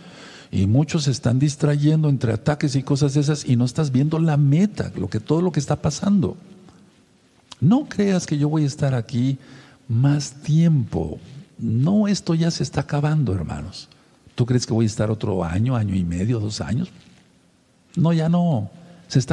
Y 0.53 0.67
muchos 0.67 1.05
se 1.05 1.13
están 1.13 1.39
distrayendo 1.39 2.09
entre 2.09 2.33
ataques 2.33 2.75
y 2.75 2.83
cosas 2.83 3.17
esas 3.17 3.49
y 3.49 3.57
no 3.57 3.65
estás 3.65 3.93
viendo 3.93 4.19
la 4.19 4.37
meta, 4.37 4.91
lo 4.97 5.09
que, 5.09 5.21
todo 5.21 5.43
lo 5.43 5.53
que 5.53 5.61
está 5.61 5.77
pasando. 5.77 6.37
No 7.61 7.89
creas 7.89 8.27
que 8.27 8.39
yo 8.39 8.49
voy 8.49 8.65
a 8.65 8.67
estar 8.67 8.95
aquí 8.95 9.39
más 9.89 10.33
tiempo. 10.43 11.19
No, 11.59 12.09
esto 12.09 12.35
ya 12.35 12.51
se 12.51 12.63
está 12.63 12.81
acabando, 12.81 13.35
hermanos. 13.35 13.89
¿Tú 14.35 14.47
crees 14.47 14.67
que 14.67 14.73
voy 14.73 14.87
a 14.87 14.87
estar 14.87 15.11
otro 15.11 15.45
año, 15.45 15.77
año 15.77 15.95
y 15.95 16.05
medio, 16.05 16.41
dos 16.41 16.61
años? 16.61 16.91
No, 17.97 18.13
ya 18.13 18.29
no. 18.29 18.71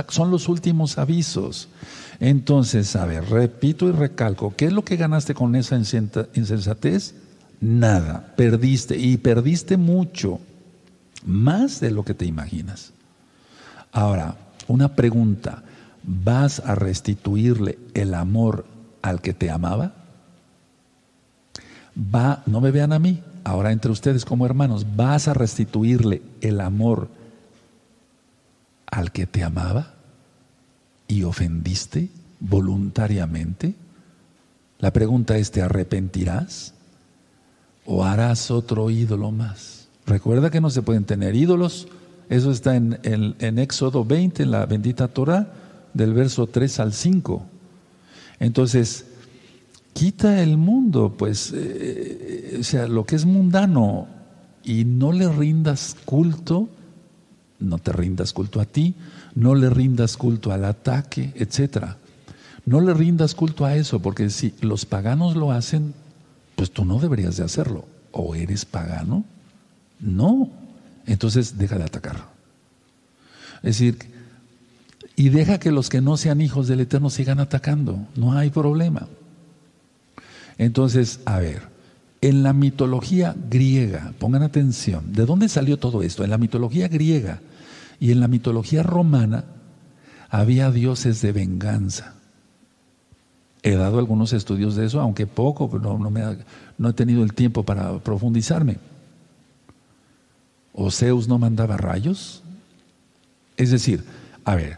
Son 0.09 0.32
los 0.32 0.49
últimos 0.49 0.97
avisos. 0.97 1.70
Entonces, 2.20 2.95
a 2.95 3.05
ver, 3.05 3.30
repito 3.30 3.88
y 3.88 3.91
recalco, 3.91 4.53
¿qué 4.55 4.65
es 4.65 4.74
lo 4.74 4.84
que 4.84 4.97
ganaste 4.97 5.34
con 5.34 5.55
esa 5.55 5.78
insensatez? 5.78 7.13
Nada, 7.61 8.34
perdiste 8.36 8.97
y 8.97 9.18
perdiste 9.18 9.78
mucho, 9.78 10.39
más 11.26 11.80
de 11.80 11.91
lo 11.91 12.03
que 12.03 12.13
te 12.13 12.26
imaginas. 12.26 12.93
Ahora, 13.91 14.36
una 14.68 14.95
pregunta, 14.95 15.63
¿vas 16.03 16.59
a 16.59 16.76
restituirle 16.76 17.78
el 17.93 18.13
amor 18.13 18.65
al 19.01 19.22
que 19.22 19.34
te 19.34 19.49
amaba? 19.49 19.93
Va, 21.97 22.43
no 22.45 22.61
me 22.61 22.72
vean 22.72 22.93
a 22.93 22.99
mí, 22.99 23.24
ahora 23.43 23.72
entre 23.72 23.91
ustedes 23.91 24.26
como 24.26 24.45
hermanos, 24.45 24.86
¿vas 24.95 25.28
a 25.28 25.34
restituirle 25.34 26.22
el 26.41 26.61
amor 26.61 27.09
al 28.86 29.11
que 29.11 29.26
te 29.26 29.43
amaba 29.43 29.93
y 31.07 31.24
ofendiste 31.24 32.09
voluntariamente? 32.39 33.74
La 34.80 34.91
pregunta 34.91 35.38
es, 35.38 35.51
¿te 35.51 35.61
arrepentirás 35.61 36.74
o 37.86 38.03
harás 38.03 38.51
otro 38.51 38.89
ídolo 38.89 39.32
más? 39.32 39.77
Recuerda 40.08 40.49
que 40.49 40.62
no 40.62 40.70
se 40.70 40.82
pueden 40.82 41.03
tener 41.03 41.36
ídolos, 41.36 41.89
eso 42.30 42.49
está 42.49 42.78
en, 42.78 43.60
Éxodo 43.60 44.05
20, 44.05 44.43
en 44.43 44.51
la 44.51 44.66
bendita 44.66 45.10
Torah 45.10 45.51
del 45.93 46.14
verso 46.14 46.47
3 46.47 46.80
al 46.80 46.93
5. 46.93 47.45
Entonces, 48.39 49.05
quita 49.91 50.41
el 50.41 50.55
mundo, 50.55 51.14
pues, 51.18 51.53
eh, 51.53 52.58
o 52.58 52.64
sea, 52.64 52.88
lo 52.88 53.05
que 53.05 53.18
es 53.18 53.26
mundano 53.26 54.08
y 54.64 54.86
no 54.86 55.12
le 55.12 55.28
rindas 55.28 55.97
culto, 56.05 56.70
no 57.60 57.78
te 57.78 57.91
rindas 57.91 58.32
culto 58.32 58.62
a 58.62 58.66
ti, 58.66 58.95
no 59.36 59.55
le 59.55 59.70
rindas 59.70 60.16
culto 60.16 60.53
al 60.53 60.64
ataque, 60.64 61.34
etcétera. 61.36 61.97
No 62.66 62.80
le 62.80 62.93
rindas 62.93 63.36
culto 63.36 63.66
a 63.66 63.76
eso, 63.76 64.01
porque 64.01 64.30
si 64.30 64.53
los 64.62 64.86
paganos 64.86 65.36
lo 65.36 65.51
hacen, 65.51 65.93
pues 66.55 66.72
tú 66.72 66.86
no 66.86 66.99
deberías 66.99 67.36
de 67.36 67.43
hacerlo. 67.43 67.86
¿O 68.12 68.36
eres 68.36 68.64
pagano? 68.64 69.26
No. 70.00 70.50
Entonces 71.06 71.58
deja 71.58 71.78
de 71.78 71.86
atacar. 71.86 72.30
Es 73.58 73.80
decir, 73.80 73.98
y 75.16 75.30
deja 75.30 75.60
que 75.60 75.72
los 75.72 75.89
que 75.89 76.02
no 76.02 76.16
sean 76.18 76.41
hijos 76.41 76.68
del 76.68 76.82
Eterno 76.82 77.10
sigan 77.10 77.39
atacando. 77.39 78.00
No 78.16 78.34
hay 78.34 78.50
problema. 78.50 79.08
Entonces, 80.58 81.22
a 81.26 81.39
ver, 81.39 81.64
en 82.22 82.43
la 82.43 82.54
mitología 82.54 83.36
griega, 83.50 84.14
pongan 84.20 84.43
atención, 84.43 85.14
¿de 85.14 85.26
dónde 85.26 85.50
salió 85.50 85.78
todo 85.78 86.04
esto? 86.04 86.24
En 86.24 86.30
la 86.30 86.38
mitología 86.38 86.88
griega 86.88 87.41
y 88.00 88.12
en 88.12 88.20
la 88.20 88.28
mitología 88.28 88.84
romana 88.84 89.45
había 90.30 90.72
dioses 90.72 91.22
de 91.22 91.32
venganza. 91.32 92.16
He 93.64 93.76
dado 93.76 94.00
algunos 94.00 94.34
estudios 94.34 94.76
de 94.76 94.86
eso, 94.86 95.02
aunque 95.02 95.28
poco, 95.28 95.70
pero 95.70 95.98
no, 95.98 96.10
me 96.10 96.38
no 96.78 96.89
he 96.89 96.93
tenido 96.93 97.24
el 97.24 97.34
tiempo 97.34 97.64
para 97.64 97.98
profundizarme. 98.00 98.78
¿O 100.80 100.92
Zeus 100.92 101.28
no 101.28 101.40
mandaba 101.40 101.76
rayos? 101.76 102.44
Es 103.58 103.72
decir, 103.72 104.04
a 104.46 104.56
ver, 104.56 104.78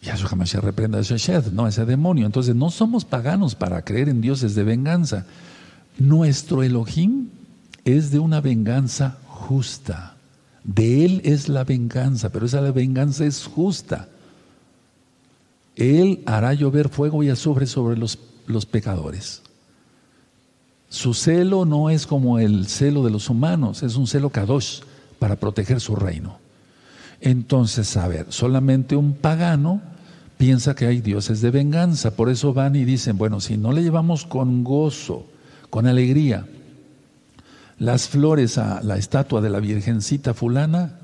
Yahshua 0.00 0.46
se 0.46 0.62
reprenda 0.62 0.98
a 0.98 1.02
Sheshed, 1.02 1.52
no, 1.52 1.68
ese 1.68 1.84
demonio. 1.84 2.24
Entonces 2.24 2.56
no 2.56 2.70
somos 2.70 3.04
paganos 3.04 3.54
para 3.54 3.82
creer 3.82 4.08
en 4.08 4.22
dioses 4.22 4.54
de 4.54 4.64
venganza. 4.64 5.26
Nuestro 5.98 6.62
Elohim 6.62 7.28
es 7.84 8.12
de 8.12 8.18
una 8.18 8.40
venganza 8.40 9.18
justa. 9.28 10.16
De 10.64 11.04
Él 11.04 11.20
es 11.24 11.50
la 11.50 11.64
venganza, 11.64 12.30
pero 12.30 12.46
esa 12.46 12.62
venganza 12.62 13.26
es 13.26 13.44
justa. 13.44 14.08
Él 15.76 16.22
hará 16.24 16.54
llover 16.54 16.88
fuego 16.88 17.22
y 17.22 17.28
azufre 17.28 17.66
sobre 17.66 17.98
los, 17.98 18.18
los 18.46 18.64
pecadores. 18.64 19.42
Su 20.88 21.12
celo 21.12 21.66
no 21.66 21.90
es 21.90 22.06
como 22.06 22.38
el 22.38 22.68
celo 22.68 23.04
de 23.04 23.10
los 23.10 23.28
humanos, 23.28 23.82
es 23.82 23.96
un 23.96 24.06
celo 24.06 24.30
kadosh 24.30 24.80
para 25.24 25.36
proteger 25.36 25.80
su 25.80 25.96
reino. 25.96 26.36
Entonces, 27.18 27.96
a 27.96 28.06
ver, 28.08 28.26
solamente 28.28 28.94
un 28.94 29.14
pagano 29.14 29.80
piensa 30.36 30.74
que 30.74 30.84
hay 30.84 31.00
dioses 31.00 31.40
de 31.40 31.50
venganza. 31.50 32.14
Por 32.14 32.28
eso 32.28 32.52
van 32.52 32.76
y 32.76 32.84
dicen, 32.84 33.16
bueno, 33.16 33.40
si 33.40 33.56
no 33.56 33.72
le 33.72 33.82
llevamos 33.82 34.26
con 34.26 34.62
gozo, 34.64 35.24
con 35.70 35.86
alegría, 35.86 36.46
las 37.78 38.06
flores 38.06 38.58
a 38.58 38.82
la 38.82 38.98
estatua 38.98 39.40
de 39.40 39.48
la 39.48 39.60
Virgencita 39.60 40.34
fulana, 40.34 40.98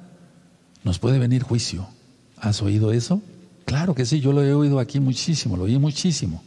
nos 0.85 0.99
puede 0.99 1.19
venir 1.19 1.43
juicio. 1.43 1.89
¿Has 2.37 2.61
oído 2.61 2.93
eso? 2.93 3.23
Claro 3.65 3.95
que 3.95 4.05
sí, 4.05 4.21
yo 4.21 4.35
lo 4.35 4.45
he 4.45 4.53
oído 4.53 4.81
aquí 4.81 5.01
muchísimo, 5.01 5.57
lo 5.57 5.63
oí 5.63 5.79
muchísimo. 5.79 6.43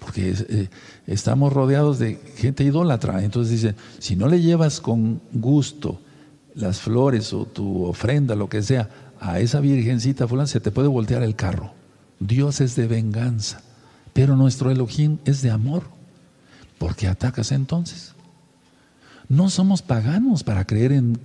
Porque 0.00 0.34
eh, 0.36 0.68
estamos 1.06 1.50
rodeados 1.50 1.98
de 1.98 2.20
gente 2.36 2.62
idólatra. 2.62 3.24
Entonces 3.24 3.52
dice, 3.52 3.74
si 3.98 4.16
no 4.16 4.28
le 4.28 4.42
llevas 4.42 4.82
con 4.82 5.22
gusto 5.32 5.98
las 6.60 6.80
flores 6.80 7.32
o 7.32 7.46
tu 7.46 7.84
ofrenda, 7.84 8.34
lo 8.34 8.48
que 8.48 8.62
sea, 8.62 8.88
a 9.20 9.40
esa 9.40 9.60
virgencita 9.60 10.28
fulana, 10.28 10.46
se 10.46 10.60
te 10.60 10.70
puede 10.70 10.88
voltear 10.88 11.22
el 11.22 11.36
carro. 11.36 11.72
Dios 12.18 12.60
es 12.60 12.76
de 12.76 12.86
venganza, 12.86 13.62
pero 14.12 14.36
nuestro 14.36 14.70
Elohim 14.70 15.18
es 15.24 15.42
de 15.42 15.50
amor. 15.50 15.84
¿Por 16.78 16.96
qué 16.96 17.08
atacas 17.08 17.52
entonces? 17.52 18.14
No 19.28 19.48
somos 19.48 19.82
paganos 19.82 20.42
para 20.42 20.66
creer 20.66 20.92
en, 20.92 21.16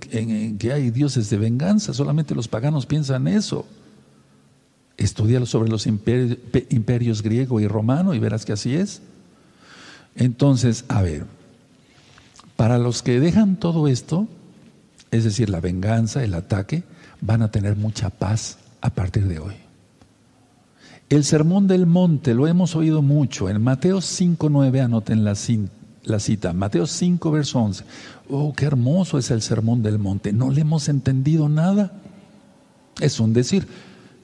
que 0.58 0.72
hay 0.72 0.90
dioses 0.90 1.28
de 1.28 1.38
venganza, 1.38 1.92
solamente 1.92 2.34
los 2.34 2.46
paganos 2.46 2.86
piensan 2.86 3.26
eso. 3.26 3.66
Estudia 4.96 5.44
sobre 5.44 5.68
los 5.68 5.86
imperios, 5.86 6.38
imperios 6.70 7.22
griego 7.22 7.60
y 7.60 7.66
romano 7.66 8.14
y 8.14 8.18
verás 8.18 8.44
que 8.44 8.52
así 8.52 8.74
es. 8.74 9.02
Entonces, 10.14 10.84
a 10.88 11.02
ver, 11.02 11.26
para 12.56 12.78
los 12.78 13.02
que 13.02 13.20
dejan 13.20 13.56
todo 13.56 13.88
esto, 13.88 14.28
es 15.10 15.24
decir, 15.24 15.50
la 15.50 15.60
venganza, 15.60 16.22
el 16.24 16.34
ataque, 16.34 16.84
van 17.20 17.42
a 17.42 17.50
tener 17.50 17.76
mucha 17.76 18.10
paz 18.10 18.58
a 18.80 18.90
partir 18.90 19.26
de 19.26 19.38
hoy. 19.38 19.54
El 21.08 21.24
sermón 21.24 21.68
del 21.68 21.86
monte 21.86 22.34
lo 22.34 22.48
hemos 22.48 22.74
oído 22.74 23.00
mucho. 23.00 23.48
En 23.48 23.62
Mateo 23.62 23.98
5.9 23.98 24.84
anoten 24.84 25.24
la, 25.24 25.34
cita. 26.18 26.52
Mateo 26.52 26.86
5, 26.86 27.30
verso 27.30 27.60
11. 27.60 27.84
Oh, 28.28 28.52
qué 28.52 28.64
hermoso 28.64 29.16
es 29.16 29.30
el 29.30 29.40
sermón 29.40 29.82
del 29.82 30.00
monte. 30.00 30.32
No 30.32 30.50
le 30.50 30.62
hemos 30.62 30.88
entendido 30.88 31.48
nada. 31.48 31.92
Es 33.00 33.20
un 33.20 33.32
decir. 33.32 33.68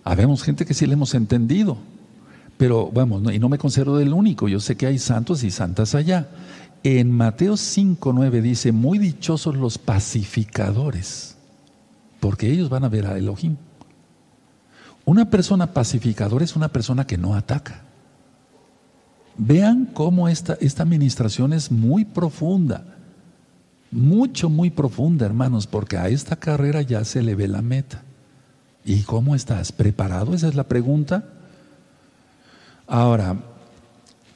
Habemos 0.05 0.43
gente 0.43 0.67
que 0.67 0.75
sí 0.75 0.87
le 0.87 0.95
hemos 0.95 1.15
entendido, 1.15 1.79
pero 2.57 2.91
vamos, 2.93 3.33
y 3.33 3.39
no 3.39 3.49
me 3.49 3.59
considero 3.59 3.97
del 3.97 4.13
único, 4.13 4.49
yo 4.49 4.59
sé 4.59 4.77
que 4.77 4.87
hay 4.87 4.99
santos 4.99 5.45
y 5.45 5.51
santas 5.51 5.95
allá. 5.95 6.29
En 6.85 7.13
Mateo 7.13 7.57
5, 7.57 8.13
9 8.13 8.43
dice, 8.43 8.73
muy 8.73 8.99
dichosos 8.99 9.57
los 9.57 9.79
pacificadores, 9.79 11.37
porque 12.19 12.51
ellos 12.51 12.69
van 12.69 12.85
a 12.85 12.89
ver 12.89 13.07
a 13.07 13.17
Elohim. 13.17 13.57
Una 15.05 15.31
persona 15.31 15.69
pacificadora 15.69 16.45
es 16.45 16.57
una 16.57 16.69
persona 16.69 17.07
que 17.07 17.19
no 17.19 17.35
ataca. 17.35 17.83
Vean 19.37 19.87
cómo 19.87 20.29
esta, 20.29 20.55
esta 20.61 20.83
administración 20.83 21.53
es 21.53 21.71
muy 21.71 22.05
profunda, 22.05 22.85
mucho, 23.91 24.51
muy 24.51 24.71
profunda, 24.71 25.25
hermanos, 25.25 25.67
porque 25.67 25.99
a 25.99 26.09
esta 26.09 26.37
carrera 26.37 26.83
ya 26.83 27.05
se 27.05 27.23
le 27.23 27.35
ve 27.35 27.47
la 27.47 27.63
meta. 27.63 28.03
¿Y 28.85 29.03
cómo 29.03 29.37
estás? 29.37 29.71
¿Preparado? 29.71 30.35
Esa 30.35 30.49
es 30.49 30.57
la 30.57 30.65
pregunta. 30.65 31.25
Ahora, 32.87 33.37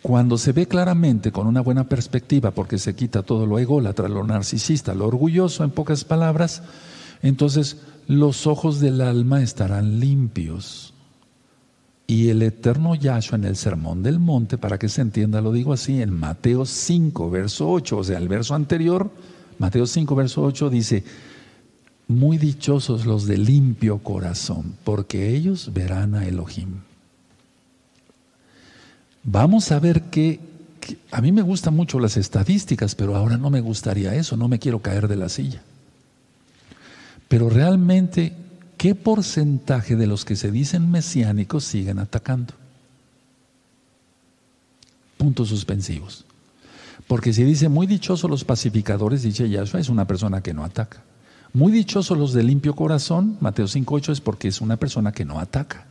cuando 0.06 0.38
se 0.38 0.52
ve 0.52 0.68
claramente 0.68 1.32
con 1.32 1.48
una 1.48 1.62
buena 1.62 1.82
perspectiva, 1.82 2.52
porque 2.52 2.78
se 2.78 2.94
quita 2.94 3.24
todo 3.24 3.44
lo 3.44 3.58
ególatra, 3.58 4.06
lo 4.06 4.22
narcisista, 4.22 4.94
lo 4.94 5.08
orgulloso, 5.08 5.64
en 5.64 5.72
pocas 5.72 6.04
palabras, 6.04 6.62
entonces 7.22 7.78
los 8.06 8.46
ojos 8.46 8.78
del 8.78 9.00
alma 9.00 9.42
estarán 9.42 9.98
limpios. 9.98 10.94
Y 12.06 12.28
el 12.28 12.42
eterno 12.42 12.94
Yahshua 12.94 13.36
en 13.36 13.46
el 13.46 13.56
Sermón 13.56 14.04
del 14.04 14.20
Monte, 14.20 14.58
para 14.58 14.78
que 14.78 14.88
se 14.88 15.00
entienda, 15.00 15.40
lo 15.40 15.50
digo 15.50 15.72
así, 15.72 16.00
en 16.00 16.16
Mateo 16.16 16.66
5, 16.66 17.28
verso 17.28 17.68
8, 17.68 17.96
o 17.98 18.04
sea, 18.04 18.18
el 18.18 18.28
verso 18.28 18.54
anterior, 18.54 19.10
Mateo 19.58 19.88
5, 19.88 20.14
verso 20.14 20.44
8, 20.44 20.70
dice, 20.70 21.02
muy 22.06 22.38
dichosos 22.38 23.06
los 23.06 23.26
de 23.26 23.38
limpio 23.38 23.98
corazón, 23.98 24.76
porque 24.84 25.34
ellos 25.34 25.72
verán 25.74 26.14
a 26.14 26.28
Elohim. 26.28 26.85
Vamos 29.28 29.72
a 29.72 29.80
ver 29.80 30.02
que, 30.02 30.38
a 31.10 31.20
mí 31.20 31.32
me 31.32 31.42
gustan 31.42 31.74
mucho 31.74 31.98
las 31.98 32.16
estadísticas, 32.16 32.94
pero 32.94 33.16
ahora 33.16 33.36
no 33.36 33.50
me 33.50 33.60
gustaría 33.60 34.14
eso, 34.14 34.36
no 34.36 34.46
me 34.46 34.60
quiero 34.60 34.78
caer 34.78 35.08
de 35.08 35.16
la 35.16 35.28
silla. 35.28 35.62
Pero 37.26 37.50
realmente, 37.50 38.32
¿qué 38.78 38.94
porcentaje 38.94 39.96
de 39.96 40.06
los 40.06 40.24
que 40.24 40.36
se 40.36 40.52
dicen 40.52 40.92
mesiánicos 40.92 41.64
siguen 41.64 41.98
atacando? 41.98 42.54
Puntos 45.18 45.48
suspensivos. 45.48 46.24
Porque 47.08 47.32
si 47.32 47.42
dice 47.42 47.68
muy 47.68 47.88
dichosos 47.88 48.30
los 48.30 48.44
pacificadores, 48.44 49.22
dice 49.22 49.50
Yahshua, 49.50 49.80
es 49.80 49.88
una 49.88 50.06
persona 50.06 50.40
que 50.40 50.54
no 50.54 50.62
ataca. 50.62 51.02
Muy 51.52 51.72
dichosos 51.72 52.16
los 52.16 52.32
de 52.32 52.44
limpio 52.44 52.76
corazón, 52.76 53.38
Mateo 53.40 53.66
5.8 53.66 54.12
es 54.12 54.20
porque 54.20 54.46
es 54.46 54.60
una 54.60 54.76
persona 54.76 55.10
que 55.10 55.24
no 55.24 55.40
ataca. 55.40 55.86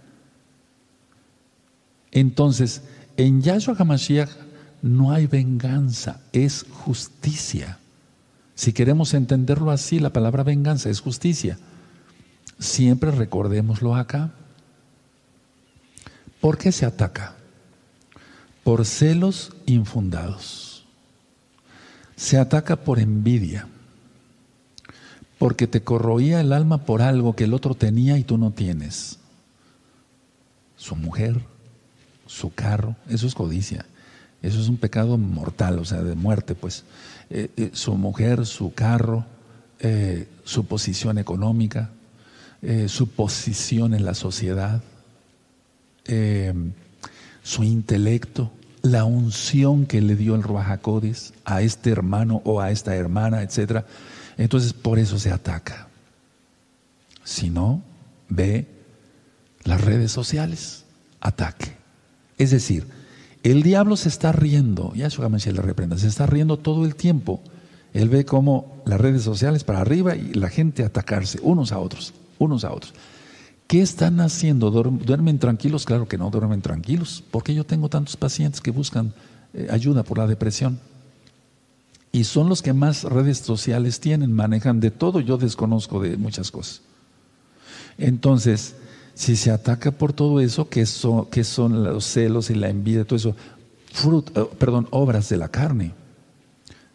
Entonces, 2.11 2.81
en 3.17 3.41
Yahshua 3.41 3.75
HaMashiach 3.77 4.29
no 4.81 5.11
hay 5.11 5.27
venganza, 5.27 6.21
es 6.31 6.65
justicia. 6.69 7.79
Si 8.55 8.71
queremos 8.71 9.13
entenderlo 9.13 9.71
así, 9.71 9.99
la 9.99 10.11
palabra 10.11 10.43
venganza 10.43 10.89
es 10.89 11.01
justicia. 11.01 11.57
Siempre 12.59 13.11
recordémoslo 13.11 13.95
acá. 13.95 14.31
¿Por 16.39 16.57
qué 16.57 16.71
se 16.71 16.85
ataca? 16.85 17.35
Por 18.63 18.85
celos 18.85 19.53
infundados. 19.65 20.85
Se 22.15 22.37
ataca 22.37 22.77
por 22.77 22.99
envidia. 22.99 23.67
Porque 25.37 25.67
te 25.67 25.81
corroía 25.81 26.39
el 26.39 26.53
alma 26.53 26.85
por 26.85 27.01
algo 27.01 27.35
que 27.35 27.43
el 27.43 27.53
otro 27.53 27.75
tenía 27.75 28.17
y 28.17 28.23
tú 28.23 28.37
no 28.37 28.51
tienes. 28.51 29.19
Su 30.77 30.95
mujer, 30.95 31.41
su 32.25 32.53
carro, 32.53 32.95
eso 33.09 33.27
es 33.27 33.35
codicia. 33.35 33.85
Eso 34.41 34.61
es 34.61 34.69
un 34.69 34.77
pecado 34.77 35.17
mortal, 35.17 35.79
o 35.79 35.85
sea, 35.85 36.03
de 36.03 36.13
muerte, 36.13 36.53
pues. 36.53 36.83
Eh, 37.31 37.49
eh, 37.57 37.71
su 37.73 37.95
mujer, 37.95 38.45
su 38.45 38.73
carro, 38.73 39.25
eh, 39.79 40.27
su 40.43 40.65
posición 40.65 41.17
económica, 41.17 41.89
su 42.87 43.09
posición 43.09 43.93
en 43.93 44.05
la 44.05 44.15
sociedad, 44.15 44.81
su 47.43 47.63
intelecto, 47.63 48.51
la 48.81 49.05
unción 49.05 49.85
que 49.85 50.01
le 50.01 50.15
dio 50.15 50.33
el 50.33 50.41
Ruajacodes 50.41 51.33
a 51.43 51.61
este 51.61 51.91
hermano 51.91 52.41
o 52.43 52.61
a 52.61 52.71
esta 52.71 52.95
hermana, 52.95 53.43
etc. 53.43 53.85
Entonces, 54.37 54.73
por 54.73 54.97
eso 54.97 55.19
se 55.19 55.31
ataca. 55.31 55.89
Si 57.23 57.51
no, 57.51 57.83
ve 58.29 58.65
las 59.63 59.81
redes 59.81 60.11
sociales, 60.11 60.85
ataque. 61.21 61.84
Es 62.37 62.51
decir, 62.51 62.87
el 63.43 63.63
diablo 63.63 63.95
se 63.95 64.09
está 64.09 64.31
riendo, 64.31 64.91
ya 64.95 65.09
su 65.09 65.21
le 65.21 65.61
reprenda, 65.61 65.97
se 65.97 66.07
está 66.07 66.25
riendo 66.25 66.57
todo 66.57 66.85
el 66.85 66.95
tiempo. 66.95 67.41
Él 67.93 68.09
ve 68.09 68.25
como 68.25 68.81
las 68.85 68.99
redes 68.99 69.21
sociales 69.21 69.63
para 69.63 69.81
arriba 69.81 70.15
y 70.15 70.33
la 70.33 70.49
gente 70.49 70.83
atacarse 70.83 71.39
unos 71.41 71.71
a 71.71 71.79
otros, 71.79 72.13
unos 72.39 72.65
a 72.65 72.73
otros. 72.73 72.93
¿Qué 73.67 73.81
están 73.81 74.19
haciendo? 74.19 74.69
¿Duermen 74.69 75.39
tranquilos? 75.39 75.85
Claro 75.85 76.07
que 76.07 76.17
no 76.17 76.29
duermen 76.29 76.61
tranquilos. 76.61 77.23
porque 77.31 77.53
yo 77.53 77.65
tengo 77.65 77.89
tantos 77.89 78.15
pacientes 78.17 78.61
que 78.61 78.71
buscan 78.71 79.13
eh, 79.53 79.67
ayuda 79.71 80.03
por 80.03 80.17
la 80.17 80.27
depresión? 80.27 80.79
Y 82.11 82.23
son 82.25 82.47
los 82.47 82.61
que 82.61 82.73
más 82.73 83.03
redes 83.03 83.39
sociales 83.39 83.99
tienen, 83.99 84.31
manejan 84.33 84.79
de 84.79 84.91
todo. 84.91 85.19
Yo 85.19 85.37
desconozco 85.37 85.99
de 85.99 86.17
muchas 86.17 86.51
cosas. 86.51 86.81
Entonces, 87.97 88.75
si 89.15 89.37
se 89.37 89.49
ataca 89.49 89.91
por 89.91 90.13
todo 90.13 90.41
eso, 90.41 90.69
que 90.69 90.85
son, 90.85 91.25
que 91.27 91.43
son 91.43 91.83
los 91.83 92.05
celos 92.05 92.49
y 92.49 92.55
la 92.55 92.69
envidia, 92.69 93.05
todo 93.05 93.15
eso, 93.15 93.35
eh, 94.35 94.45
perdón, 94.59 94.87
obras 94.91 95.29
de 95.29 95.37
la 95.37 95.47
carne, 95.47 95.93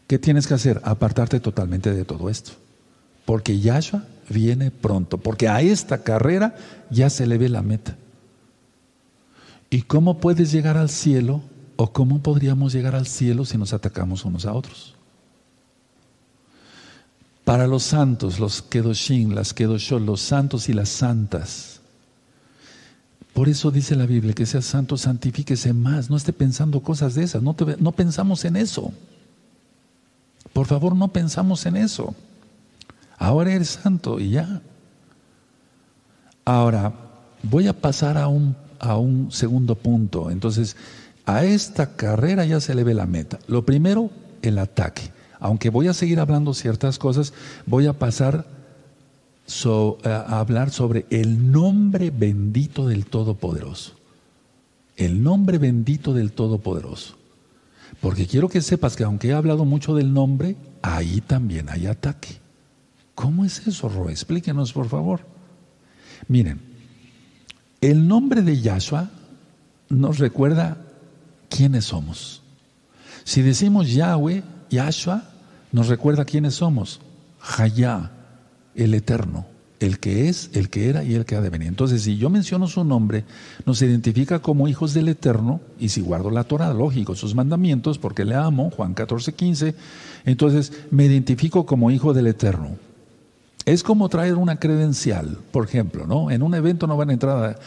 ¿qué 0.06 0.18
tienes 0.18 0.46
que 0.46 0.54
hacer? 0.54 0.80
Apartarte 0.84 1.40
totalmente 1.40 1.92
de 1.92 2.04
todo 2.04 2.28
esto. 2.28 2.52
Porque 3.24 3.58
Yahshua 3.58 4.04
viene 4.28 4.70
pronto, 4.70 5.16
porque 5.18 5.48
a 5.48 5.62
esta 5.62 6.02
carrera 6.02 6.56
ya 6.90 7.08
se 7.08 7.26
le 7.26 7.38
ve 7.38 7.48
la 7.48 7.62
meta. 7.62 7.96
¿Y 9.70 9.82
cómo 9.82 10.18
puedes 10.18 10.52
llegar 10.52 10.76
al 10.76 10.90
cielo 10.90 11.40
o 11.76 11.92
cómo 11.92 12.20
podríamos 12.20 12.72
llegar 12.72 12.96
al 12.96 13.06
cielo 13.06 13.46
si 13.46 13.56
nos 13.56 13.72
atacamos 13.72 14.24
unos 14.26 14.44
a 14.44 14.52
otros? 14.52 14.94
Para 17.44 17.66
los 17.66 17.84
santos, 17.84 18.38
los 18.38 18.60
Kedoshim, 18.62 19.30
las 19.30 19.54
Kedoshot, 19.54 20.02
los 20.02 20.20
santos 20.20 20.68
y 20.68 20.72
las 20.72 20.88
santas, 20.88 21.69
por 23.32 23.48
eso 23.48 23.70
dice 23.70 23.96
la 23.96 24.06
Biblia 24.06 24.34
que 24.34 24.46
sea 24.46 24.62
santo, 24.62 24.96
santifíquese 24.96 25.72
más, 25.72 26.10
no 26.10 26.16
esté 26.16 26.32
pensando 26.32 26.80
cosas 26.80 27.14
de 27.14 27.24
esas, 27.24 27.42
no, 27.42 27.56
no 27.78 27.92
pensamos 27.92 28.44
en 28.44 28.56
eso. 28.56 28.92
Por 30.52 30.66
favor, 30.66 30.96
no 30.96 31.08
pensamos 31.08 31.64
en 31.66 31.76
eso. 31.76 32.14
Ahora 33.18 33.52
eres 33.52 33.68
santo 33.68 34.18
y 34.18 34.30
ya. 34.30 34.62
Ahora, 36.44 36.92
voy 37.42 37.68
a 37.68 37.78
pasar 37.78 38.18
a 38.18 38.28
un, 38.28 38.56
a 38.78 38.96
un 38.96 39.30
segundo 39.30 39.76
punto. 39.76 40.30
Entonces, 40.30 40.76
a 41.26 41.44
esta 41.44 41.94
carrera 41.94 42.44
ya 42.44 42.60
se 42.60 42.74
le 42.74 42.82
ve 42.82 42.94
la 42.94 43.06
meta. 43.06 43.38
Lo 43.46 43.64
primero, 43.64 44.10
el 44.42 44.58
ataque. 44.58 45.12
Aunque 45.38 45.70
voy 45.70 45.88
a 45.88 45.94
seguir 45.94 46.18
hablando 46.18 46.54
ciertas 46.54 46.98
cosas, 46.98 47.32
voy 47.66 47.86
a 47.86 47.92
pasar 47.92 48.46
eh, 50.04 50.08
a 50.08 50.38
hablar 50.38 50.70
sobre 50.70 51.06
el 51.10 51.50
nombre 51.50 52.10
bendito 52.10 52.86
del 52.86 53.06
Todopoderoso. 53.06 53.92
El 54.96 55.22
nombre 55.22 55.58
bendito 55.58 56.14
del 56.14 56.32
Todopoderoso. 56.32 57.16
Porque 58.00 58.26
quiero 58.26 58.48
que 58.48 58.62
sepas 58.62 58.96
que 58.96 59.04
aunque 59.04 59.28
he 59.28 59.32
hablado 59.32 59.64
mucho 59.64 59.94
del 59.94 60.12
nombre, 60.12 60.56
ahí 60.82 61.20
también 61.20 61.68
hay 61.68 61.86
ataque. 61.86 62.38
¿Cómo 63.14 63.44
es 63.44 63.66
eso, 63.66 63.88
Roe? 63.88 64.12
Explíquenos, 64.12 64.72
por 64.72 64.88
favor. 64.88 65.20
Miren, 66.28 66.60
el 67.80 68.06
nombre 68.06 68.42
de 68.42 68.60
Yahshua 68.60 69.10
nos 69.88 70.18
recuerda 70.18 70.78
quiénes 71.48 71.86
somos. 71.86 72.42
Si 73.24 73.42
decimos 73.42 73.92
Yahweh, 73.92 74.42
Yahshua, 74.70 75.24
nos 75.72 75.88
recuerda 75.88 76.24
quiénes 76.24 76.54
somos. 76.54 77.00
Hayah, 77.58 78.10
el 78.74 78.94
eterno, 78.94 79.46
el 79.80 79.98
que 79.98 80.28
es, 80.28 80.50
el 80.52 80.68
que 80.68 80.88
era 80.88 81.02
y 81.02 81.14
el 81.14 81.24
que 81.24 81.36
ha 81.36 81.40
de 81.40 81.50
venir. 81.50 81.68
Entonces, 81.68 82.02
si 82.02 82.16
yo 82.16 82.30
menciono 82.30 82.66
su 82.66 82.84
nombre, 82.84 83.24
nos 83.66 83.80
identifica 83.82 84.40
como 84.40 84.68
hijos 84.68 84.94
del 84.94 85.08
eterno, 85.08 85.60
y 85.78 85.88
si 85.88 86.00
guardo 86.00 86.30
la 86.30 86.44
Torah, 86.44 86.72
lógico, 86.72 87.14
sus 87.16 87.34
mandamientos, 87.34 87.98
porque 87.98 88.24
le 88.24 88.34
amo, 88.34 88.70
Juan 88.70 88.94
14, 88.94 89.32
15, 89.32 89.74
entonces 90.26 90.72
me 90.90 91.06
identifico 91.06 91.66
como 91.66 91.90
hijo 91.90 92.12
del 92.12 92.26
eterno. 92.26 92.76
Es 93.64 93.82
como 93.82 94.08
traer 94.08 94.34
una 94.34 94.56
credencial, 94.56 95.38
por 95.50 95.64
ejemplo, 95.64 96.06
¿no? 96.06 96.30
En 96.30 96.42
un 96.42 96.54
evento 96.54 96.86
no 96.86 96.96
van 96.96 97.10
a 97.10 97.12
entrar 97.12 97.58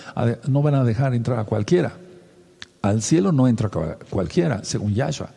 no 0.48 0.62
van 0.62 0.76
a 0.76 0.84
dejar 0.84 1.14
entrar 1.14 1.40
a 1.40 1.46
cualquiera. 1.46 1.98
Al 2.82 3.02
cielo 3.02 3.32
no 3.32 3.48
entra 3.48 3.70
cualquiera, 4.10 4.64
según 4.64 4.94
Yahshua. 4.94 5.30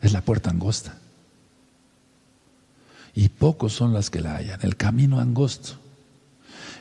Es 0.00 0.12
la 0.12 0.22
puerta 0.22 0.50
angosta 0.50 0.96
y 3.16 3.30
pocos 3.30 3.72
son 3.72 3.94
las 3.94 4.10
que 4.10 4.20
la 4.20 4.36
hallan, 4.36 4.60
el 4.62 4.76
camino 4.76 5.18
angosto. 5.18 5.72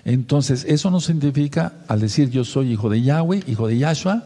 Entonces, 0.04 0.66
eso 0.68 0.92
nos 0.92 1.06
significa, 1.06 1.74
al 1.88 2.02
decir 2.02 2.30
yo 2.30 2.44
soy 2.44 2.74
hijo 2.74 2.90
de 2.90 3.02
Yahweh, 3.02 3.44
hijo 3.48 3.68
de 3.68 3.78
Yahshua, 3.78 4.24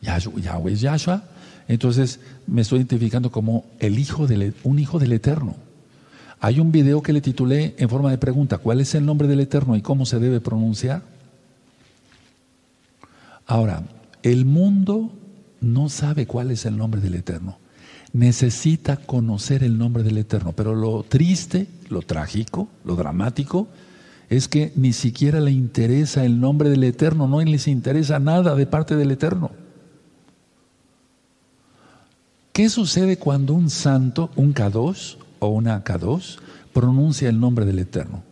Yahweh 0.00 0.72
es 0.72 0.80
Yahshua, 0.80 1.22
entonces 1.68 2.18
me 2.46 2.62
estoy 2.62 2.78
identificando 2.78 3.30
como 3.30 3.66
el 3.78 3.98
hijo 3.98 4.26
del, 4.26 4.54
un 4.64 4.78
hijo 4.78 4.98
del 4.98 5.12
Eterno. 5.12 5.54
Hay 6.40 6.58
un 6.58 6.72
video 6.72 7.02
que 7.02 7.12
le 7.12 7.20
titulé 7.20 7.74
en 7.78 7.88
forma 7.90 8.10
de 8.10 8.18
pregunta, 8.18 8.58
¿cuál 8.58 8.80
es 8.80 8.94
el 8.94 9.04
nombre 9.04 9.28
del 9.28 9.40
Eterno 9.40 9.76
y 9.76 9.82
cómo 9.82 10.06
se 10.06 10.18
debe 10.18 10.40
pronunciar? 10.40 11.02
Ahora, 13.46 13.84
el 14.22 14.46
mundo 14.46 15.12
no 15.60 15.90
sabe 15.90 16.26
cuál 16.26 16.50
es 16.50 16.64
el 16.64 16.76
nombre 16.78 17.02
del 17.02 17.14
Eterno. 17.14 17.58
Necesita 18.12 18.96
conocer 18.96 19.64
el 19.64 19.78
nombre 19.78 20.02
del 20.02 20.18
Eterno. 20.18 20.52
Pero 20.52 20.74
lo 20.74 21.02
triste, 21.02 21.66
lo 21.88 22.02
trágico, 22.02 22.68
lo 22.84 22.96
dramático, 22.96 23.68
es 24.28 24.48
que 24.48 24.72
ni 24.76 24.92
siquiera 24.92 25.40
le 25.40 25.50
interesa 25.50 26.24
el 26.24 26.40
nombre 26.40 26.70
del 26.70 26.84
Eterno, 26.84 27.28
no 27.28 27.40
les 27.40 27.68
interesa 27.68 28.18
nada 28.18 28.54
de 28.54 28.66
parte 28.66 28.96
del 28.96 29.10
Eterno. 29.10 29.50
¿Qué 32.52 32.68
sucede 32.68 33.18
cuando 33.18 33.54
un 33.54 33.70
santo, 33.70 34.30
un 34.36 34.54
K2 34.54 35.16
o 35.38 35.48
una 35.48 35.82
K2, 35.84 36.38
pronuncia 36.72 37.28
el 37.28 37.40
nombre 37.40 37.64
del 37.64 37.78
Eterno? 37.78 38.22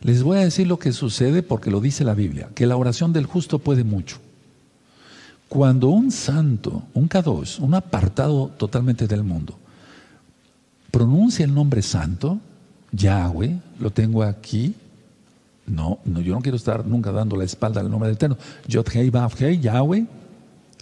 Les 0.00 0.24
voy 0.24 0.38
a 0.38 0.42
decir 0.42 0.66
lo 0.66 0.80
que 0.80 0.92
sucede 0.92 1.44
porque 1.44 1.70
lo 1.70 1.80
dice 1.80 2.02
la 2.04 2.14
Biblia, 2.14 2.48
que 2.54 2.66
la 2.66 2.76
oración 2.76 3.12
del 3.12 3.26
justo 3.26 3.60
puede 3.60 3.84
mucho. 3.84 4.18
Cuando 5.52 5.90
un 5.90 6.10
santo, 6.10 6.84
un 6.94 7.10
K2, 7.10 7.58
un 7.58 7.74
apartado 7.74 8.50
totalmente 8.56 9.06
del 9.06 9.22
mundo, 9.22 9.58
pronuncia 10.90 11.44
el 11.44 11.52
nombre 11.52 11.82
santo, 11.82 12.40
Yahweh, 12.90 13.60
lo 13.78 13.90
tengo 13.90 14.22
aquí, 14.22 14.74
no, 15.66 15.98
no, 16.06 16.22
yo 16.22 16.34
no 16.34 16.40
quiero 16.40 16.56
estar 16.56 16.86
nunca 16.86 17.12
dando 17.12 17.36
la 17.36 17.44
espalda 17.44 17.82
al 17.82 17.90
nombre 17.90 18.08
del 18.08 18.16
Eterno. 18.16 18.38
Yod 18.66 18.86
Hei 18.94 19.10
Vav 19.10 19.34
Hei, 19.38 19.60
Yahweh, 19.60 20.06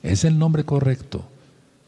es 0.04 0.24
el 0.24 0.38
nombre 0.38 0.62
correcto. 0.62 1.24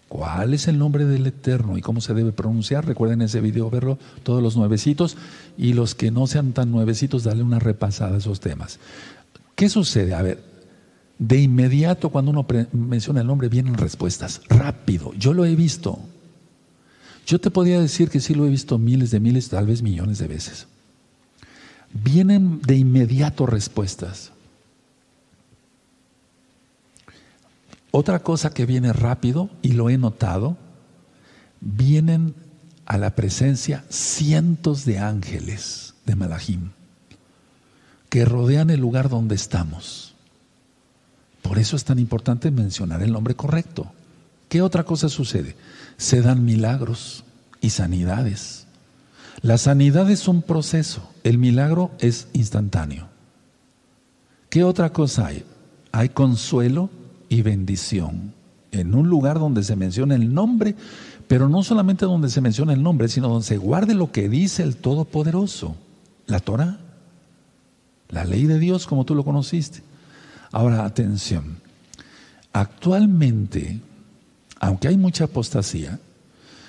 ¿Cuál 0.09 0.53
es 0.53 0.67
el 0.67 0.77
nombre 0.77 1.05
del 1.05 1.25
Eterno 1.29 1.79
y 1.79 1.83
cómo 1.83 2.01
se 2.01 2.15
debe 2.15 2.33
pronunciar? 2.33 2.85
Recuerden 2.85 3.23
ese 3.23 3.41
video, 3.41 3.71
verlo, 3.71 3.97
todos 4.25 4.43
los 4.43 4.57
nuevecitos 4.57 5.17
y 5.57 5.75
los 5.75 5.95
que 5.95 6.11
no 6.11 6.27
sean 6.27 6.53
tan 6.53 6.73
nuevecitos, 6.73 7.23
darle 7.23 7.45
una 7.45 7.61
repasada 7.61 8.17
a 8.17 8.19
esos 8.19 8.41
temas. 8.41 8.81
¿Qué 9.55 9.69
sucede? 9.69 10.15
A 10.15 10.23
ver, 10.23 10.52
de 11.23 11.41
inmediato 11.41 12.11
cuando 12.11 12.33
uno 12.33 12.45
menciona 12.73 13.21
el 13.21 13.29
nombre 13.29 13.49
vienen 13.49 13.75
respuestas, 13.75 14.41
rápido. 14.49 15.13
Yo 15.15 15.33
lo 15.33 15.45
he 15.45 15.55
visto. 15.55 16.01
Yo 17.25 17.41
te 17.41 17.49
podría 17.49 17.81
decir 17.81 18.11
que 18.11 18.19
sí 18.19 18.35
lo 18.35 18.45
he 18.45 18.51
visto 18.51 18.77
miles 18.77 19.13
de 19.13 19.21
miles, 19.21 19.49
tal 19.49 19.67
vez 19.67 19.83
millones 19.83 20.19
de 20.19 20.27
veces. 20.27 20.67
Vienen 21.95 22.61
de 22.63 22.77
inmediato 22.77 23.47
respuestas. 23.47 24.33
Otra 27.93 28.19
cosa 28.19 28.51
que 28.51 28.67
viene 28.67 28.93
rápido, 28.93 29.49
y 29.63 29.73
lo 29.73 29.91
he 29.91 29.99
notado, 29.99 30.57
vienen 31.61 32.35
a 32.85 32.99
la 32.99 33.15
presencia 33.15 33.85
cientos 33.91 34.85
de 34.85 34.99
ángeles 34.99 35.95
de 36.05 36.17
Malahim 36.17 36.71
que 38.09 38.25
rodean 38.25 38.71
el 38.71 38.81
lugar 38.81 39.09
donde 39.09 39.37
estamos. 39.37 40.12
Por 41.43 41.59
eso 41.59 41.77
es 41.77 41.85
tan 41.85 41.99
importante 41.99 42.51
mencionar 42.51 43.03
el 43.03 43.13
nombre 43.13 43.35
correcto. 43.35 43.93
¿Qué 44.49 44.63
otra 44.63 44.85
cosa 44.85 45.09
sucede? 45.09 45.57
Se 45.97 46.23
dan 46.23 46.45
milagros 46.45 47.25
y 47.61 47.71
sanidades. 47.71 48.67
La 49.43 49.59
sanidad 49.59 50.11
es 50.11 50.29
un 50.29 50.43
proceso, 50.43 51.11
el 51.25 51.39
milagro 51.39 51.91
es 51.99 52.29
instantáneo. 52.33 53.09
¿Qué 54.51 54.63
otra 54.63 54.93
cosa 54.93 55.27
hay? 55.27 55.45
Hay 55.91 56.11
consuelo 56.11 56.91
y 57.29 57.43
bendición. 57.43 58.35
En 58.71 58.95
un 58.95 59.09
lugar 59.09 59.39
donde 59.39 59.65
se 59.65 59.75
menciona 59.75 60.15
el 60.15 60.33
nombre, 60.33 60.77
pero 61.29 61.49
no 61.49 61.63
solamente 61.63 62.05
donde 62.05 62.31
se 62.31 62.41
menciona 62.41 62.73
el 62.73 62.83
nombre, 62.83 63.09
sino 63.09 63.29
donde 63.29 63.47
se 63.47 63.57
guarde 63.57 63.95
lo 63.95 64.13
que 64.13 64.29
dice 64.29 64.63
el 64.63 64.77
Todopoderoso, 64.77 65.75
la 66.27 66.41
Torah, 66.41 66.79
la 68.11 68.25
ley 68.25 68.47
de 68.47 68.59
Dios 68.59 68.87
como 68.87 69.05
tú 69.05 69.15
lo 69.15 69.25
conociste. 69.25 69.83
Ahora, 70.53 70.85
atención, 70.85 71.57
actualmente, 72.53 73.81
aunque 74.61 74.89
hay 74.89 74.99
mucha 74.99 75.25
apostasía, 75.25 75.99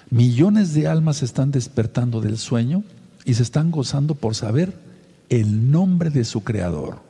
millones 0.10 0.74
de 0.74 0.88
almas 0.88 1.22
están 1.22 1.52
despertando 1.52 2.22
del 2.22 2.38
sueño 2.38 2.84
y 3.26 3.34
se 3.34 3.44
están 3.44 3.72
gozando 3.72 4.16
por 4.16 4.36
saber 4.36 4.74
el 5.30 5.70
nombre 5.70 6.10
de 6.10 6.24
su 6.24 6.44
Creador, 6.44 7.02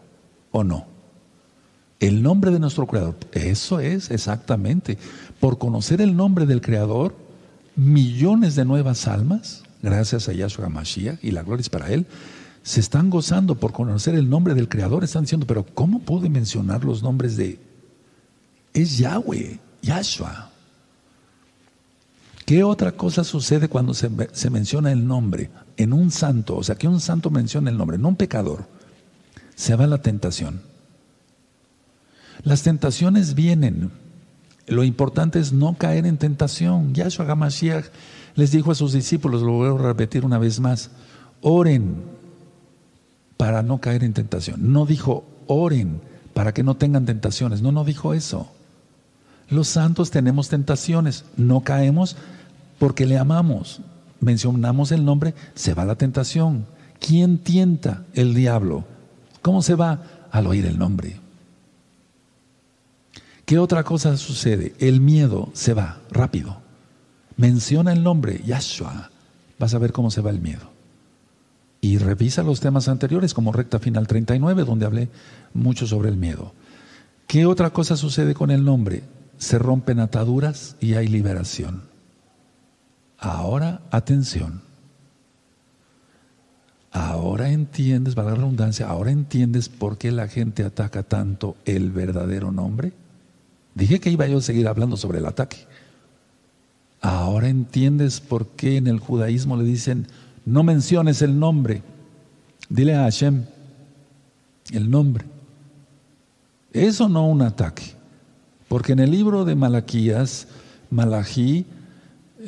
¿o 0.52 0.64
no? 0.64 0.88
El 2.00 2.24
nombre 2.24 2.52
de 2.52 2.60
nuestro 2.60 2.88
Creador. 2.88 3.16
Eso 3.32 3.80
es 3.80 4.10
exactamente. 4.10 4.98
Por 5.40 5.60
conocer 5.60 6.02
el 6.02 6.16
nombre 6.16 6.46
del 6.48 6.62
Creador, 6.62 7.16
millones 7.76 8.56
de 8.56 8.66
nuevas 8.66 9.08
almas, 9.08 9.64
gracias 9.82 10.28
a 10.28 10.34
Yahshua 10.34 10.70
Mashiach, 10.70 11.24
y 11.24 11.32
la 11.32 11.44
gloria 11.44 11.62
es 11.62 11.70
para 11.70 11.92
Él, 11.92 12.08
se 12.64 12.80
están 12.80 13.10
gozando 13.10 13.56
por 13.56 13.74
conocer 13.74 14.16
el 14.16 14.30
nombre 14.30 14.56
del 14.56 14.70
Creador. 14.70 15.04
Están 15.04 15.24
diciendo, 15.24 15.46
pero 15.46 15.66
¿cómo 15.66 16.00
puede 16.00 16.30
mencionar 16.30 16.86
los 16.86 17.04
nombres 17.04 17.36
de... 17.36 17.60
Es 18.74 18.98
Yahweh, 18.98 19.60
Yahshua. 19.82 20.50
¿Qué 22.46 22.64
otra 22.64 22.94
cosa 22.94 23.24
sucede 23.24 23.68
cuando 23.68 23.94
se, 23.94 24.10
se, 24.32 24.50
menciona 24.50 24.92
el 24.92 25.06
nombre 25.06 25.52
en 25.78 25.94
un 25.94 26.10
santo? 26.10 26.56
O 26.56 26.64
sea, 26.64 26.76
que 26.76 26.88
un 26.88 27.00
santo 27.00 27.30
menciona 27.30 27.70
el 27.70 27.78
nombre, 27.78 27.98
no 27.98 28.08
un 28.08 28.16
pecador. 28.16 28.66
Se 29.56 29.76
va 29.76 29.86
la 29.86 30.02
tentación. 30.02 30.62
Las 32.44 32.64
tentaciones 32.64 33.36
vienen. 33.36 33.92
Lo 34.68 34.84
importante 34.86 35.40
es 35.40 35.52
no 35.52 35.78
caer 35.78 36.06
en 36.06 36.18
tentación. 36.18 36.94
Yahshua 36.94 37.30
HaMashiach 37.30 37.86
les 38.36 38.52
dijo 38.52 38.72
a 38.72 38.76
sus 38.76 38.94
discípulos, 38.94 39.42
lo 39.42 39.52
voy 39.52 39.70
a 39.70 39.88
repetir 39.88 40.26
una 40.26 40.38
vez 40.38 40.60
más, 40.60 40.90
oren 41.42 42.13
para 43.44 43.62
no 43.62 43.80
caer 43.80 44.06
en 44.06 44.14
tentación. 44.14 44.72
No 44.72 44.86
dijo 44.86 45.26
oren 45.48 46.00
para 46.34 46.54
que 46.54 46.64
no 46.64 46.78
tengan 46.78 47.06
tentaciones. 47.06 47.62
No, 47.62 47.74
no 47.74 47.84
dijo 47.84 48.14
eso. 48.14 48.50
Los 49.50 49.68
santos 49.68 50.12
tenemos 50.12 50.48
tentaciones, 50.48 51.26
no 51.36 51.60
caemos 51.60 52.16
porque 52.80 53.06
le 53.06 53.18
amamos. 53.18 53.82
Mencionamos 54.22 54.94
el 54.94 55.04
nombre, 55.04 55.34
se 55.56 55.74
va 55.74 55.84
la 55.84 55.96
tentación. 55.96 56.66
¿Quién 57.02 57.38
tienta? 57.38 58.06
El 58.14 58.34
diablo. 58.34 58.86
¿Cómo 59.42 59.62
se 59.62 59.76
va? 59.76 60.00
Al 60.32 60.48
oír 60.48 60.66
el 60.66 60.80
nombre. 60.80 61.20
¿Qué 63.44 63.60
otra 63.60 63.84
cosa 63.84 64.16
sucede? 64.16 64.74
El 64.80 65.02
miedo 65.02 65.50
se 65.52 65.74
va 65.74 65.98
rápido. 66.12 66.62
Menciona 67.36 67.92
el 67.92 68.04
nombre, 68.04 68.42
Yahshua. 68.46 69.12
Vas 69.60 69.74
a 69.74 69.80
ver 69.80 69.92
cómo 69.92 70.12
se 70.12 70.22
va 70.22 70.30
el 70.30 70.40
miedo. 70.40 70.73
Y 71.84 71.98
revisa 71.98 72.44
los 72.44 72.62
temas 72.62 72.88
anteriores, 72.88 73.34
como 73.34 73.52
recta 73.52 73.78
final 73.78 74.08
39, 74.08 74.64
donde 74.64 74.86
hablé 74.86 75.10
mucho 75.54 75.86
sobre 75.86 76.08
el 76.08 76.16
miedo. 76.16 76.54
¿Qué 77.28 77.46
otra 77.46 77.72
cosa 77.72 77.98
sucede 77.98 78.34
con 78.34 78.52
el 78.52 78.64
nombre? 78.64 79.04
Se 79.38 79.60
rompen 79.60 80.00
ataduras 80.00 80.78
y 80.80 80.94
hay 80.94 81.10
liberación. 81.10 81.82
Ahora, 83.20 83.82
atención. 83.92 84.62
Ahora 86.94 87.50
entiendes, 87.50 88.16
para 88.16 88.30
la 88.30 88.36
redundancia, 88.36 88.88
ahora 88.88 89.12
entiendes 89.12 89.68
por 89.68 89.98
qué 89.98 90.14
la 90.14 90.30
gente 90.30 90.64
ataca 90.64 91.04
tanto 91.04 91.58
el 91.66 91.92
verdadero 91.92 92.54
nombre. 92.54 92.94
Dije 93.76 94.00
que 94.00 94.10
iba 94.10 94.26
yo 94.26 94.38
a 94.38 94.42
seguir 94.42 94.70
hablando 94.70 94.96
sobre 94.96 95.18
el 95.18 95.26
ataque. 95.26 95.58
Ahora 97.02 97.50
entiendes 97.50 98.22
por 98.22 98.48
qué 98.52 98.78
en 98.78 98.88
el 98.88 99.02
judaísmo 99.02 99.58
le 99.58 99.66
dicen, 99.66 100.08
no 100.46 100.64
menciones 100.64 101.22
el 101.22 101.40
nombre. 101.40 101.82
Dile 102.70 102.96
a 102.96 103.04
Hashem 103.04 103.44
el 104.72 104.90
nombre. 104.90 105.26
Eso 106.72 107.08
no 107.08 107.28
un 107.28 107.42
ataque. 107.42 107.94
Porque 108.68 108.94
en 108.94 109.00
el 109.00 109.12
libro 109.12 109.46
de 109.46 109.56
Malaquías, 109.56 110.48
Malají, 110.90 111.66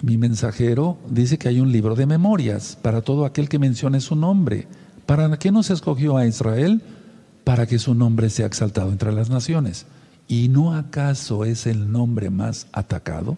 mi 0.01 0.17
mensajero, 0.17 0.97
dice 1.09 1.37
que 1.37 1.47
hay 1.47 1.59
un 1.59 1.71
libro 1.71 1.95
de 1.95 2.05
memorias 2.05 2.77
para 2.81 3.01
todo 3.01 3.25
aquel 3.25 3.47
que 3.47 3.59
mencione 3.59 4.01
su 4.01 4.15
nombre. 4.15 4.67
¿Para 5.05 5.37
qué 5.37 5.51
nos 5.51 5.69
escogió 5.69 6.17
a 6.17 6.25
Israel? 6.25 6.81
Para 7.43 7.67
que 7.67 7.77
su 7.77 7.93
nombre 7.93 8.29
sea 8.29 8.47
exaltado 8.47 8.91
entre 8.91 9.11
las 9.11 9.29
naciones. 9.29 9.85
¿Y 10.27 10.47
no 10.49 10.73
acaso 10.73 11.45
es 11.45 11.67
el 11.67 11.91
nombre 11.91 12.31
más 12.31 12.67
atacado? 12.71 13.37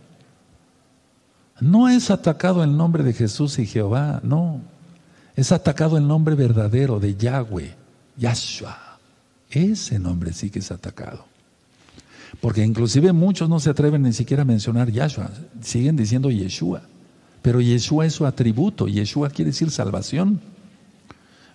No 1.59 1.89
es 1.89 2.11
atacado 2.11 2.63
el 2.63 2.77
nombre 2.77 3.03
de 3.03 3.13
Jesús 3.13 3.57
y 3.59 3.65
Jehová, 3.65 4.19
no. 4.23 4.61
Es 5.35 5.51
atacado 5.51 5.97
el 5.97 6.07
nombre 6.07 6.35
verdadero 6.35 6.99
de 6.99 7.15
Yahweh, 7.15 7.75
Yahshua. 8.17 8.99
Ese 9.49 9.99
nombre 9.99 10.33
sí 10.33 10.49
que 10.49 10.59
es 10.59 10.71
atacado. 10.71 11.25
Porque 12.41 12.63
inclusive 12.63 13.13
muchos 13.13 13.49
no 13.49 13.59
se 13.59 13.69
atreven 13.69 14.03
ni 14.03 14.13
siquiera 14.13 14.43
a 14.43 14.45
mencionar 14.45 14.91
Yahshua, 14.91 15.31
siguen 15.61 15.95
diciendo 15.95 16.29
Yeshua. 16.29 16.81
Pero 17.41 17.61
Yeshua 17.61 18.05
es 18.05 18.13
su 18.13 18.25
atributo, 18.25 18.87
Yeshua 18.87 19.29
quiere 19.29 19.51
decir 19.51 19.71
salvación. 19.71 20.41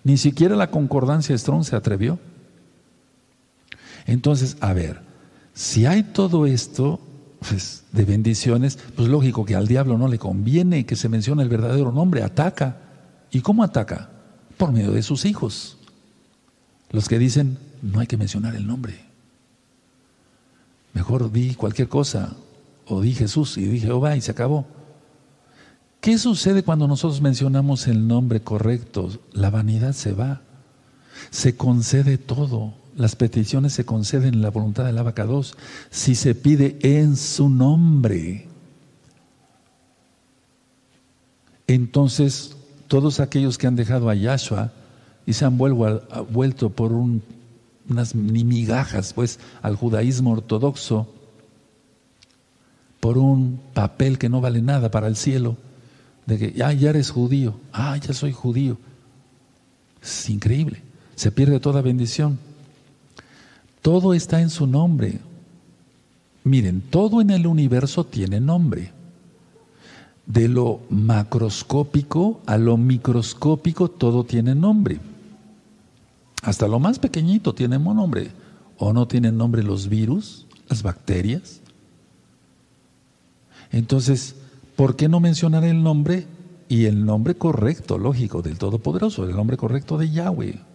Ni 0.03 0.17
siquiera 0.17 0.55
la 0.55 0.71
concordancia 0.71 1.37
Strong 1.37 1.63
se 1.63 1.75
atrevió. 1.75 2.19
Entonces, 4.05 4.57
a 4.59 4.73
ver, 4.73 5.01
si 5.53 5.85
hay 5.85 6.03
todo 6.03 6.45
esto 6.45 6.99
pues, 7.47 7.83
de 7.91 8.05
bendiciones, 8.05 8.77
pues 8.95 9.07
lógico 9.07 9.45
que 9.45 9.55
al 9.55 9.67
diablo 9.67 9.97
no 9.97 10.07
le 10.07 10.19
conviene 10.19 10.85
que 10.85 10.95
se 10.95 11.09
mencione 11.09 11.43
el 11.43 11.49
verdadero 11.49 11.91
nombre, 11.91 12.23
ataca. 12.23 12.77
¿Y 13.31 13.41
cómo 13.41 13.63
ataca? 13.63 14.09
Por 14.57 14.71
medio 14.71 14.91
de 14.91 15.03
sus 15.03 15.25
hijos. 15.25 15.77
Los 16.91 17.09
que 17.09 17.19
dicen, 17.19 17.57
no 17.81 17.99
hay 17.99 18.07
que 18.07 18.17
mencionar 18.17 18.55
el 18.55 18.67
nombre. 18.67 18.99
Mejor 20.93 21.31
di 21.31 21.55
cualquier 21.55 21.89
cosa, 21.89 22.35
o 22.85 23.01
di 23.01 23.13
Jesús 23.13 23.57
y 23.57 23.63
di 23.65 23.79
Jehová 23.79 24.15
y 24.15 24.21
se 24.21 24.31
acabó. 24.31 24.65
¿Qué 25.99 26.17
sucede 26.17 26.63
cuando 26.63 26.87
nosotros 26.87 27.21
mencionamos 27.21 27.87
el 27.87 28.07
nombre 28.07 28.41
correcto? 28.41 29.09
La 29.31 29.49
vanidad 29.49 29.93
se 29.93 30.11
va. 30.11 30.41
Se 31.31 31.55
concede 31.55 32.17
todo. 32.17 32.73
Las 32.95 33.15
peticiones 33.15 33.73
se 33.73 33.85
conceden 33.85 34.35
en 34.35 34.41
la 34.41 34.51
voluntad 34.51 34.85
del 34.85 34.97
abacados 34.97 35.57
si 35.89 36.15
se 36.15 36.35
pide 36.35 36.77
en 36.81 37.17
su 37.17 37.49
nombre. 37.49 38.47
Entonces, 41.67 42.55
todos 42.87 43.19
aquellos 43.19 43.57
que 43.57 43.65
han 43.65 43.75
dejado 43.75 44.09
a 44.09 44.15
Yahshua 44.15 44.71
y 45.25 45.33
se 45.33 45.45
han 45.45 45.57
vuelto 45.57 46.69
por 46.69 46.91
unas 46.91 48.13
migajas 48.13 49.13
pues, 49.13 49.39
al 49.61 49.75
judaísmo 49.75 50.31
ortodoxo, 50.31 51.07
por 52.99 53.17
un 53.17 53.59
papel 53.73 54.17
que 54.17 54.29
no 54.29 54.39
vale 54.39 54.61
nada 54.61 54.91
para 54.91 55.07
el 55.07 55.15
cielo, 55.15 55.57
de 56.25 56.37
que 56.37 56.53
ya, 56.53 56.71
ya 56.71 56.91
eres 56.91 57.09
judío, 57.09 57.59
ah, 57.71 57.97
ya 57.97 58.13
soy 58.13 58.31
judío. 58.31 58.77
Es 60.01 60.29
increíble, 60.29 60.81
se 61.15 61.31
pierde 61.31 61.59
toda 61.59 61.81
bendición. 61.81 62.37
Todo 63.83 64.13
está 64.13 64.39
en 64.39 64.49
su 64.49 64.65
nombre. 64.65 65.19
Miren, 66.45 66.81
todo 66.89 67.19
en 67.19 67.29
el 67.29 67.45
universo 67.45 68.05
tiene 68.05 68.39
nombre. 68.39 68.93
De 70.25 70.47
lo 70.47 70.79
macroscópico 70.89 72.39
a 72.45 72.57
lo 72.57 72.77
microscópico, 72.77 73.89
todo 73.89 74.23
tiene 74.23 74.55
nombre. 74.55 75.01
Hasta 76.43 76.69
lo 76.69 76.79
más 76.79 76.97
pequeñito 76.97 77.53
tiene 77.53 77.77
nombre. 77.77 78.31
¿O 78.77 78.93
no 78.93 79.05
tienen 79.05 79.37
nombre 79.37 79.61
los 79.63 79.89
virus, 79.89 80.47
las 80.69 80.81
bacterias? 80.81 81.59
Entonces, 83.69 84.35
¿por 84.77 84.95
qué 84.95 85.09
no 85.09 85.19
mencionar 85.19 85.65
el 85.65 85.83
nombre 85.83 86.25
y 86.69 86.85
el 86.85 87.05
nombre 87.05 87.35
correcto, 87.35 87.97
lógico, 87.97 88.41
del 88.41 88.57
Todopoderoso, 88.57 89.25
el 89.25 89.35
nombre 89.35 89.57
correcto 89.57 89.97
de 89.97 90.09
Yahweh? 90.09 90.72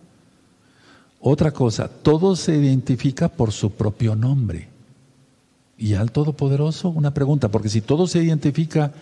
Otra 1.21 1.51
cosa, 1.51 1.89
todo 1.89 2.37
se 2.37 2.57
identifica 2.57 3.29
por 3.29 3.53
su 3.53 3.73
propio 3.73 4.14
nombre. 4.14 4.69
Y 5.77 5.95
al 5.95 6.12
Todopoderoso, 6.12 6.89
una 6.91 7.14
pregunta, 7.14 7.49
porque 7.49 7.69
si 7.69 7.81
todo 7.81 8.07
se 8.07 8.23
identifica 8.23 8.93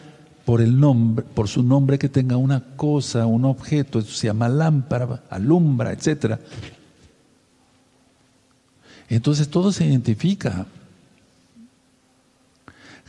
por 0.44 0.60
el 0.60 0.78
nombre, 0.78 1.24
por 1.34 1.48
su 1.48 1.62
nombre 1.62 1.98
que 1.98 2.08
tenga 2.08 2.36
una 2.36 2.76
cosa, 2.76 3.26
un 3.26 3.44
objeto, 3.44 3.98
eso 3.98 4.12
se 4.12 4.28
llama 4.28 4.48
lámpara, 4.48 5.24
alumbra, 5.28 5.92
etc. 5.92 6.38
Entonces 9.08 9.48
todo 9.48 9.72
se 9.72 9.86
identifica. 9.86 10.66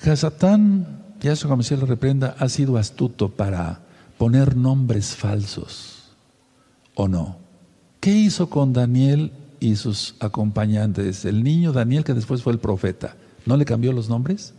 Hasatán 0.03 1.05
ya 1.19 1.33
eso 1.33 1.47
como 1.47 1.63
se 1.63 1.77
lo 1.77 1.85
reprenda, 1.85 2.35
ha 2.37 2.49
sido 2.49 2.77
astuto 2.77 3.29
para 3.29 3.81
poner 4.17 4.55
nombres 4.55 5.15
falsos, 5.15 6.03
¿o 6.95 7.07
no? 7.07 7.46
¿Qué 8.07 8.15
hizo 8.15 8.49
con 8.49 8.71
Daniel 8.71 9.33
y 9.59 9.75
sus 9.75 10.15
acompañantes? 10.21 11.25
El 11.25 11.43
niño 11.43 11.73
Daniel 11.73 12.05
que 12.05 12.13
después 12.13 12.41
fue 12.41 12.53
el 12.53 12.59
profeta, 12.59 13.17
¿no 13.45 13.57
le 13.57 13.65
cambió 13.65 13.91
los 13.91 14.07
nombres? 14.07 14.53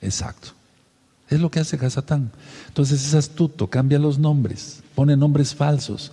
Exacto. 0.00 0.50
Es 1.28 1.40
lo 1.40 1.50
que 1.50 1.58
hace 1.58 1.84
Hasatán. 1.84 2.30
Entonces 2.68 3.04
es 3.04 3.14
astuto, 3.14 3.66
cambia 3.66 3.98
los 3.98 4.20
nombres, 4.20 4.84
pone 4.94 5.16
nombres 5.16 5.52
falsos. 5.52 6.12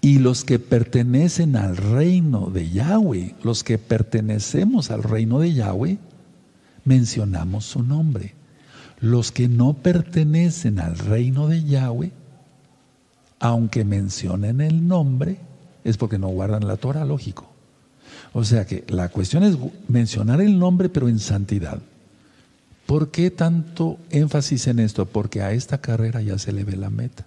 Y 0.00 0.20
los 0.20 0.42
que 0.42 0.58
pertenecen 0.58 1.54
al 1.56 1.76
reino 1.76 2.48
de 2.48 2.70
Yahweh, 2.70 3.34
los 3.42 3.62
que 3.62 3.76
pertenecemos 3.76 4.90
al 4.90 5.02
reino 5.02 5.38
de 5.38 5.52
Yahweh, 5.52 5.98
mencionamos 6.86 7.66
su 7.66 7.82
nombre. 7.82 8.34
Los 9.00 9.32
que 9.32 9.48
no 9.48 9.74
pertenecen 9.74 10.80
al 10.80 10.96
reino 10.96 11.46
de 11.46 11.62
Yahweh, 11.62 12.10
aunque 13.42 13.84
mencionen 13.84 14.60
el 14.60 14.86
nombre, 14.86 15.36
es 15.82 15.96
porque 15.96 16.16
no 16.16 16.28
guardan 16.28 16.64
la 16.64 16.76
Torah, 16.76 17.04
lógico. 17.04 17.48
O 18.32 18.44
sea 18.44 18.64
que 18.66 18.84
la 18.88 19.08
cuestión 19.08 19.42
es 19.42 19.58
mencionar 19.88 20.40
el 20.40 20.60
nombre, 20.60 20.88
pero 20.88 21.08
en 21.08 21.18
santidad. 21.18 21.82
¿Por 22.86 23.10
qué 23.10 23.32
tanto 23.32 23.98
énfasis 24.10 24.68
en 24.68 24.78
esto? 24.78 25.06
Porque 25.06 25.42
a 25.42 25.50
esta 25.50 25.78
carrera 25.78 26.22
ya 26.22 26.38
se 26.38 26.52
le 26.52 26.62
ve 26.62 26.76
la 26.76 26.88
meta. 26.88 27.26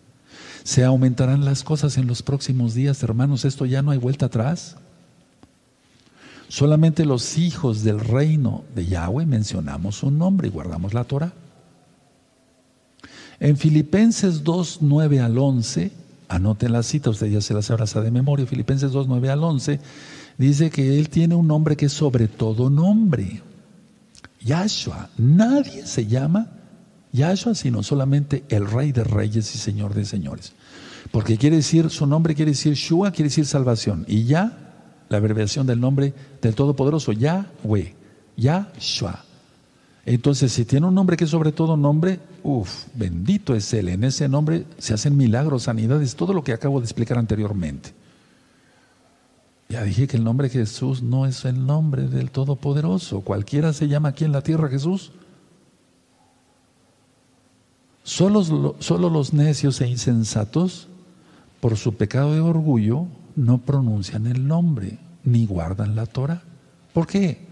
Se 0.63 0.85
aumentarán 0.85 1.43
las 1.43 1.65
cosas 1.65 1.97
en 1.97 2.07
los 2.07 2.23
próximos 2.23 2.73
días, 2.73 3.03
hermanos. 3.03 3.43
Esto 3.43 3.65
ya 3.65 3.81
no 3.81 3.91
hay 3.91 3.97
vuelta 3.97 4.27
atrás. 4.27 4.77
Solamente 6.47 7.03
los 7.03 7.37
hijos 7.37 7.83
del 7.83 7.99
reino 7.99 8.63
de 8.73 8.85
Yahweh 8.85 9.25
mencionamos 9.25 9.97
su 9.97 10.11
nombre 10.11 10.47
y 10.47 10.51
guardamos 10.51 10.93
la 10.93 11.03
Torah. 11.03 11.33
En 13.41 13.57
Filipenses 13.57 14.43
2, 14.43 14.77
9 14.81 15.19
al 15.19 15.37
11, 15.37 16.04
anoten 16.29 16.71
la 16.71 16.83
cita, 16.83 17.09
usted 17.09 17.27
ya 17.27 17.41
se 17.41 17.53
las 17.53 17.69
abraza 17.71 18.01
de 18.01 18.11
memoria, 18.11 18.45
Filipenses 18.45 18.91
2, 18.91 19.07
9 19.07 19.29
al 19.29 19.43
11, 19.43 19.79
dice 20.37 20.69
que 20.69 20.97
Él 20.99 21.09
tiene 21.09 21.35
un 21.35 21.47
nombre 21.47 21.75
que 21.75 21.87
es 21.87 21.93
sobre 21.93 22.27
todo 22.27 22.69
nombre. 22.69 23.41
Yahshua, 24.41 25.09
nadie 25.17 25.85
se 25.87 26.05
llama 26.05 26.47
Yahshua 27.11 27.55
sino 27.55 27.81
solamente 27.81 28.43
el 28.49 28.69
Rey 28.69 28.91
de 28.91 29.03
Reyes 29.03 29.55
y 29.55 29.57
Señor 29.57 29.93
de 29.93 30.05
Señores. 30.05 30.53
Porque 31.11 31.37
quiere 31.37 31.57
decir, 31.57 31.89
su 31.89 32.05
nombre 32.05 32.35
quiere 32.35 32.51
decir 32.51 32.73
Shua, 32.73 33.11
quiere 33.11 33.29
decir 33.29 33.45
salvación. 33.45 34.05
Y 34.07 34.25
ya, 34.25 35.05
la 35.09 35.17
abreviación 35.17 35.65
del 35.65 35.79
nombre 35.79 36.13
del 36.41 36.55
Todopoderoso, 36.55 37.11
Yahweh, 37.11 37.95
Yahshua. 38.37 39.24
Entonces, 40.05 40.51
si 40.51 40.65
tiene 40.65 40.85
un 40.85 40.93
nombre 40.93 41.17
que 41.17 41.23
es 41.23 41.31
sobre 41.31 41.51
todo 41.51 41.75
nombre, 41.75 42.19
uff, 42.43 42.85
bendito 42.93 43.55
es 43.55 43.73
Él. 43.73 43.89
En 43.89 44.03
ese 44.03 44.29
nombre 44.29 44.65
se 44.77 44.93
hacen 44.93 45.17
milagros, 45.17 45.63
sanidades, 45.63 46.15
todo 46.15 46.31
lo 46.33 46.43
que 46.43 46.53
acabo 46.53 46.79
de 46.79 46.85
explicar 46.85 47.17
anteriormente. 47.17 47.93
Ya 49.67 49.81
dije 49.83 50.07
que 50.07 50.17
el 50.17 50.23
nombre 50.23 50.47
de 50.47 50.59
Jesús 50.59 51.01
no 51.01 51.25
es 51.25 51.43
el 51.45 51.65
nombre 51.65 52.07
del 52.07 52.29
Todopoderoso. 52.29 53.21
Cualquiera 53.21 53.73
se 53.73 53.87
llama 53.87 54.09
aquí 54.09 54.23
en 54.23 54.31
la 54.31 54.41
tierra 54.41 54.69
Jesús. 54.69 55.11
Solo, 58.03 58.75
solo 58.77 59.09
los 59.09 59.33
necios 59.33 59.81
e 59.81 59.87
insensatos, 59.87 60.87
por 61.59 61.77
su 61.77 61.95
pecado 61.95 62.33
de 62.33 62.41
orgullo, 62.41 63.07
no 63.35 63.57
pronuncian 63.57 64.27
el 64.27 64.47
nombre 64.47 64.99
ni 65.23 65.47
guardan 65.47 65.95
la 65.95 66.05
Torah. 66.05 66.43
¿Por 66.93 67.07
qué? 67.07 67.44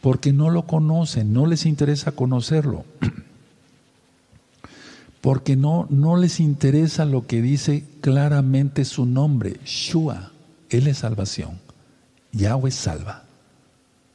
Porque 0.00 0.32
no 0.32 0.50
lo 0.50 0.66
conocen, 0.66 1.32
no 1.32 1.46
les 1.46 1.66
interesa 1.66 2.12
conocerlo, 2.12 2.84
porque 5.20 5.56
no, 5.56 5.86
no 5.90 6.16
les 6.16 6.40
interesa 6.40 7.04
lo 7.04 7.26
que 7.26 7.42
dice 7.42 7.84
claramente 8.00 8.84
su 8.84 9.06
nombre, 9.06 9.58
Shua, 9.64 10.32
Él 10.70 10.86
es 10.86 10.98
salvación, 10.98 11.58
Yahweh 12.32 12.70
salva, 12.70 13.24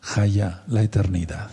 Jaya, 0.01 0.63
la 0.67 0.83
eternidad. 0.83 1.51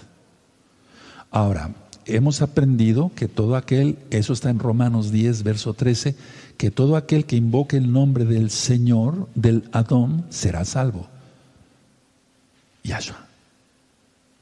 Ahora, 1.31 1.71
hemos 2.07 2.43
aprendido 2.43 3.13
que 3.15 3.29
todo 3.29 3.57
aquel, 3.57 3.99
eso 4.11 4.33
está 4.33 4.51
en 4.51 4.59
Romanos 4.59 5.13
10, 5.13 5.43
verso 5.43 5.75
13, 5.75 6.17
que 6.57 6.71
todo 6.71 6.97
aquel 6.97 7.25
que 7.25 7.37
invoque 7.37 7.77
el 7.77 7.93
nombre 7.93 8.25
del 8.25 8.51
Señor, 8.51 9.29
del 9.35 9.69
Adón, 9.73 10.25
será 10.31 10.65
salvo. 10.65 11.09
Yahshua. 12.83 13.30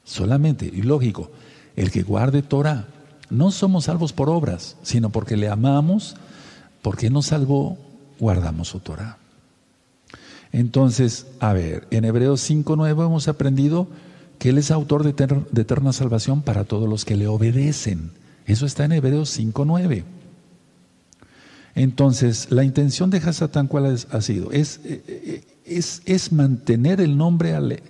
Solamente, 0.09 0.65
y 0.65 0.81
lógico, 0.81 1.29
el 1.75 1.91
que 1.91 2.01
guarde 2.01 2.41
Torah, 2.41 2.87
no 3.29 3.51
somos 3.51 3.85
salvos 3.85 4.11
por 4.11 4.27
obras, 4.27 4.75
sino 4.81 5.11
porque 5.11 5.37
le 5.37 5.49
amamos, 5.49 6.15
porque 6.81 7.11
nos 7.11 7.27
salvó, 7.27 7.77
guardamos 8.19 8.69
su 8.69 8.79
Torah. 8.79 9.19
Entonces, 10.51 11.27
a 11.39 11.53
ver, 11.53 11.87
en 11.91 12.05
Hebreos 12.05 12.49
5.9 12.49 13.05
hemos 13.05 13.27
aprendido 13.27 13.87
que 14.39 14.49
Él 14.49 14.57
es 14.57 14.71
autor 14.71 15.03
de, 15.03 15.11
eterna 15.61 15.93
salvación 15.93 16.41
para 16.41 16.63
todos 16.63 16.89
los 16.89 17.05
que 17.05 17.15
le 17.15 17.27
obedecen. 17.27 18.09
Eso 18.47 18.65
está 18.65 18.85
en 18.85 18.93
Hebreos 18.93 19.39
5.9. 19.39 20.05
Entonces, 21.75 22.47
la 22.49 22.63
intención 22.63 23.09
de 23.09 23.19
Hasatán, 23.19 23.67
¿cuál 23.67 23.97
ha 24.11 24.21
sido? 24.21 24.51
Es, 24.51 24.79
eh, 24.83 25.03
eh, 25.07 25.43
es, 25.65 26.01
es 26.05 26.31
mantener 26.31 26.99
el 26.99 27.17
nombre, 27.17 27.81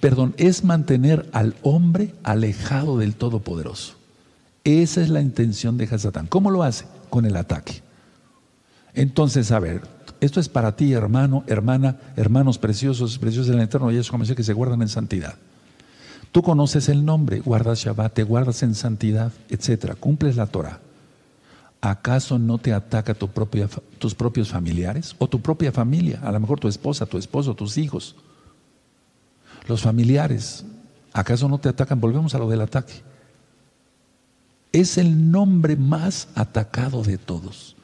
perdón, 0.00 0.34
es 0.36 0.64
mantener 0.64 1.28
al 1.32 1.54
hombre 1.62 2.14
alejado 2.22 2.98
del 2.98 3.14
Todopoderoso. 3.14 3.94
Esa 4.64 5.00
es 5.00 5.08
la 5.08 5.20
intención 5.20 5.78
de 5.78 5.84
Hasatán. 5.84 6.26
¿Cómo 6.26 6.50
lo 6.50 6.62
hace? 6.62 6.84
Con 7.08 7.24
el 7.24 7.36
ataque. 7.36 7.82
Entonces, 8.94 9.52
a 9.52 9.60
ver, 9.60 9.82
esto 10.20 10.40
es 10.40 10.48
para 10.48 10.76
ti, 10.76 10.92
hermano, 10.92 11.44
hermana, 11.46 11.96
hermanos 12.16 12.58
preciosos, 12.58 13.18
preciosos 13.18 13.48
del 13.48 13.60
Eterno 13.60 13.90
Yeshua 13.90 14.18
Mashiach 14.18 14.36
que 14.36 14.42
se 14.42 14.52
guardan 14.52 14.82
en 14.82 14.88
santidad. 14.88 15.36
Tú 16.32 16.42
conoces 16.42 16.88
el 16.88 17.04
nombre, 17.04 17.40
guardas 17.40 17.80
Shabbat, 17.80 18.12
te 18.12 18.22
guardas 18.22 18.62
en 18.62 18.74
santidad, 18.74 19.32
etcétera, 19.48 19.94
cumples 19.94 20.36
la 20.36 20.46
Torah. 20.46 20.80
¿Acaso 21.80 22.38
no 22.38 22.58
te 22.58 22.74
ataca 22.74 23.14
tu 23.14 23.28
propia, 23.28 23.68
tus 23.98 24.14
propios 24.14 24.50
familiares 24.50 25.16
o 25.18 25.28
tu 25.28 25.40
propia 25.40 25.72
familia? 25.72 26.20
A 26.22 26.30
lo 26.30 26.38
mejor 26.38 26.60
tu 26.60 26.68
esposa, 26.68 27.06
tu 27.06 27.16
esposo, 27.16 27.54
tus 27.54 27.78
hijos. 27.78 28.16
Los 29.66 29.82
familiares, 29.82 30.64
¿acaso 31.12 31.48
no 31.48 31.58
te 31.58 31.70
atacan? 31.70 32.00
Volvemos 32.00 32.34
a 32.34 32.38
lo 32.38 32.50
del 32.50 32.60
ataque. 32.60 32.94
Es 34.72 34.98
el 34.98 35.30
nombre 35.30 35.76
más 35.76 36.28
atacado 36.34 37.02
de 37.02 37.16
todos. 37.16 37.76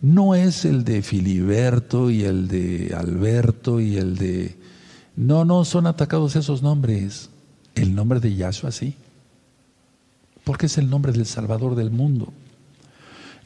No 0.00 0.36
es 0.36 0.64
el 0.64 0.84
de 0.84 1.02
Filiberto 1.02 2.10
y 2.10 2.22
el 2.22 2.46
de 2.46 2.94
Alberto 2.96 3.80
y 3.80 3.96
el 3.96 4.16
de... 4.16 4.56
No, 5.16 5.44
no, 5.44 5.64
son 5.64 5.88
atacados 5.88 6.36
esos 6.36 6.62
nombres. 6.62 7.30
El 7.74 7.96
nombre 7.96 8.20
de 8.20 8.36
Yahshua 8.36 8.70
sí. 8.70 8.94
Porque 10.44 10.66
es 10.66 10.78
el 10.78 10.88
nombre 10.88 11.10
del 11.10 11.26
Salvador 11.26 11.74
del 11.74 11.90
mundo. 11.90 12.32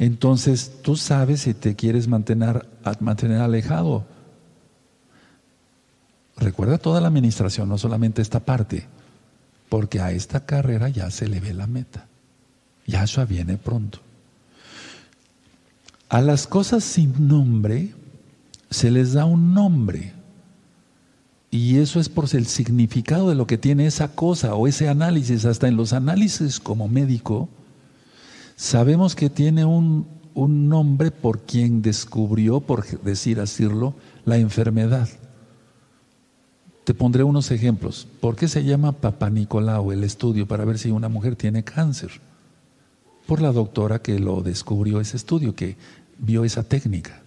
Entonces 0.03 0.73
tú 0.83 0.97
sabes 0.97 1.43
si 1.43 1.55
te 1.55 1.77
quieres 1.77 2.09
mantener, 2.09 2.67
alejado. 3.41 4.05
Recuerda 6.37 6.77
toda 6.79 7.01
la 7.01 7.07
administración, 7.07 7.69
no 7.69 7.79
solamente 7.79 8.21
esta 8.21 8.41
parte, 8.41 8.89
porque 9.69 10.01
a 10.01 10.11
esta 10.11 10.45
carrera 10.45 10.89
ya 10.89 11.09
se 11.13 11.29
le 11.29 11.39
ve 11.39 11.55
la 11.55 11.69
meta. 11.69 12.09
Yahshua 12.85 13.27
viene 13.27 13.59
pronto. 13.59 14.01
A 16.09 16.21
las 16.21 16.49
cosas 16.49 16.83
sin 16.83 17.29
nombre 17.29 17.95
se 18.71 18.91
les 18.91 19.13
da 19.13 19.25
un 19.25 19.55
nombre. 19.55 20.15
Y 21.49 21.79
eso 21.79 22.01
es 22.01 22.09
por 22.09 22.25
el 22.35 22.47
significado 22.47 23.29
de 23.29 23.37
lo 23.37 23.47
que 23.47 23.57
tiene 23.57 23.87
esa 23.87 24.17
cosa 24.17 24.57
o 24.57 24.67
ese 24.67 24.89
análisis. 24.89 25.45
Hasta 25.45 25.69
en 25.69 25.77
los 25.77 25.93
análisis 25.93 26.59
como 26.59 26.89
médico, 26.89 27.49
sabemos 28.57 29.15
que 29.15 29.31
tiene 29.31 29.65
un, 29.65 30.07
un 30.35 30.69
nombre 30.69 31.11
por 31.11 31.41
quien 31.41 31.83
descubrió, 31.83 32.61
por 32.61 32.87
decir 33.03 33.41
asirlo, 33.41 33.95
la 34.25 34.39
enfermedad. 34.39 35.09
Te 36.85 36.95
pondré 36.95 37.23
unos 37.23 37.51
ejemplos. 37.51 38.09
¿Por 38.21 38.35
qué 38.35 38.49
se 38.49 38.65
llama 38.65 38.93
Papa 38.93 39.31
Nicolau 39.31 39.93
el 39.93 40.03
estudio 40.03 40.49
para 40.49 40.65
ver 40.65 40.79
si 40.79 40.91
una 40.91 41.09
mujer 41.09 41.37
tiene 41.37 41.63
cáncer? 41.63 42.11
Por 43.27 43.41
la 43.41 43.53
doctora 43.53 44.01
que 44.01 44.19
lo 44.19 44.43
descubrió 44.43 45.01
ese 45.01 45.17
estudio, 45.17 45.55
que 45.55 45.77
vio 46.19 46.45
esa 46.45 46.65
técnica. 46.65 47.23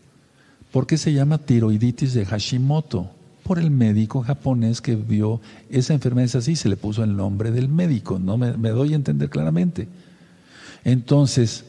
¿Por 0.72 0.88
qué 0.88 0.98
se 0.98 1.14
llama 1.14 1.38
tiroiditis 1.38 2.14
de 2.14 2.26
Hashimoto? 2.26 3.10
Por 3.44 3.60
el 3.60 3.72
médico 3.72 4.24
japonés 4.24 4.82
que 4.82 4.96
vio 4.96 5.40
esa 5.70 5.94
enfermedad 5.94 6.26
es 6.26 6.36
así, 6.36 6.56
se 6.58 6.68
le 6.68 6.76
puso 6.76 7.04
el 7.04 7.16
nombre 7.16 7.52
del 7.52 7.70
médico, 7.70 8.20
no 8.20 8.38
me, 8.38 8.70
doy 8.70 8.92
a 8.92 8.98
entender 8.98 9.30
claramente. 9.30 9.88
Entonces, 10.84 11.66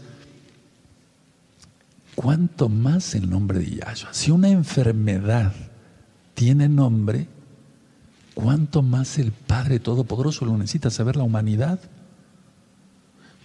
¿cuánto 2.15 2.69
más 2.69 3.15
el 3.15 3.29
nombre 3.31 3.59
de 3.59 3.77
Yahshua? 3.77 4.13
Si 4.13 4.31
una 4.31 4.49
enfermedad 4.49 5.53
tiene 6.35 6.69
nombre, 6.69 7.29
¿cuánto 8.35 8.83
más 8.83 9.19
el 9.19 9.33
Padre 9.33 9.81
Todopoderoso 9.81 10.45
lo 10.45 10.57
necesita 10.59 10.91
saber 10.91 11.17
la 11.17 11.25
humanidad? 11.25 11.81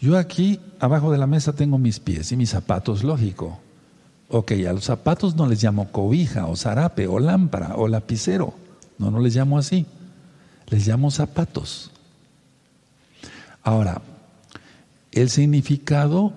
Yo 0.02 0.18
aquí, 0.18 0.60
abajo 0.80 1.12
de 1.12 1.20
la 1.20 1.28
mesa, 1.28 1.54
tengo 1.54 1.78
mis 1.78 2.00
pies 2.00 2.32
y 2.32 2.36
mis 2.36 2.50
zapatos, 2.50 3.04
lógico. 3.04 3.60
Ok, 4.30 4.54
a 4.68 4.74
los 4.74 4.86
zapatos 4.86 5.36
no 5.36 5.46
les 5.46 5.62
llamo 5.62 5.92
cobija 5.92 6.48
o 6.48 6.56
zarape 6.56 7.06
o 7.08 7.20
lámpara 7.20 7.76
o 7.76 7.88
lapicero. 7.88 8.54
No, 8.98 9.12
no 9.12 9.20
les 9.20 9.36
llamo 9.36 9.58
así. 9.58 9.86
Les 10.68 10.88
llamo 10.88 11.12
zapatos. 11.12 11.92
Ahora, 13.62 14.02
el 15.12 15.30
significado, 15.30 16.34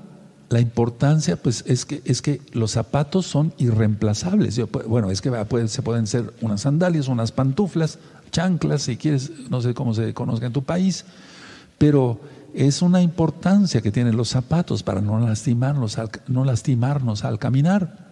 la 0.51 0.61
importancia, 0.61 1.37
pues 1.37 1.65
es 1.67 1.85
que, 1.85 2.03
es 2.05 2.23
que 2.23 2.41
los 2.53 2.73
zapatos 2.73 3.27
son 3.27 3.53
irreemplazables. 3.59 4.61
bueno, 4.87 5.11
es 5.11 5.21
que 5.21 5.31
se 5.69 5.83
pueden 5.83 6.07
ser 6.07 6.35
unas 6.41 6.63
sandalias, 6.63 7.09
unas 7.09 7.33
pantuflas, 7.33 7.99
chanclas, 8.31 8.83
si 8.83 8.97
quieres, 8.97 9.31
no 9.51 9.61
sé 9.61 9.75
cómo 9.75 9.95
se 9.95 10.13
conozca 10.13 10.47
en 10.47 10.53
tu 10.53 10.63
país, 10.63 11.05
pero 11.79 12.21
es 12.55 12.83
una 12.83 13.03
importancia 13.03 13.81
que 13.81 13.91
tienen 13.91 14.17
los 14.17 14.29
zapatos 14.29 14.83
para 14.83 15.01
no 15.01 15.19
lastimarnos, 15.19 15.99
al, 15.99 16.11
no 16.29 16.45
lastimarnos 16.45 17.25
al 17.25 17.39
caminar. 17.39 18.05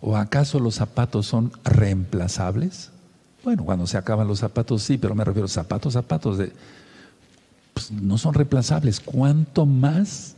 ¿O 0.00 0.16
acaso 0.16 0.60
los 0.60 0.76
zapatos 0.76 1.26
son 1.26 1.52
reemplazables? 1.64 2.90
Bueno, 3.44 3.64
cuando 3.64 3.86
se 3.86 3.98
acaban 3.98 4.28
los 4.28 4.38
zapatos 4.38 4.82
sí, 4.82 4.96
pero 4.96 5.14
me 5.14 5.24
refiero 5.24 5.46
a 5.46 5.48
zapatos, 5.48 5.94
zapatos 5.94 6.38
de, 6.38 6.52
pues, 7.88 8.02
no 8.02 8.18
son 8.18 8.34
reemplazables. 8.34 9.00
¿Cuánto 9.00 9.66
más 9.66 10.34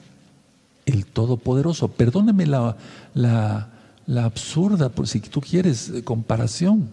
el 0.86 1.06
Todopoderoso? 1.06 1.88
Perdóneme 1.88 2.46
la, 2.46 2.76
la, 3.14 3.68
la 4.06 4.24
absurda, 4.24 4.90
por 4.90 5.08
si 5.08 5.20
tú 5.20 5.40
quieres, 5.40 5.92
comparación, 6.04 6.88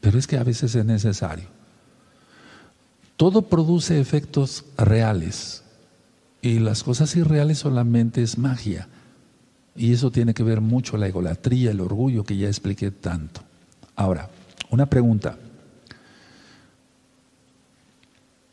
pero 0.00 0.18
es 0.18 0.26
que 0.26 0.36
a 0.36 0.44
veces 0.44 0.74
es 0.74 0.84
necesario. 0.84 1.46
Todo 3.16 3.42
produce 3.42 4.00
efectos 4.00 4.64
reales 4.76 5.64
y 6.40 6.60
las 6.60 6.84
cosas 6.84 7.14
irreales 7.16 7.58
solamente 7.58 8.22
es 8.22 8.38
magia. 8.38 8.88
Y 9.74 9.92
eso 9.92 10.10
tiene 10.10 10.34
que 10.34 10.42
ver 10.42 10.60
mucho 10.60 10.96
la 10.96 11.08
egolatría, 11.08 11.70
el 11.70 11.80
orgullo 11.80 12.24
que 12.24 12.36
ya 12.36 12.48
expliqué 12.48 12.90
tanto. 12.90 13.42
Ahora, 13.96 14.28
una 14.70 14.86
pregunta. 14.86 15.36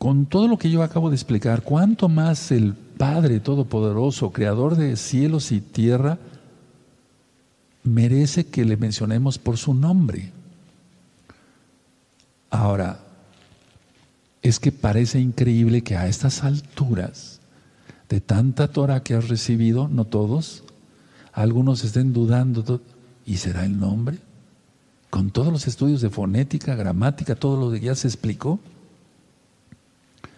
Con 0.06 0.26
todo 0.26 0.46
lo 0.46 0.56
que 0.56 0.70
yo 0.70 0.84
acabo 0.84 1.10
de 1.10 1.16
explicar, 1.16 1.62
¿cuánto 1.62 2.08
más 2.08 2.52
el 2.52 2.74
Padre 2.74 3.40
Todopoderoso, 3.40 4.30
Creador 4.30 4.76
de 4.76 4.96
cielos 4.96 5.50
y 5.50 5.60
tierra, 5.60 6.16
merece 7.82 8.46
que 8.46 8.64
le 8.64 8.76
mencionemos 8.76 9.36
por 9.36 9.56
su 9.56 9.74
nombre? 9.74 10.30
Ahora, 12.50 13.00
es 14.42 14.60
que 14.60 14.70
parece 14.70 15.18
increíble 15.18 15.82
que 15.82 15.96
a 15.96 16.06
estas 16.06 16.44
alturas 16.44 17.40
de 18.08 18.20
tanta 18.20 18.68
Torah 18.68 19.02
que 19.02 19.14
has 19.14 19.26
recibido, 19.26 19.88
no 19.88 20.04
todos, 20.04 20.62
algunos 21.32 21.82
estén 21.82 22.12
dudando, 22.12 22.80
¿y 23.24 23.38
será 23.38 23.64
el 23.64 23.80
nombre? 23.80 24.18
Con 25.10 25.32
todos 25.32 25.52
los 25.52 25.66
estudios 25.66 26.00
de 26.00 26.10
fonética, 26.10 26.76
gramática, 26.76 27.34
todo 27.34 27.56
lo 27.56 27.72
que 27.72 27.80
ya 27.80 27.96
se 27.96 28.06
explicó. 28.06 28.60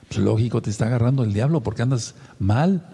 Pues 0.08 0.20
lógico, 0.20 0.62
te 0.62 0.70
está 0.70 0.86
agarrando 0.86 1.22
el 1.22 1.32
diablo 1.32 1.62
porque 1.62 1.82
andas 1.82 2.14
mal. 2.38 2.86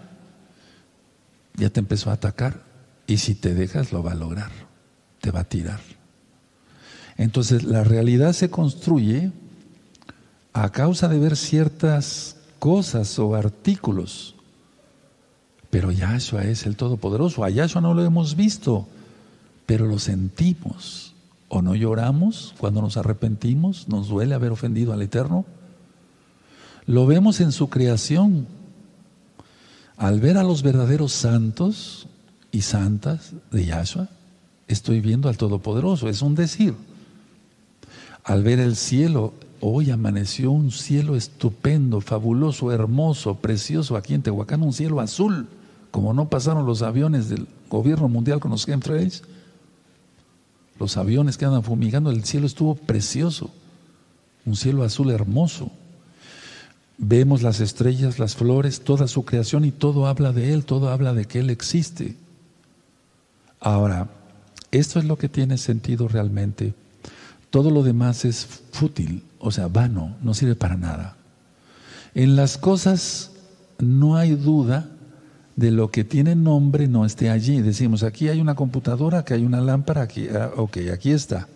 Ya 1.55 1.69
te 1.69 1.79
empezó 1.79 2.09
a 2.09 2.13
atacar. 2.13 2.63
Y 3.07 3.17
si 3.17 3.35
te 3.35 3.53
dejas, 3.53 3.91
lo 3.91 4.03
va 4.03 4.11
a 4.11 4.15
lograr. 4.15 4.51
Te 5.21 5.31
va 5.31 5.41
a 5.41 5.43
tirar. 5.45 5.79
Entonces, 7.17 7.63
la 7.63 7.83
realidad 7.83 8.33
se 8.33 8.49
construye 8.49 9.31
a 10.53 10.69
causa 10.71 11.07
de 11.07 11.19
ver 11.19 11.37
ciertas 11.37 12.37
cosas 12.59 13.17
o 13.19 13.35
artículos. 13.35 14.35
Pero 15.69 15.91
Yahshua 15.91 16.43
es 16.43 16.65
el 16.65 16.75
Todopoderoso. 16.75 17.43
A 17.43 17.49
Yahshua 17.49 17.81
no 17.81 17.93
lo 17.93 18.03
hemos 18.03 18.35
visto, 18.35 18.87
pero 19.65 19.85
lo 19.85 19.99
sentimos. 19.99 21.13
¿O 21.47 21.61
no 21.61 21.75
lloramos 21.75 22.53
cuando 22.57 22.81
nos 22.81 22.97
arrepentimos? 22.97 23.87
¿Nos 23.87 24.09
duele 24.09 24.35
haber 24.35 24.51
ofendido 24.51 24.93
al 24.93 25.01
Eterno? 25.01 25.45
Lo 26.87 27.05
vemos 27.05 27.41
en 27.41 27.51
su 27.51 27.69
creación. 27.69 28.47
Al 29.97 30.19
ver 30.19 30.37
a 30.37 30.43
los 30.43 30.61
verdaderos 30.61 31.13
santos 31.13 32.07
y 32.51 32.61
santas 32.61 33.31
de 33.51 33.65
Yahshua, 33.65 34.09
estoy 34.67 34.99
viendo 34.99 35.29
al 35.29 35.37
Todopoderoso. 35.37 36.09
Es 36.09 36.21
un 36.21 36.35
decir. 36.35 36.73
Al 38.23 38.43
ver 38.43 38.59
el 38.59 38.75
cielo 38.75 39.33
Hoy 39.61 39.89
amaneció 39.89 40.51
un 40.51 40.69
cielo 40.69 41.15
estupendo, 41.15 42.01
fabuloso, 42.01 42.71
hermoso, 42.71 43.35
precioso 43.35 43.95
aquí 43.95 44.13
en 44.13 44.21
Tehuacán, 44.21 44.61
un 44.61 44.73
cielo 44.73 44.99
azul, 44.99 45.47
como 45.89 46.13
no 46.13 46.29
pasaron 46.29 46.67
los 46.67 46.83
aviones 46.83 47.29
del 47.29 47.47
gobierno 47.67 48.07
mundial 48.07 48.39
con 48.39 48.51
los 48.51 48.65
chemtrails. 48.65 49.23
Los 50.77 50.97
aviones 50.97 51.37
que 51.37 51.45
andan 51.45 51.63
fumigando, 51.63 52.11
el 52.11 52.25
cielo 52.25 52.45
estuvo 52.45 52.75
precioso, 52.75 53.49
un 54.45 54.55
cielo 54.55 54.83
azul 54.83 55.09
hermoso. 55.09 55.71
Vemos 56.97 57.41
las 57.41 57.59
estrellas, 57.59 58.19
las 58.19 58.35
flores, 58.35 58.81
toda 58.81 59.07
su 59.07 59.25
creación 59.25 59.65
y 59.65 59.71
todo 59.71 60.07
habla 60.07 60.31
de 60.31 60.53
Él, 60.53 60.65
todo 60.65 60.89
habla 60.89 61.13
de 61.13 61.25
que 61.25 61.39
Él 61.39 61.49
existe. 61.49 62.15
Ahora, 63.59 64.09
esto 64.71 64.99
es 64.99 65.05
lo 65.05 65.17
que 65.17 65.29
tiene 65.29 65.57
sentido 65.57 66.07
realmente. 66.07 66.73
Todo 67.49 67.71
lo 67.71 67.83
demás 67.83 68.25
es 68.25 68.45
fútil, 68.71 69.23
o 69.39 69.51
sea, 69.51 69.67
vano, 69.67 70.15
no 70.21 70.33
sirve 70.33 70.55
para 70.55 70.77
nada. 70.77 71.17
En 72.13 72.35
las 72.35 72.57
cosas 72.57 73.31
no 73.79 74.15
hay 74.15 74.35
duda 74.35 74.89
de 75.55 75.71
lo 75.71 75.89
que 75.89 76.03
tiene 76.03 76.35
nombre 76.35 76.87
no 76.87 77.05
esté 77.05 77.29
allí. 77.29 77.61
Decimos, 77.61 78.03
aquí 78.03 78.29
hay 78.29 78.41
una 78.41 78.55
computadora, 78.55 79.19
aquí 79.19 79.33
hay 79.33 79.45
una 79.45 79.61
lámpara, 79.61 80.01
aquí, 80.01 80.27
ah, 80.29 80.51
ok, 80.55 80.77
aquí 80.93 81.11
está. 81.11 81.47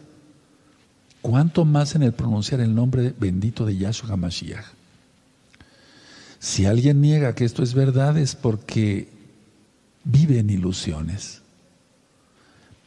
¿Cuánto 1.21 1.65
más 1.65 1.95
en 1.95 2.03
el 2.03 2.13
pronunciar 2.13 2.61
el 2.61 2.73
nombre 2.73 3.13
bendito 3.19 3.65
de 3.65 3.77
Yahshua 3.77 4.11
HaMashiach? 4.13 4.78
Si 6.39 6.65
alguien 6.65 7.01
niega 7.01 7.35
que 7.35 7.43
esto 7.43 7.63
es 7.63 7.73
verdad 7.73 8.17
es 8.17 8.35
porque 8.35 9.09
vive 10.05 10.39
en 10.39 10.49
ilusiones. 10.49 11.41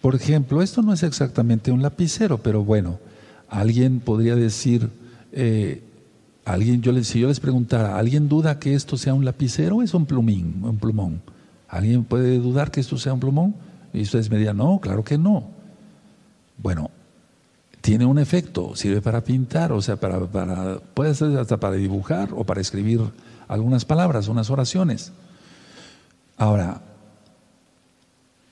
Por 0.01 0.15
ejemplo, 0.15 0.63
esto 0.63 0.83
no 0.83 0.93
es 0.93 1.03
exactamente 1.03 1.71
un 1.71 1.83
lapicero, 1.83 2.39
pero 2.39 2.65
bueno, 2.65 2.99
alguien 3.49 4.01
podría 4.01 4.35
decir, 4.35 4.89
eh, 5.33 5.83
alguien, 6.45 6.83
yo 6.83 6.91
les, 6.91 7.07
si 7.07 7.21
yo 7.21 7.29
les 7.29 7.39
preguntara, 7.39 7.99
¿alguien 7.99 8.29
duda 8.29 8.59
que 8.59 8.75
esto 8.75 8.97
sea 8.97 9.15
un 9.15 9.25
lapicero 9.25 9.77
o 9.77 9.83
es 9.83 9.95
un 9.95 10.07
plumín, 10.07 10.65
un 10.65 10.79
plumón? 10.79 11.23
¿Alguien 11.69 12.05
puede 12.05 12.39
dudar 12.39 12.71
que 12.71 12.81
esto 12.81 12.99
sea 12.99 13.13
un 13.13 13.21
plumón? 13.21 13.55
Y 13.93 14.03
ustedes 14.03 14.31
me 14.31 14.39
dirían, 14.39 14.57
no, 14.57 14.81
claro 14.81 15.05
que 15.05 15.19
no. 15.19 15.45
Bueno, 16.57 16.91
tiene 17.83 18.07
un 18.07 18.19
efecto, 18.19 18.75
sirve 18.75 19.03
para 19.03 19.23
pintar, 19.23 19.73
o 19.73 19.83
sea, 19.83 19.97
para, 19.97 20.21
para, 20.27 20.81
puede 20.95 21.15
ser 21.15 21.37
hasta 21.39 21.59
para 21.59 21.77
dibujar 21.77 22.31
o 22.35 22.45
para 22.45 22.61
escribir 22.61 23.01
algunas 23.53 23.85
palabras, 23.85 24.29
unas 24.29 24.51
oraciones. 24.51 25.13
Ahora, 26.37 26.81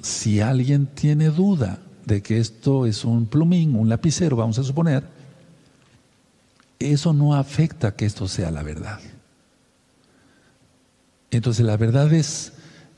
si 0.02 0.40
alguien 0.40 0.86
tiene 0.86 1.30
duda 1.30 1.78
de 2.04 2.22
que 2.22 2.38
esto 2.38 2.86
es 2.86 3.04
un 3.04 3.26
plumín, 3.26 3.74
un 3.74 3.88
lapicero, 3.88 4.36
vamos 4.36 4.58
a 4.58 4.62
suponer, 4.62 5.04
eso 6.78 7.12
no 7.12 7.34
afecta 7.34 7.94
que 7.94 8.06
esto 8.06 8.28
sea 8.28 8.50
la 8.50 8.62
verdad. 8.62 9.00
Entonces 11.30 11.64
la 11.64 11.76
verdad 11.76 12.12
es, 12.12 12.52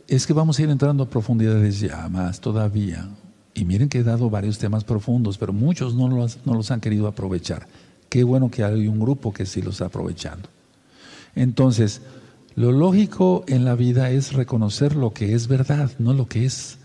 es 0.09 0.26
que 0.26 0.32
vamos 0.32 0.59
a 0.59 0.62
ir 0.62 0.70
entrando 0.70 1.05
a 1.05 1.11
profundidades 1.11 1.80
ya 1.80 2.09
más 2.09 2.40
todavía. 2.40 3.09
Y 3.55 3.64
miren 3.64 3.88
que 3.88 3.98
he 3.98 4.03
dado 4.03 4.30
varios 4.30 4.59
temas 4.59 4.82
profundos, 4.82 5.36
pero 5.36 5.53
muchos 5.53 5.94
no 5.94 6.09
los, 6.09 6.38
no 6.46 6.55
los 6.55 6.70
han 6.70 6.80
querido 6.80 7.07
aprovechar. 7.07 7.68
Qué 8.09 8.24
bueno 8.24 8.50
que 8.50 8.64
hay 8.64 8.88
un 8.88 8.98
grupo 8.98 9.32
que 9.32 9.46
sí 9.46 9.62
los 9.62 9.74
está 9.74 9.86
aprovechando. 9.86 10.48
Entonces, 11.35 12.03
lo 12.55 12.72
lógico 12.72 13.45
en 13.49 13.64
la 13.64 13.74
vida 13.74 14.11
es 14.11 14.33
reconocer 14.33 14.95
lo 14.95 15.12
que 15.12 15.35
es 15.35 15.49
verdad, 15.49 15.91
no 15.99 16.12
lo 16.12 16.26
que 16.26 16.45
es 16.45 16.78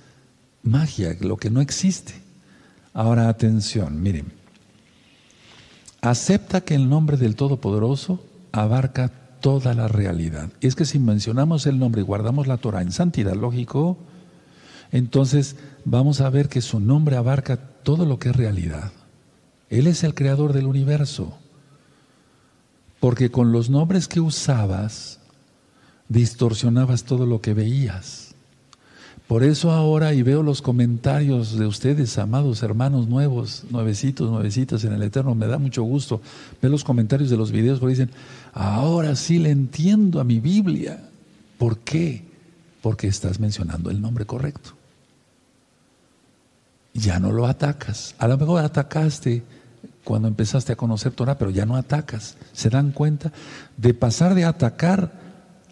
magia, 0.63 1.15
lo 1.19 1.37
que 1.37 1.49
no 1.49 1.61
existe. 1.61 2.13
Ahora 2.93 3.29
atención, 3.29 4.01
miren. 4.01 4.31
Acepta 6.01 6.61
que 6.61 6.75
el 6.75 6.89
nombre 6.89 7.17
del 7.17 7.35
Todopoderoso 7.35 8.23
abarca 8.51 9.11
toda 9.41 9.73
la 9.73 9.87
realidad. 9.87 10.49
Es 10.61 10.75
que 10.75 10.85
si 10.85 10.99
mencionamos 10.99 11.65
el 11.65 11.79
nombre 11.79 12.01
y 12.01 12.05
guardamos 12.05 12.47
la 12.47 12.57
Torah 12.57 12.81
en 12.81 12.91
santidad, 12.91 13.35
lógico, 13.35 13.97
entonces 14.91 15.57
vamos 15.85 16.21
a 16.21 16.29
ver 16.29 16.49
que 16.49 16.61
su 16.61 16.79
nombre 16.79 17.17
abarca 17.17 17.57
todo 17.57 18.05
lo 18.05 18.19
que 18.19 18.29
es 18.29 18.35
realidad. 18.35 18.91
Él 19.69 19.87
es 19.87 20.03
el 20.03 20.13
creador 20.13 20.53
del 20.53 20.65
universo. 20.65 21.37
Porque 22.99 23.29
con 23.31 23.51
los 23.51 23.69
nombres 23.69 24.07
que 24.07 24.19
usabas, 24.19 25.19
distorsionabas 26.09 27.03
todo 27.03 27.25
lo 27.25 27.41
que 27.41 27.53
veías. 27.53 28.27
Por 29.27 29.43
eso 29.43 29.71
ahora, 29.71 30.13
y 30.13 30.21
veo 30.21 30.41
los 30.41 30.61
comentarios 30.61 31.59
de 31.59 31.65
ustedes, 31.65 32.17
amados 32.17 32.63
hermanos 32.63 33.07
nuevos, 33.07 33.65
nuevecitos, 33.69 34.31
nuevecitas 34.31 34.85
en 34.85 34.93
el 34.93 35.03
Eterno, 35.03 35.35
me 35.35 35.47
da 35.47 35.57
mucho 35.57 35.83
gusto 35.83 36.21
ver 36.61 36.71
los 36.71 36.85
comentarios 36.85 37.29
de 37.29 37.35
los 37.35 37.51
videos, 37.51 37.79
porque 37.79 37.95
dicen, 37.95 38.11
ahora 38.53 39.17
sí 39.17 39.37
le 39.37 39.49
entiendo 39.51 40.21
a 40.21 40.23
mi 40.23 40.39
Biblia. 40.39 41.09
¿Por 41.57 41.79
qué? 41.79 42.23
Porque 42.81 43.07
estás 43.07 43.39
mencionando 43.41 43.89
el 43.89 44.01
nombre 44.01 44.25
correcto. 44.25 44.71
Ya 46.93 47.19
no 47.19 47.33
lo 47.33 47.47
atacas. 47.47 48.15
A 48.19 48.29
lo 48.29 48.37
mejor 48.37 48.63
atacaste 48.63 49.43
cuando 50.07 50.29
empezaste 50.29 50.71
a 50.71 50.77
conocer 50.77 51.11
Torah, 51.11 51.37
pero 51.37 51.51
ya 51.51 51.65
no 51.65 51.75
atacas. 51.75 52.37
¿Se 52.53 52.69
dan 52.69 52.93
cuenta? 52.93 53.33
De 53.75 53.93
pasar 53.93 54.35
de 54.35 54.45
atacar, 54.45 55.11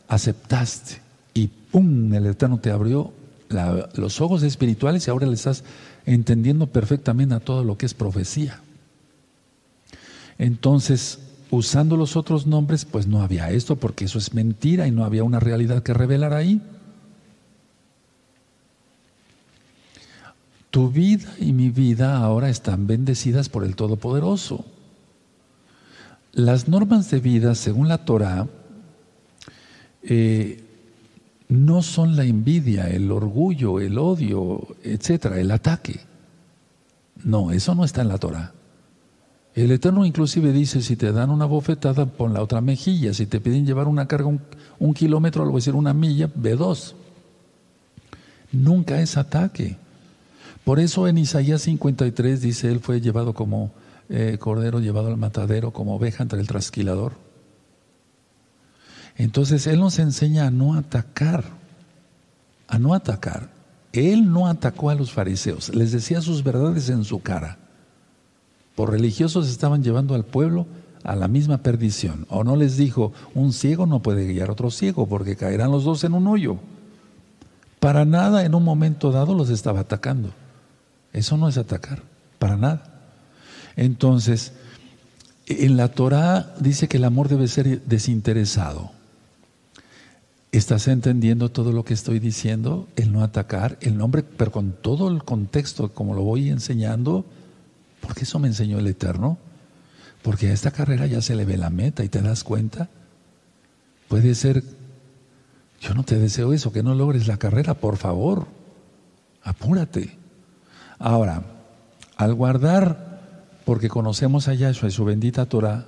aceptaste. 0.10 1.00
Y 1.34 1.48
¡pum! 1.48 2.14
El 2.14 2.26
Eterno 2.26 2.60
te 2.60 2.70
abrió 2.70 3.14
los 3.94 4.20
ojos 4.20 4.44
espirituales 4.44 5.08
y 5.08 5.10
ahora 5.10 5.26
le 5.26 5.36
estás 5.36 5.64
entendiendo 6.06 6.68
perfectamente 6.68 7.34
a 7.34 7.40
todo 7.40 7.64
lo 7.64 7.78
que 7.78 7.86
es 7.86 7.94
profecía. 7.94 8.60
Entonces, 10.38 11.20
usando 11.50 11.96
los 11.96 12.18
otros 12.18 12.46
nombres, 12.46 12.84
pues 12.84 13.08
no 13.08 13.22
había 13.22 13.52
esto, 13.52 13.78
porque 13.78 14.04
eso 14.04 14.18
es 14.18 14.34
mentira 14.34 14.86
y 14.86 14.92
no 14.92 15.06
había 15.06 15.24
una 15.24 15.40
realidad 15.40 15.82
que 15.82 15.94
revelar 15.94 16.34
ahí. 16.34 16.62
Tu 20.76 20.90
vida 20.90 21.34
y 21.40 21.54
mi 21.54 21.70
vida 21.70 22.18
ahora 22.18 22.50
están 22.50 22.86
bendecidas 22.86 23.48
por 23.48 23.64
el 23.64 23.78
Todopoderoso. 23.78 24.66
Las 26.34 26.68
normas 26.68 27.10
de 27.10 27.22
vida, 27.22 27.56
según 27.56 27.88
la 27.88 28.00
Torah, 28.00 28.46
eh, 30.04 30.66
no 31.48 31.82
son 31.82 32.18
la 32.18 32.26
envidia, 32.26 32.90
el 32.90 33.10
orgullo, 33.10 33.80
el 33.80 33.98
odio, 33.98 34.68
etcétera, 34.84 35.40
el 35.40 35.52
ataque. 35.52 36.02
No, 37.24 37.54
eso 37.54 37.74
no 37.74 37.86
está 37.86 38.02
en 38.02 38.10
la 38.10 38.18
Torah. 38.18 38.52
El 39.54 39.72
Eterno 39.72 40.06
inclusive 40.06 40.52
dice, 40.52 40.82
si 40.82 40.98
te 40.98 41.14
dan 41.14 41.30
una 41.30 41.46
bofetada, 41.46 42.06
pon 42.06 42.34
la 42.34 42.44
otra 42.44 42.60
mejilla. 42.60 43.14
Si 43.14 43.28
te 43.28 43.40
piden 43.40 43.66
llevar 43.66 43.88
una 43.88 44.10
carga 44.10 44.28
un, 44.28 44.94
kilómetro, 44.94 45.46
lo 45.46 45.52
voy 45.52 45.60
a 45.60 45.62
decir 45.62 45.74
una 45.74 45.94
milla, 45.94 46.30
ve 46.36 46.58
dos. 46.58 46.98
Nunca 48.52 49.00
es 49.00 49.16
ataque. 49.16 49.85
Por 50.66 50.80
eso 50.80 51.08
en 51.08 51.18
Isaías 51.18 51.62
53 51.62 52.42
dice, 52.42 52.70
él 52.70 52.82
fue 52.82 53.00
llevado 53.00 53.34
como 53.34 53.72
eh, 54.10 54.38
cordero, 54.40 54.80
llevado 54.80 55.08
al 55.08 55.18
matadero, 55.18 55.72
como 55.72 55.96
oveja 55.96 56.24
entre 56.24 56.40
el 56.40 56.48
trasquilador. 56.48 57.14
Entonces 59.16 59.66
Él 59.68 59.80
nos 59.80 60.00
enseña 60.00 60.48
a 60.48 60.52
no 60.52 60.74
atacar, 60.76 61.44
a 62.68 62.78
no 62.80 62.94
atacar. 62.94 63.50
Él 63.94 64.32
no 64.32 64.48
atacó 64.48 64.90
a 64.90 64.96
los 64.96 65.12
fariseos, 65.12 65.74
les 65.74 65.92
decía 65.92 66.22
sus 66.22 66.44
verdades 66.44 66.90
en 66.90 67.06
su 67.06 67.22
cara. 67.22 67.58
Por 68.76 68.92
religiosos 68.92 69.50
estaban 69.50 69.84
llevando 69.84 70.16
al 70.16 70.26
pueblo 70.26 70.68
a 71.04 71.16
la 71.16 71.30
misma 71.30 71.60
perdición. 71.60 72.26
O 72.30 72.44
no 72.44 72.58
les 72.58 72.76
dijo, 72.76 73.14
un 73.34 73.54
ciego 73.54 73.86
no 73.86 74.02
puede 74.02 74.28
guiar 74.28 74.50
a 74.50 74.52
otro 74.52 74.70
ciego 74.70 75.08
porque 75.08 75.38
caerán 75.38 75.72
los 75.72 75.86
dos 75.86 76.04
en 76.04 76.14
un 76.14 76.28
hoyo. 76.28 76.58
Para 77.80 78.04
nada 78.04 78.44
en 78.44 78.54
un 78.54 78.64
momento 78.64 79.12
dado 79.12 79.34
los 79.34 79.50
estaba 79.50 79.82
atacando. 79.82 80.32
Eso 81.16 81.38
no 81.38 81.48
es 81.48 81.58
atacar, 81.58 82.04
para 82.40 82.58
nada. 82.58 82.84
Entonces, 83.78 84.52
en 85.46 85.78
la 85.78 85.88
Torah 85.88 86.54
dice 86.60 86.90
que 86.90 86.98
el 86.98 87.06
amor 87.06 87.30
debe 87.30 87.48
ser 87.48 87.82
desinteresado. 87.84 88.92
¿Estás 90.52 90.90
entendiendo 90.90 91.50
todo 91.52 91.72
lo 91.72 91.86
que 91.86 91.94
estoy 91.94 92.20
diciendo? 92.20 92.90
El 92.98 93.14
no 93.14 93.24
atacar, 93.24 93.78
el 93.80 93.98
nombre, 93.98 94.24
pero 94.24 94.52
con 94.52 94.74
todo 94.74 95.08
el 95.08 95.24
contexto, 95.24 95.94
como 95.94 96.16
lo 96.16 96.24
voy 96.24 96.50
enseñando, 96.50 97.24
porque 98.02 98.26
eso 98.26 98.38
me 98.38 98.50
enseñó 98.50 98.80
el 98.80 98.88
Eterno. 98.88 99.38
Porque 100.22 100.50
a 100.50 100.54
esta 100.54 100.72
carrera 100.72 101.08
ya 101.08 101.22
se 101.22 101.36
le 101.36 101.46
ve 101.46 101.56
la 101.56 101.70
meta 101.70 102.04
y 102.04 102.10
te 102.10 102.22
das 102.22 102.44
cuenta. 102.44 102.90
Puede 104.10 104.36
ser, 104.36 104.64
yo 105.80 105.94
no 105.94 106.04
te 106.04 106.20
deseo 106.20 106.52
eso, 106.52 106.74
que 106.74 106.84
no 106.84 106.94
logres 106.94 107.28
la 107.28 107.38
carrera, 107.38 107.74
por 107.74 107.96
favor, 107.96 108.48
apúrate. 109.44 110.25
Ahora, 111.00 111.44
al 112.18 112.34
guardar, 112.34 113.22
porque 113.66 113.90
conocemos 113.90 114.48
a 114.48 114.54
Yahshua 114.54 114.90
y 114.90 114.92
su 114.92 115.06
bendita 115.06 115.46
Torah, 115.46 115.86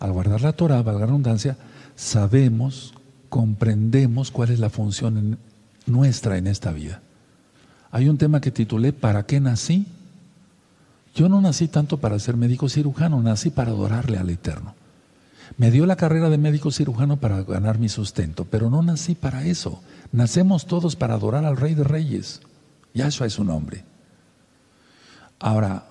al 0.00 0.12
guardar 0.12 0.40
la 0.40 0.52
Torah, 0.52 0.82
valga 0.82 1.00
la 1.00 1.06
redundancia, 1.06 1.56
sabemos 1.96 2.94
comprendemos 3.28 4.30
cuál 4.30 4.50
es 4.50 4.58
la 4.58 4.70
función 4.70 5.38
nuestra 5.86 6.38
en 6.38 6.46
esta 6.46 6.72
vida. 6.72 7.02
Hay 7.90 8.08
un 8.08 8.18
tema 8.18 8.40
que 8.40 8.50
titulé 8.50 8.92
¿Para 8.92 9.24
qué 9.24 9.40
nací? 9.40 9.86
Yo 11.14 11.28
no 11.28 11.40
nací 11.40 11.68
tanto 11.68 11.98
para 11.98 12.18
ser 12.18 12.36
médico 12.36 12.68
cirujano, 12.68 13.20
nací 13.22 13.50
para 13.50 13.70
adorarle 13.70 14.18
al 14.18 14.30
Eterno. 14.30 14.74
Me 15.56 15.70
dio 15.70 15.86
la 15.86 15.96
carrera 15.96 16.28
de 16.28 16.38
médico 16.38 16.70
cirujano 16.70 17.16
para 17.16 17.42
ganar 17.42 17.78
mi 17.78 17.88
sustento, 17.88 18.44
pero 18.44 18.70
no 18.70 18.82
nací 18.82 19.14
para 19.14 19.44
eso. 19.44 19.82
Nacemos 20.12 20.66
todos 20.66 20.94
para 20.94 21.14
adorar 21.14 21.44
al 21.44 21.56
Rey 21.56 21.74
de 21.74 21.84
Reyes. 21.84 22.40
Yahshua 22.94 23.26
es 23.26 23.32
su 23.32 23.44
nombre. 23.44 23.84
Ahora, 25.38 25.84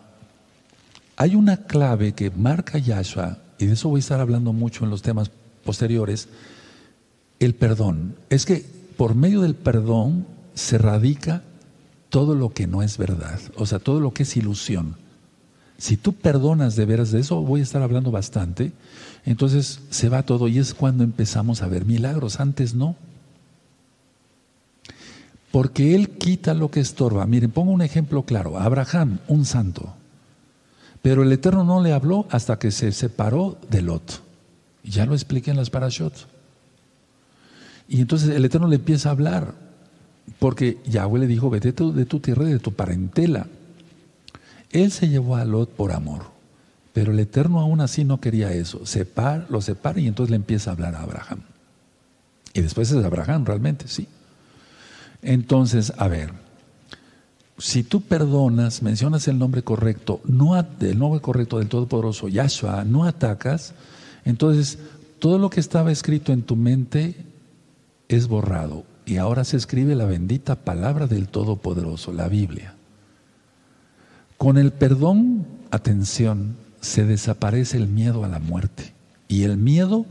hay 1.16 1.36
una 1.36 1.58
clave 1.58 2.14
que 2.14 2.30
marca 2.32 2.78
Yahshua, 2.78 3.38
y 3.58 3.66
de 3.66 3.74
eso 3.74 3.90
voy 3.90 4.00
a 4.00 4.02
estar 4.02 4.20
hablando 4.20 4.54
mucho 4.54 4.84
en 4.84 4.90
los 4.90 5.02
temas 5.02 5.32
posteriores, 5.64 6.30
el 7.40 7.56
perdón. 7.56 8.16
Es 8.30 8.46
que 8.46 8.66
por 8.98 9.16
medio 9.16 9.42
del 9.42 9.56
perdón 9.56 10.26
se 10.54 10.78
radica 10.78 11.44
todo 12.10 12.36
lo 12.36 12.50
que 12.50 12.68
no 12.68 12.84
es 12.84 12.98
verdad, 12.98 13.40
o 13.56 13.66
sea, 13.66 13.80
todo 13.80 14.00
lo 14.00 14.14
que 14.14 14.24
es 14.24 14.38
ilusión. 14.38 14.96
Si 15.78 15.98
tú 15.98 16.14
perdonas 16.14 16.76
de 16.76 16.86
veras 16.86 17.12
de 17.12 17.20
eso, 17.20 17.42
voy 17.42 17.60
a 17.60 17.64
estar 17.64 17.82
hablando 17.82 18.12
bastante, 18.12 18.72
entonces 19.26 19.82
se 19.90 20.10
va 20.10 20.24
todo 20.24 20.48
y 20.48 20.58
es 20.58 20.74
cuando 20.74 21.04
empezamos 21.04 21.62
a 21.62 21.68
ver 21.68 21.86
milagros, 21.86 22.40
antes 22.40 22.74
no. 22.74 22.96
Porque 25.58 25.96
Él 25.96 26.10
quita 26.10 26.54
lo 26.54 26.70
que 26.70 26.80
estorba. 26.80 27.26
Miren, 27.26 27.50
pongo 27.50 27.72
un 27.72 27.82
ejemplo 27.82 28.22
claro. 28.22 28.60
Abraham, 28.60 29.18
un 29.28 29.44
santo. 29.44 29.92
Pero 31.02 31.24
el 31.24 31.32
Eterno 31.32 31.64
no 31.64 31.82
le 31.82 31.94
habló 31.94 32.28
hasta 32.30 32.60
que 32.60 32.70
se 32.70 32.92
separó 32.92 33.58
de 33.68 33.82
Lot. 33.82 34.22
Ya 34.84 35.08
lo 35.08 35.16
expliqué 35.16 35.50
en 35.50 35.58
las 35.58 35.72
parashot. 35.72 36.14
Y 37.90 38.02
entonces 38.02 38.30
el 38.36 38.46
Eterno 38.46 38.68
le 38.68 38.76
empieza 38.76 39.10
a 39.10 39.14
hablar, 39.14 39.56
porque 40.38 40.78
Yahweh 40.86 41.22
le 41.22 41.26
dijo, 41.26 41.50
vete 41.50 41.72
de 41.72 42.06
tu 42.06 42.20
tierra 42.20 42.44
y 42.48 42.54
de 42.54 42.60
tu 42.60 42.74
parentela. 42.74 43.48
Él 44.70 44.92
se 44.92 45.10
llevó 45.10 45.38
a 45.38 45.46
Lot 45.46 45.72
por 45.72 45.92
amor, 45.92 46.26
pero 46.94 47.14
el 47.14 47.20
Eterno 47.20 47.62
aún 47.62 47.82
así 47.82 48.04
no 48.04 48.22
quería 48.22 48.54
eso. 48.54 48.84
lo 49.50 49.62
separa 49.62 50.00
y 50.00 50.06
entonces 50.06 50.30
le 50.30 50.36
empieza 50.36 50.70
a 50.70 50.74
hablar 50.74 50.94
a 50.94 51.02
Abraham. 51.02 51.40
Y 52.54 52.62
después 52.62 52.92
es 52.92 53.04
Abraham 53.04 53.44
realmente, 53.44 53.88
sí. 53.88 54.08
Entonces, 55.28 55.92
a 55.98 56.08
ver, 56.08 56.32
si 57.58 57.84
tú 57.84 58.00
perdonas, 58.00 58.82
mencionas 58.82 59.28
el 59.28 59.38
nombre 59.38 59.62
correcto, 59.62 60.22
no 60.24 60.58
el 60.58 60.98
nombre 60.98 61.20
correcto 61.20 61.60
del 61.60 61.68
Todopoderoso, 61.68 62.30
Yahshua, 62.30 62.86
no 62.86 63.04
atacas, 63.04 63.74
entonces 64.24 64.80
todo 65.20 65.38
lo 65.38 65.50
que 65.50 65.60
estaba 65.60 65.92
escrito 65.92 66.32
en 66.32 66.44
tu 66.44 66.56
mente 66.56 67.26
es 68.08 68.30
borrado 68.30 68.86
y 69.06 69.18
ahora 69.18 69.44
se 69.44 69.58
escribe 69.58 69.96
la 69.96 70.06
bendita 70.06 70.56
palabra 70.56 71.08
del 71.08 71.28
Todopoderoso, 71.28 72.14
la 72.14 72.30
Biblia. 72.30 72.76
Con 74.38 74.58
el 74.58 74.72
perdón, 74.72 75.46
atención, 75.72 76.56
se 76.80 77.04
desaparece 77.04 77.76
el 77.76 77.90
miedo 77.90 78.24
a 78.24 78.30
la 78.30 78.40
muerte 78.40 78.94
y 79.28 79.44
el 79.44 79.58
miedo 79.58 80.06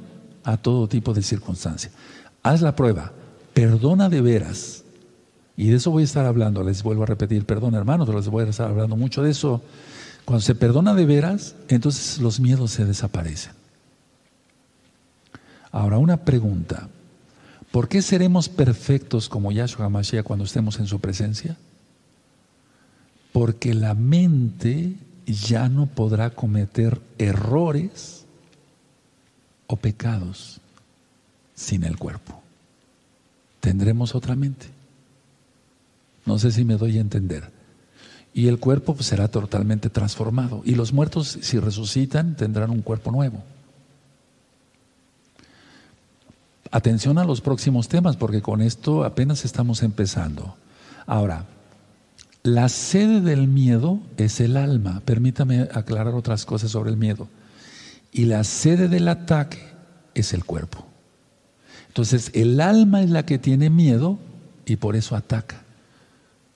a 0.44 0.58
todo 0.58 0.88
tipo 0.88 1.14
de 1.14 1.22
circunstancia. 1.22 1.90
Haz 2.42 2.60
la 2.60 2.76
prueba, 2.76 3.12
perdona 3.54 4.10
de 4.10 4.20
veras. 4.20 4.82
Y 5.56 5.68
de 5.68 5.76
eso 5.76 5.90
voy 5.90 6.02
a 6.02 6.04
estar 6.04 6.26
hablando, 6.26 6.62
les 6.62 6.82
vuelvo 6.82 7.04
a 7.04 7.06
repetir, 7.06 7.46
perdón 7.46 7.74
hermanos, 7.74 8.08
les 8.14 8.28
voy 8.28 8.44
a 8.44 8.48
estar 8.48 8.68
hablando 8.68 8.96
mucho 8.96 9.22
de 9.22 9.30
eso. 9.30 9.62
Cuando 10.24 10.42
se 10.42 10.54
perdona 10.54 10.92
de 10.94 11.06
veras, 11.06 11.54
entonces 11.68 12.18
los 12.18 12.40
miedos 12.40 12.72
se 12.72 12.84
desaparecen. 12.84 13.52
Ahora, 15.70 15.98
una 15.98 16.18
pregunta. 16.18 16.88
¿Por 17.70 17.88
qué 17.88 18.02
seremos 18.02 18.48
perfectos 18.48 19.28
como 19.28 19.52
Yahshua 19.52 19.88
Mashiach 19.88 20.24
cuando 20.24 20.44
estemos 20.44 20.78
en 20.78 20.86
su 20.86 21.00
presencia? 21.00 21.56
Porque 23.32 23.74
la 23.74 23.94
mente 23.94 24.94
ya 25.26 25.68
no 25.68 25.86
podrá 25.86 26.30
cometer 26.30 27.00
errores 27.18 28.24
o 29.66 29.76
pecados 29.76 30.60
sin 31.54 31.84
el 31.84 31.98
cuerpo. 31.98 32.40
Tendremos 33.60 34.14
otra 34.14 34.36
mente. 34.36 34.75
No 36.26 36.38
sé 36.38 36.50
si 36.50 36.64
me 36.64 36.76
doy 36.76 36.98
a 36.98 37.00
entender. 37.00 37.50
Y 38.34 38.48
el 38.48 38.58
cuerpo 38.58 38.94
pues, 38.94 39.06
será 39.06 39.28
totalmente 39.28 39.88
transformado. 39.88 40.60
Y 40.64 40.74
los 40.74 40.92
muertos, 40.92 41.38
si 41.40 41.58
resucitan, 41.58 42.36
tendrán 42.36 42.70
un 42.70 42.82
cuerpo 42.82 43.10
nuevo. 43.10 43.42
Atención 46.70 47.16
a 47.16 47.24
los 47.24 47.40
próximos 47.40 47.88
temas, 47.88 48.16
porque 48.16 48.42
con 48.42 48.60
esto 48.60 49.04
apenas 49.04 49.44
estamos 49.44 49.82
empezando. 49.82 50.56
Ahora, 51.06 51.46
la 52.42 52.68
sede 52.68 53.20
del 53.20 53.48
miedo 53.48 54.00
es 54.16 54.40
el 54.40 54.56
alma. 54.56 55.00
Permítame 55.04 55.68
aclarar 55.72 56.14
otras 56.14 56.44
cosas 56.44 56.72
sobre 56.72 56.90
el 56.90 56.96
miedo. 56.96 57.28
Y 58.12 58.26
la 58.26 58.44
sede 58.44 58.88
del 58.88 59.08
ataque 59.08 59.62
es 60.14 60.34
el 60.34 60.44
cuerpo. 60.44 60.86
Entonces, 61.88 62.30
el 62.34 62.60
alma 62.60 63.02
es 63.02 63.10
la 63.10 63.24
que 63.24 63.38
tiene 63.38 63.70
miedo 63.70 64.18
y 64.66 64.76
por 64.76 64.96
eso 64.96 65.16
ataca. 65.16 65.65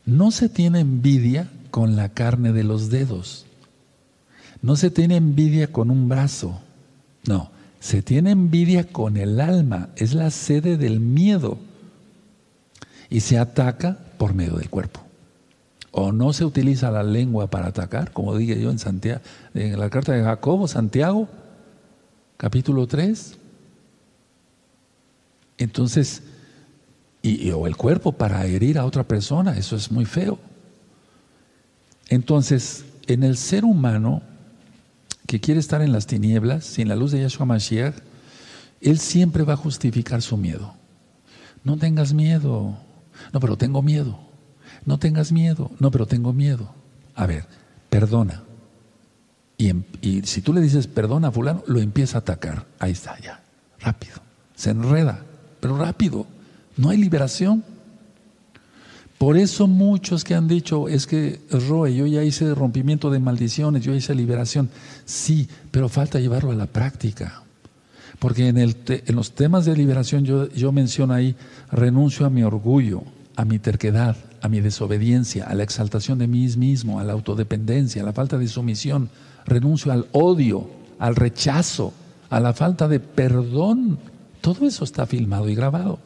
No 0.04 0.30
se 0.30 0.48
tiene 0.48 0.80
envidia 0.80 1.50
con 1.70 1.96
la 1.96 2.08
carne 2.08 2.52
de 2.52 2.64
los 2.64 2.90
dedos. 2.90 3.46
No 4.62 4.76
se 4.76 4.90
tiene 4.90 5.16
envidia 5.16 5.72
con 5.72 5.90
un 5.90 6.08
brazo. 6.08 6.60
No, 7.26 7.50
se 7.80 8.02
tiene 8.02 8.30
envidia 8.30 8.88
con 8.88 9.16
el 9.16 9.40
alma, 9.40 9.88
es 9.96 10.14
la 10.14 10.30
sede 10.30 10.76
del 10.76 11.00
miedo. 11.00 11.58
Y 13.08 13.20
se 13.20 13.38
ataca 13.38 13.98
por 14.18 14.34
medio 14.34 14.56
del 14.56 14.70
cuerpo. 14.70 15.00
O 15.92 16.12
no 16.12 16.32
se 16.32 16.44
utiliza 16.44 16.90
la 16.90 17.02
lengua 17.02 17.48
para 17.48 17.68
atacar, 17.68 18.12
como 18.12 18.36
dije 18.36 18.60
yo 18.60 18.70
en 18.70 18.78
Santiago, 18.78 19.20
en 19.54 19.78
la 19.78 19.90
carta 19.90 20.12
de 20.12 20.22
Jacobo, 20.22 20.68
Santiago, 20.68 21.28
capítulo 22.36 22.86
3. 22.86 23.38
Entonces, 25.58 26.22
y, 27.22 27.50
o 27.50 27.66
el 27.66 27.76
cuerpo 27.76 28.12
para 28.12 28.46
herir 28.46 28.78
a 28.78 28.84
otra 28.84 29.04
persona, 29.04 29.56
eso 29.56 29.76
es 29.76 29.90
muy 29.90 30.04
feo. 30.04 30.38
Entonces, 32.08 32.84
en 33.06 33.22
el 33.22 33.36
ser 33.36 33.64
humano 33.64 34.22
que 35.26 35.40
quiere 35.40 35.60
estar 35.60 35.82
en 35.82 35.92
las 35.92 36.06
tinieblas, 36.06 36.64
sin 36.64 36.88
la 36.88 36.96
luz 36.96 37.12
de 37.12 37.20
Yahshua 37.20 37.46
Mashiach, 37.46 37.94
él 38.80 38.98
siempre 38.98 39.44
va 39.44 39.52
a 39.52 39.56
justificar 39.56 40.22
su 40.22 40.36
miedo. 40.36 40.74
No 41.62 41.76
tengas 41.76 42.14
miedo. 42.14 42.78
No, 43.32 43.40
pero 43.40 43.56
tengo 43.56 43.82
miedo. 43.82 44.18
No 44.86 44.98
tengas 44.98 45.30
miedo. 45.30 45.70
No, 45.78 45.90
pero 45.90 46.06
tengo 46.06 46.32
miedo. 46.32 46.74
A 47.14 47.26
ver, 47.26 47.44
perdona. 47.90 48.42
Y, 49.58 49.68
em, 49.68 49.84
y 50.00 50.22
si 50.22 50.40
tú 50.40 50.54
le 50.54 50.62
dices 50.62 50.86
perdona 50.86 51.28
a 51.28 51.32
fulano, 51.32 51.62
lo 51.66 51.80
empieza 51.80 52.18
a 52.18 52.20
atacar. 52.20 52.66
Ahí 52.78 52.92
está, 52.92 53.20
ya. 53.20 53.42
Rápido. 53.78 54.16
Se 54.54 54.70
enreda, 54.70 55.22
pero 55.60 55.76
rápido. 55.76 56.26
No 56.76 56.90
hay 56.90 56.98
liberación. 56.98 57.64
Por 59.18 59.36
eso 59.36 59.66
muchos 59.66 60.24
que 60.24 60.34
han 60.34 60.48
dicho, 60.48 60.88
es 60.88 61.06
que 61.06 61.40
Roe, 61.50 61.94
yo 61.94 62.06
ya 62.06 62.24
hice 62.24 62.54
rompimiento 62.54 63.10
de 63.10 63.18
maldiciones, 63.18 63.84
yo 63.84 63.94
hice 63.94 64.14
liberación. 64.14 64.70
Sí, 65.04 65.46
pero 65.70 65.90
falta 65.90 66.18
llevarlo 66.18 66.52
a 66.52 66.54
la 66.54 66.66
práctica. 66.66 67.42
Porque 68.18 68.48
en, 68.48 68.56
el 68.56 68.76
en 68.86 69.14
los 69.14 69.32
temas 69.32 69.66
de 69.66 69.76
liberación 69.76 70.24
yo, 70.24 70.48
yo 70.50 70.72
menciono 70.72 71.12
ahí, 71.12 71.36
renuncio 71.70 72.24
a 72.24 72.30
mi 72.30 72.42
orgullo, 72.42 73.02
a 73.36 73.44
mi 73.44 73.58
terquedad, 73.58 74.16
a 74.40 74.48
mi 74.48 74.60
desobediencia, 74.60 75.44
a 75.44 75.54
la 75.54 75.64
exaltación 75.64 76.18
de 76.18 76.26
mí 76.26 76.46
mismo, 76.56 76.98
a 76.98 77.04
la 77.04 77.12
autodependencia, 77.12 78.02
a 78.02 78.06
la 78.06 78.12
falta 78.12 78.38
de 78.38 78.48
sumisión, 78.48 79.10
renuncio 79.44 79.92
al 79.92 80.06
odio, 80.12 80.70
al 80.98 81.16
rechazo, 81.16 81.92
a 82.30 82.40
la 82.40 82.52
falta 82.52 82.88
de 82.88 83.00
perdón. 83.00 83.98
Todo 84.40 84.66
eso 84.66 84.84
está 84.84 85.06
filmado 85.06 85.48
y 85.48 85.54
grabado. 85.54 85.98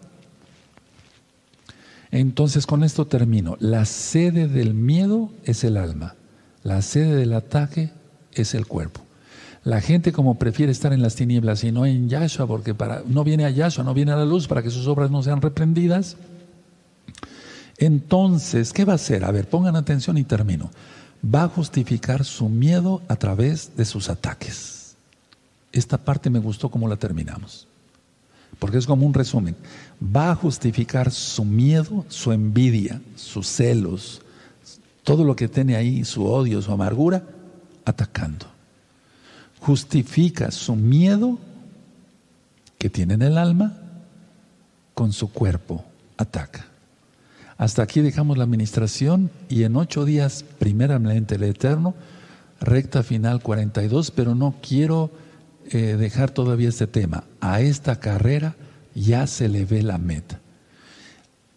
Entonces 2.14 2.64
con 2.64 2.84
esto 2.84 3.08
termino. 3.08 3.56
La 3.58 3.84
sede 3.86 4.46
del 4.46 4.72
miedo 4.72 5.32
es 5.42 5.64
el 5.64 5.76
alma. 5.76 6.14
La 6.62 6.80
sede 6.80 7.16
del 7.16 7.32
ataque 7.32 7.90
es 8.32 8.54
el 8.54 8.66
cuerpo. 8.66 9.00
La 9.64 9.80
gente 9.80 10.12
como 10.12 10.38
prefiere 10.38 10.70
estar 10.70 10.92
en 10.92 11.02
las 11.02 11.16
tinieblas 11.16 11.64
y 11.64 11.72
no 11.72 11.86
en 11.86 12.08
Yahshua, 12.08 12.46
porque 12.46 12.72
para, 12.72 13.02
no 13.04 13.24
viene 13.24 13.46
a 13.46 13.50
Yahshua, 13.50 13.82
no 13.82 13.94
viene 13.94 14.12
a 14.12 14.16
la 14.16 14.26
luz 14.26 14.46
para 14.46 14.62
que 14.62 14.70
sus 14.70 14.86
obras 14.86 15.10
no 15.10 15.24
sean 15.24 15.42
reprendidas. 15.42 16.16
Entonces, 17.78 18.72
¿qué 18.72 18.84
va 18.84 18.92
a 18.92 18.96
hacer? 18.96 19.24
A 19.24 19.32
ver, 19.32 19.48
pongan 19.48 19.74
atención 19.74 20.16
y 20.16 20.22
termino. 20.22 20.70
Va 21.24 21.42
a 21.42 21.48
justificar 21.48 22.24
su 22.24 22.48
miedo 22.48 23.02
a 23.08 23.16
través 23.16 23.76
de 23.76 23.84
sus 23.84 24.08
ataques. 24.08 24.94
Esta 25.72 25.98
parte 25.98 26.30
me 26.30 26.38
gustó 26.38 26.70
como 26.70 26.86
la 26.86 26.94
terminamos 26.94 27.66
porque 28.58 28.78
es 28.78 28.86
como 28.86 29.06
un 29.06 29.14
resumen, 29.14 29.56
va 30.02 30.30
a 30.30 30.34
justificar 30.34 31.10
su 31.10 31.44
miedo, 31.44 32.04
su 32.08 32.32
envidia, 32.32 33.00
sus 33.16 33.46
celos, 33.46 34.22
todo 35.02 35.24
lo 35.24 35.36
que 35.36 35.48
tiene 35.48 35.76
ahí, 35.76 36.04
su 36.04 36.24
odio, 36.24 36.62
su 36.62 36.72
amargura, 36.72 37.22
atacando. 37.84 38.46
Justifica 39.60 40.50
su 40.50 40.74
miedo 40.76 41.38
que 42.78 42.90
tiene 42.90 43.14
en 43.14 43.22
el 43.22 43.38
alma 43.38 43.78
con 44.94 45.12
su 45.12 45.30
cuerpo, 45.30 45.84
ataca. 46.16 46.66
Hasta 47.56 47.82
aquí 47.82 48.00
dejamos 48.00 48.36
la 48.36 48.44
administración 48.44 49.30
y 49.48 49.62
en 49.62 49.76
ocho 49.76 50.04
días, 50.04 50.44
primeramente 50.58 51.36
el 51.36 51.44
Eterno, 51.44 51.94
recta 52.60 53.02
final 53.02 53.42
42, 53.42 54.10
pero 54.10 54.34
no 54.34 54.56
quiero 54.60 55.10
eh, 55.70 55.96
dejar 55.98 56.30
todavía 56.30 56.68
este 56.68 56.86
tema. 56.86 57.24
A 57.40 57.60
esta 57.60 57.98
carrera 57.98 58.54
ya 58.94 59.26
se 59.26 59.48
le 59.48 59.64
ve 59.64 59.82
la 59.82 59.98
meta. 59.98 60.40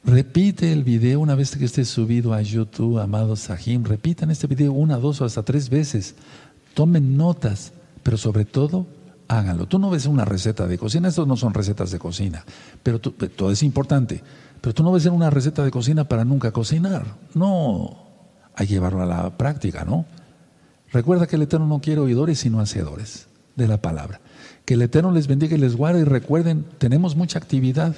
Repite 0.04 0.72
el 0.72 0.84
video 0.84 1.20
una 1.20 1.36
vez 1.36 1.56
que 1.58 1.66
esté 1.66 1.84
subido 1.84 2.34
a 2.34 2.42
YouTube, 2.42 3.00
amados 3.00 3.42
Sahim. 3.42 3.84
Repitan 3.84 4.32
este 4.32 4.48
video 4.48 4.72
una, 4.72 4.98
dos 4.98 5.20
o 5.22 5.26
hasta 5.26 5.44
tres 5.44 5.70
veces. 5.70 6.16
Tomen 6.74 7.18
notas, 7.18 7.74
pero 8.04 8.16
sobre 8.18 8.46
todo 8.46 8.88
háganlo. 9.28 9.66
Tú 9.66 9.80
no 9.80 9.90
ves 9.90 10.06
una 10.06 10.24
receta 10.24 10.66
de 10.68 10.78
cocina, 10.78 11.10
estos 11.10 11.28
no 11.28 11.36
son 11.36 11.54
recetas 11.54 11.92
de 11.92 12.00
cocina, 12.00 12.46
pero 12.84 13.00
todo 13.00 13.52
es 13.52 13.64
importante. 13.64 14.24
Pero 14.62 14.74
tú 14.74 14.84
no 14.84 14.94
ves 14.94 15.06
una 15.08 15.30
receta 15.30 15.64
de 15.66 15.72
cocina 15.72 16.06
para 16.06 16.24
nunca 16.24 16.52
cocinar. 16.52 17.06
No, 17.34 18.06
hay 18.56 18.68
que 18.68 18.76
llevarlo 18.76 19.02
a 19.02 19.06
la 19.06 19.38
práctica, 19.38 19.84
¿no? 19.84 20.06
Recuerda 20.94 21.28
que 21.28 21.36
el 21.36 21.42
Eterno 21.42 21.68
no 21.68 21.80
quiere 21.80 22.00
oidores 22.00 22.40
sino 22.40 22.62
hacedores 22.62 23.27
de 23.58 23.68
la 23.68 23.82
palabra. 23.82 24.22
Que 24.64 24.76
el 24.76 24.82
Eterno 24.82 25.12
les 25.12 25.28
bendiga 25.28 25.58
y 25.58 25.60
les 25.60 25.76
guarde 25.76 26.02
y 26.02 26.06
recuerden, 26.06 26.66
tenemos 26.78 27.16
mucha 27.16 27.40
actividad. 27.40 27.96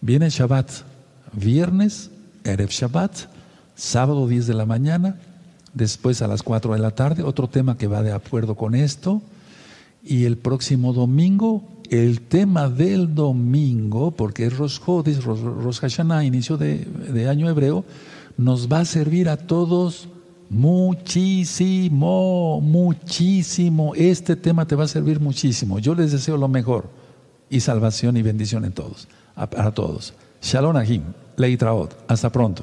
Viene 0.00 0.30
Shabbat, 0.30 0.70
viernes 1.32 2.10
Erev 2.44 2.70
Shabbat, 2.70 3.12
sábado 3.74 4.28
10 4.28 4.46
de 4.46 4.54
la 4.54 4.66
mañana, 4.66 5.16
después 5.74 6.22
a 6.22 6.28
las 6.28 6.42
4 6.42 6.74
de 6.74 6.78
la 6.78 6.92
tarde, 6.92 7.22
otro 7.22 7.48
tema 7.48 7.76
que 7.76 7.88
va 7.88 8.02
de 8.02 8.12
acuerdo 8.12 8.54
con 8.54 8.74
esto, 8.74 9.22
y 10.04 10.24
el 10.24 10.36
próximo 10.36 10.92
domingo, 10.92 11.64
el 11.90 12.20
tema 12.20 12.68
del 12.68 13.14
domingo, 13.14 14.12
porque 14.12 14.46
es 14.46 14.56
Rosh 14.56 14.78
Hodis, 14.84 15.24
Rosh 15.24 15.80
Hashanah, 15.80 16.24
inicio 16.24 16.56
de, 16.56 16.78
de 16.78 17.28
año 17.28 17.48
hebreo, 17.48 17.84
nos 18.36 18.70
va 18.70 18.80
a 18.80 18.84
servir 18.84 19.28
a 19.28 19.36
todos 19.36 20.08
muchísimo, 20.48 21.90
muchísimo. 22.60 23.94
Este 23.94 24.36
tema 24.36 24.66
te 24.66 24.74
va 24.74 24.84
a 24.84 24.88
servir 24.88 25.20
muchísimo. 25.20 25.78
Yo 25.78 25.94
les 25.94 26.12
deseo 26.12 26.36
lo 26.36 26.48
mejor 26.48 26.88
y 27.48 27.60
salvación 27.60 28.16
y 28.16 28.22
bendición 28.22 28.64
en 28.64 28.72
todos, 28.72 29.08
a, 29.34 29.70
todos. 29.70 30.14
Shalom 30.42 30.76
Ahim, 30.76 31.02
Leitraot. 31.36 31.96
Hasta 32.08 32.30
pronto. 32.30 32.54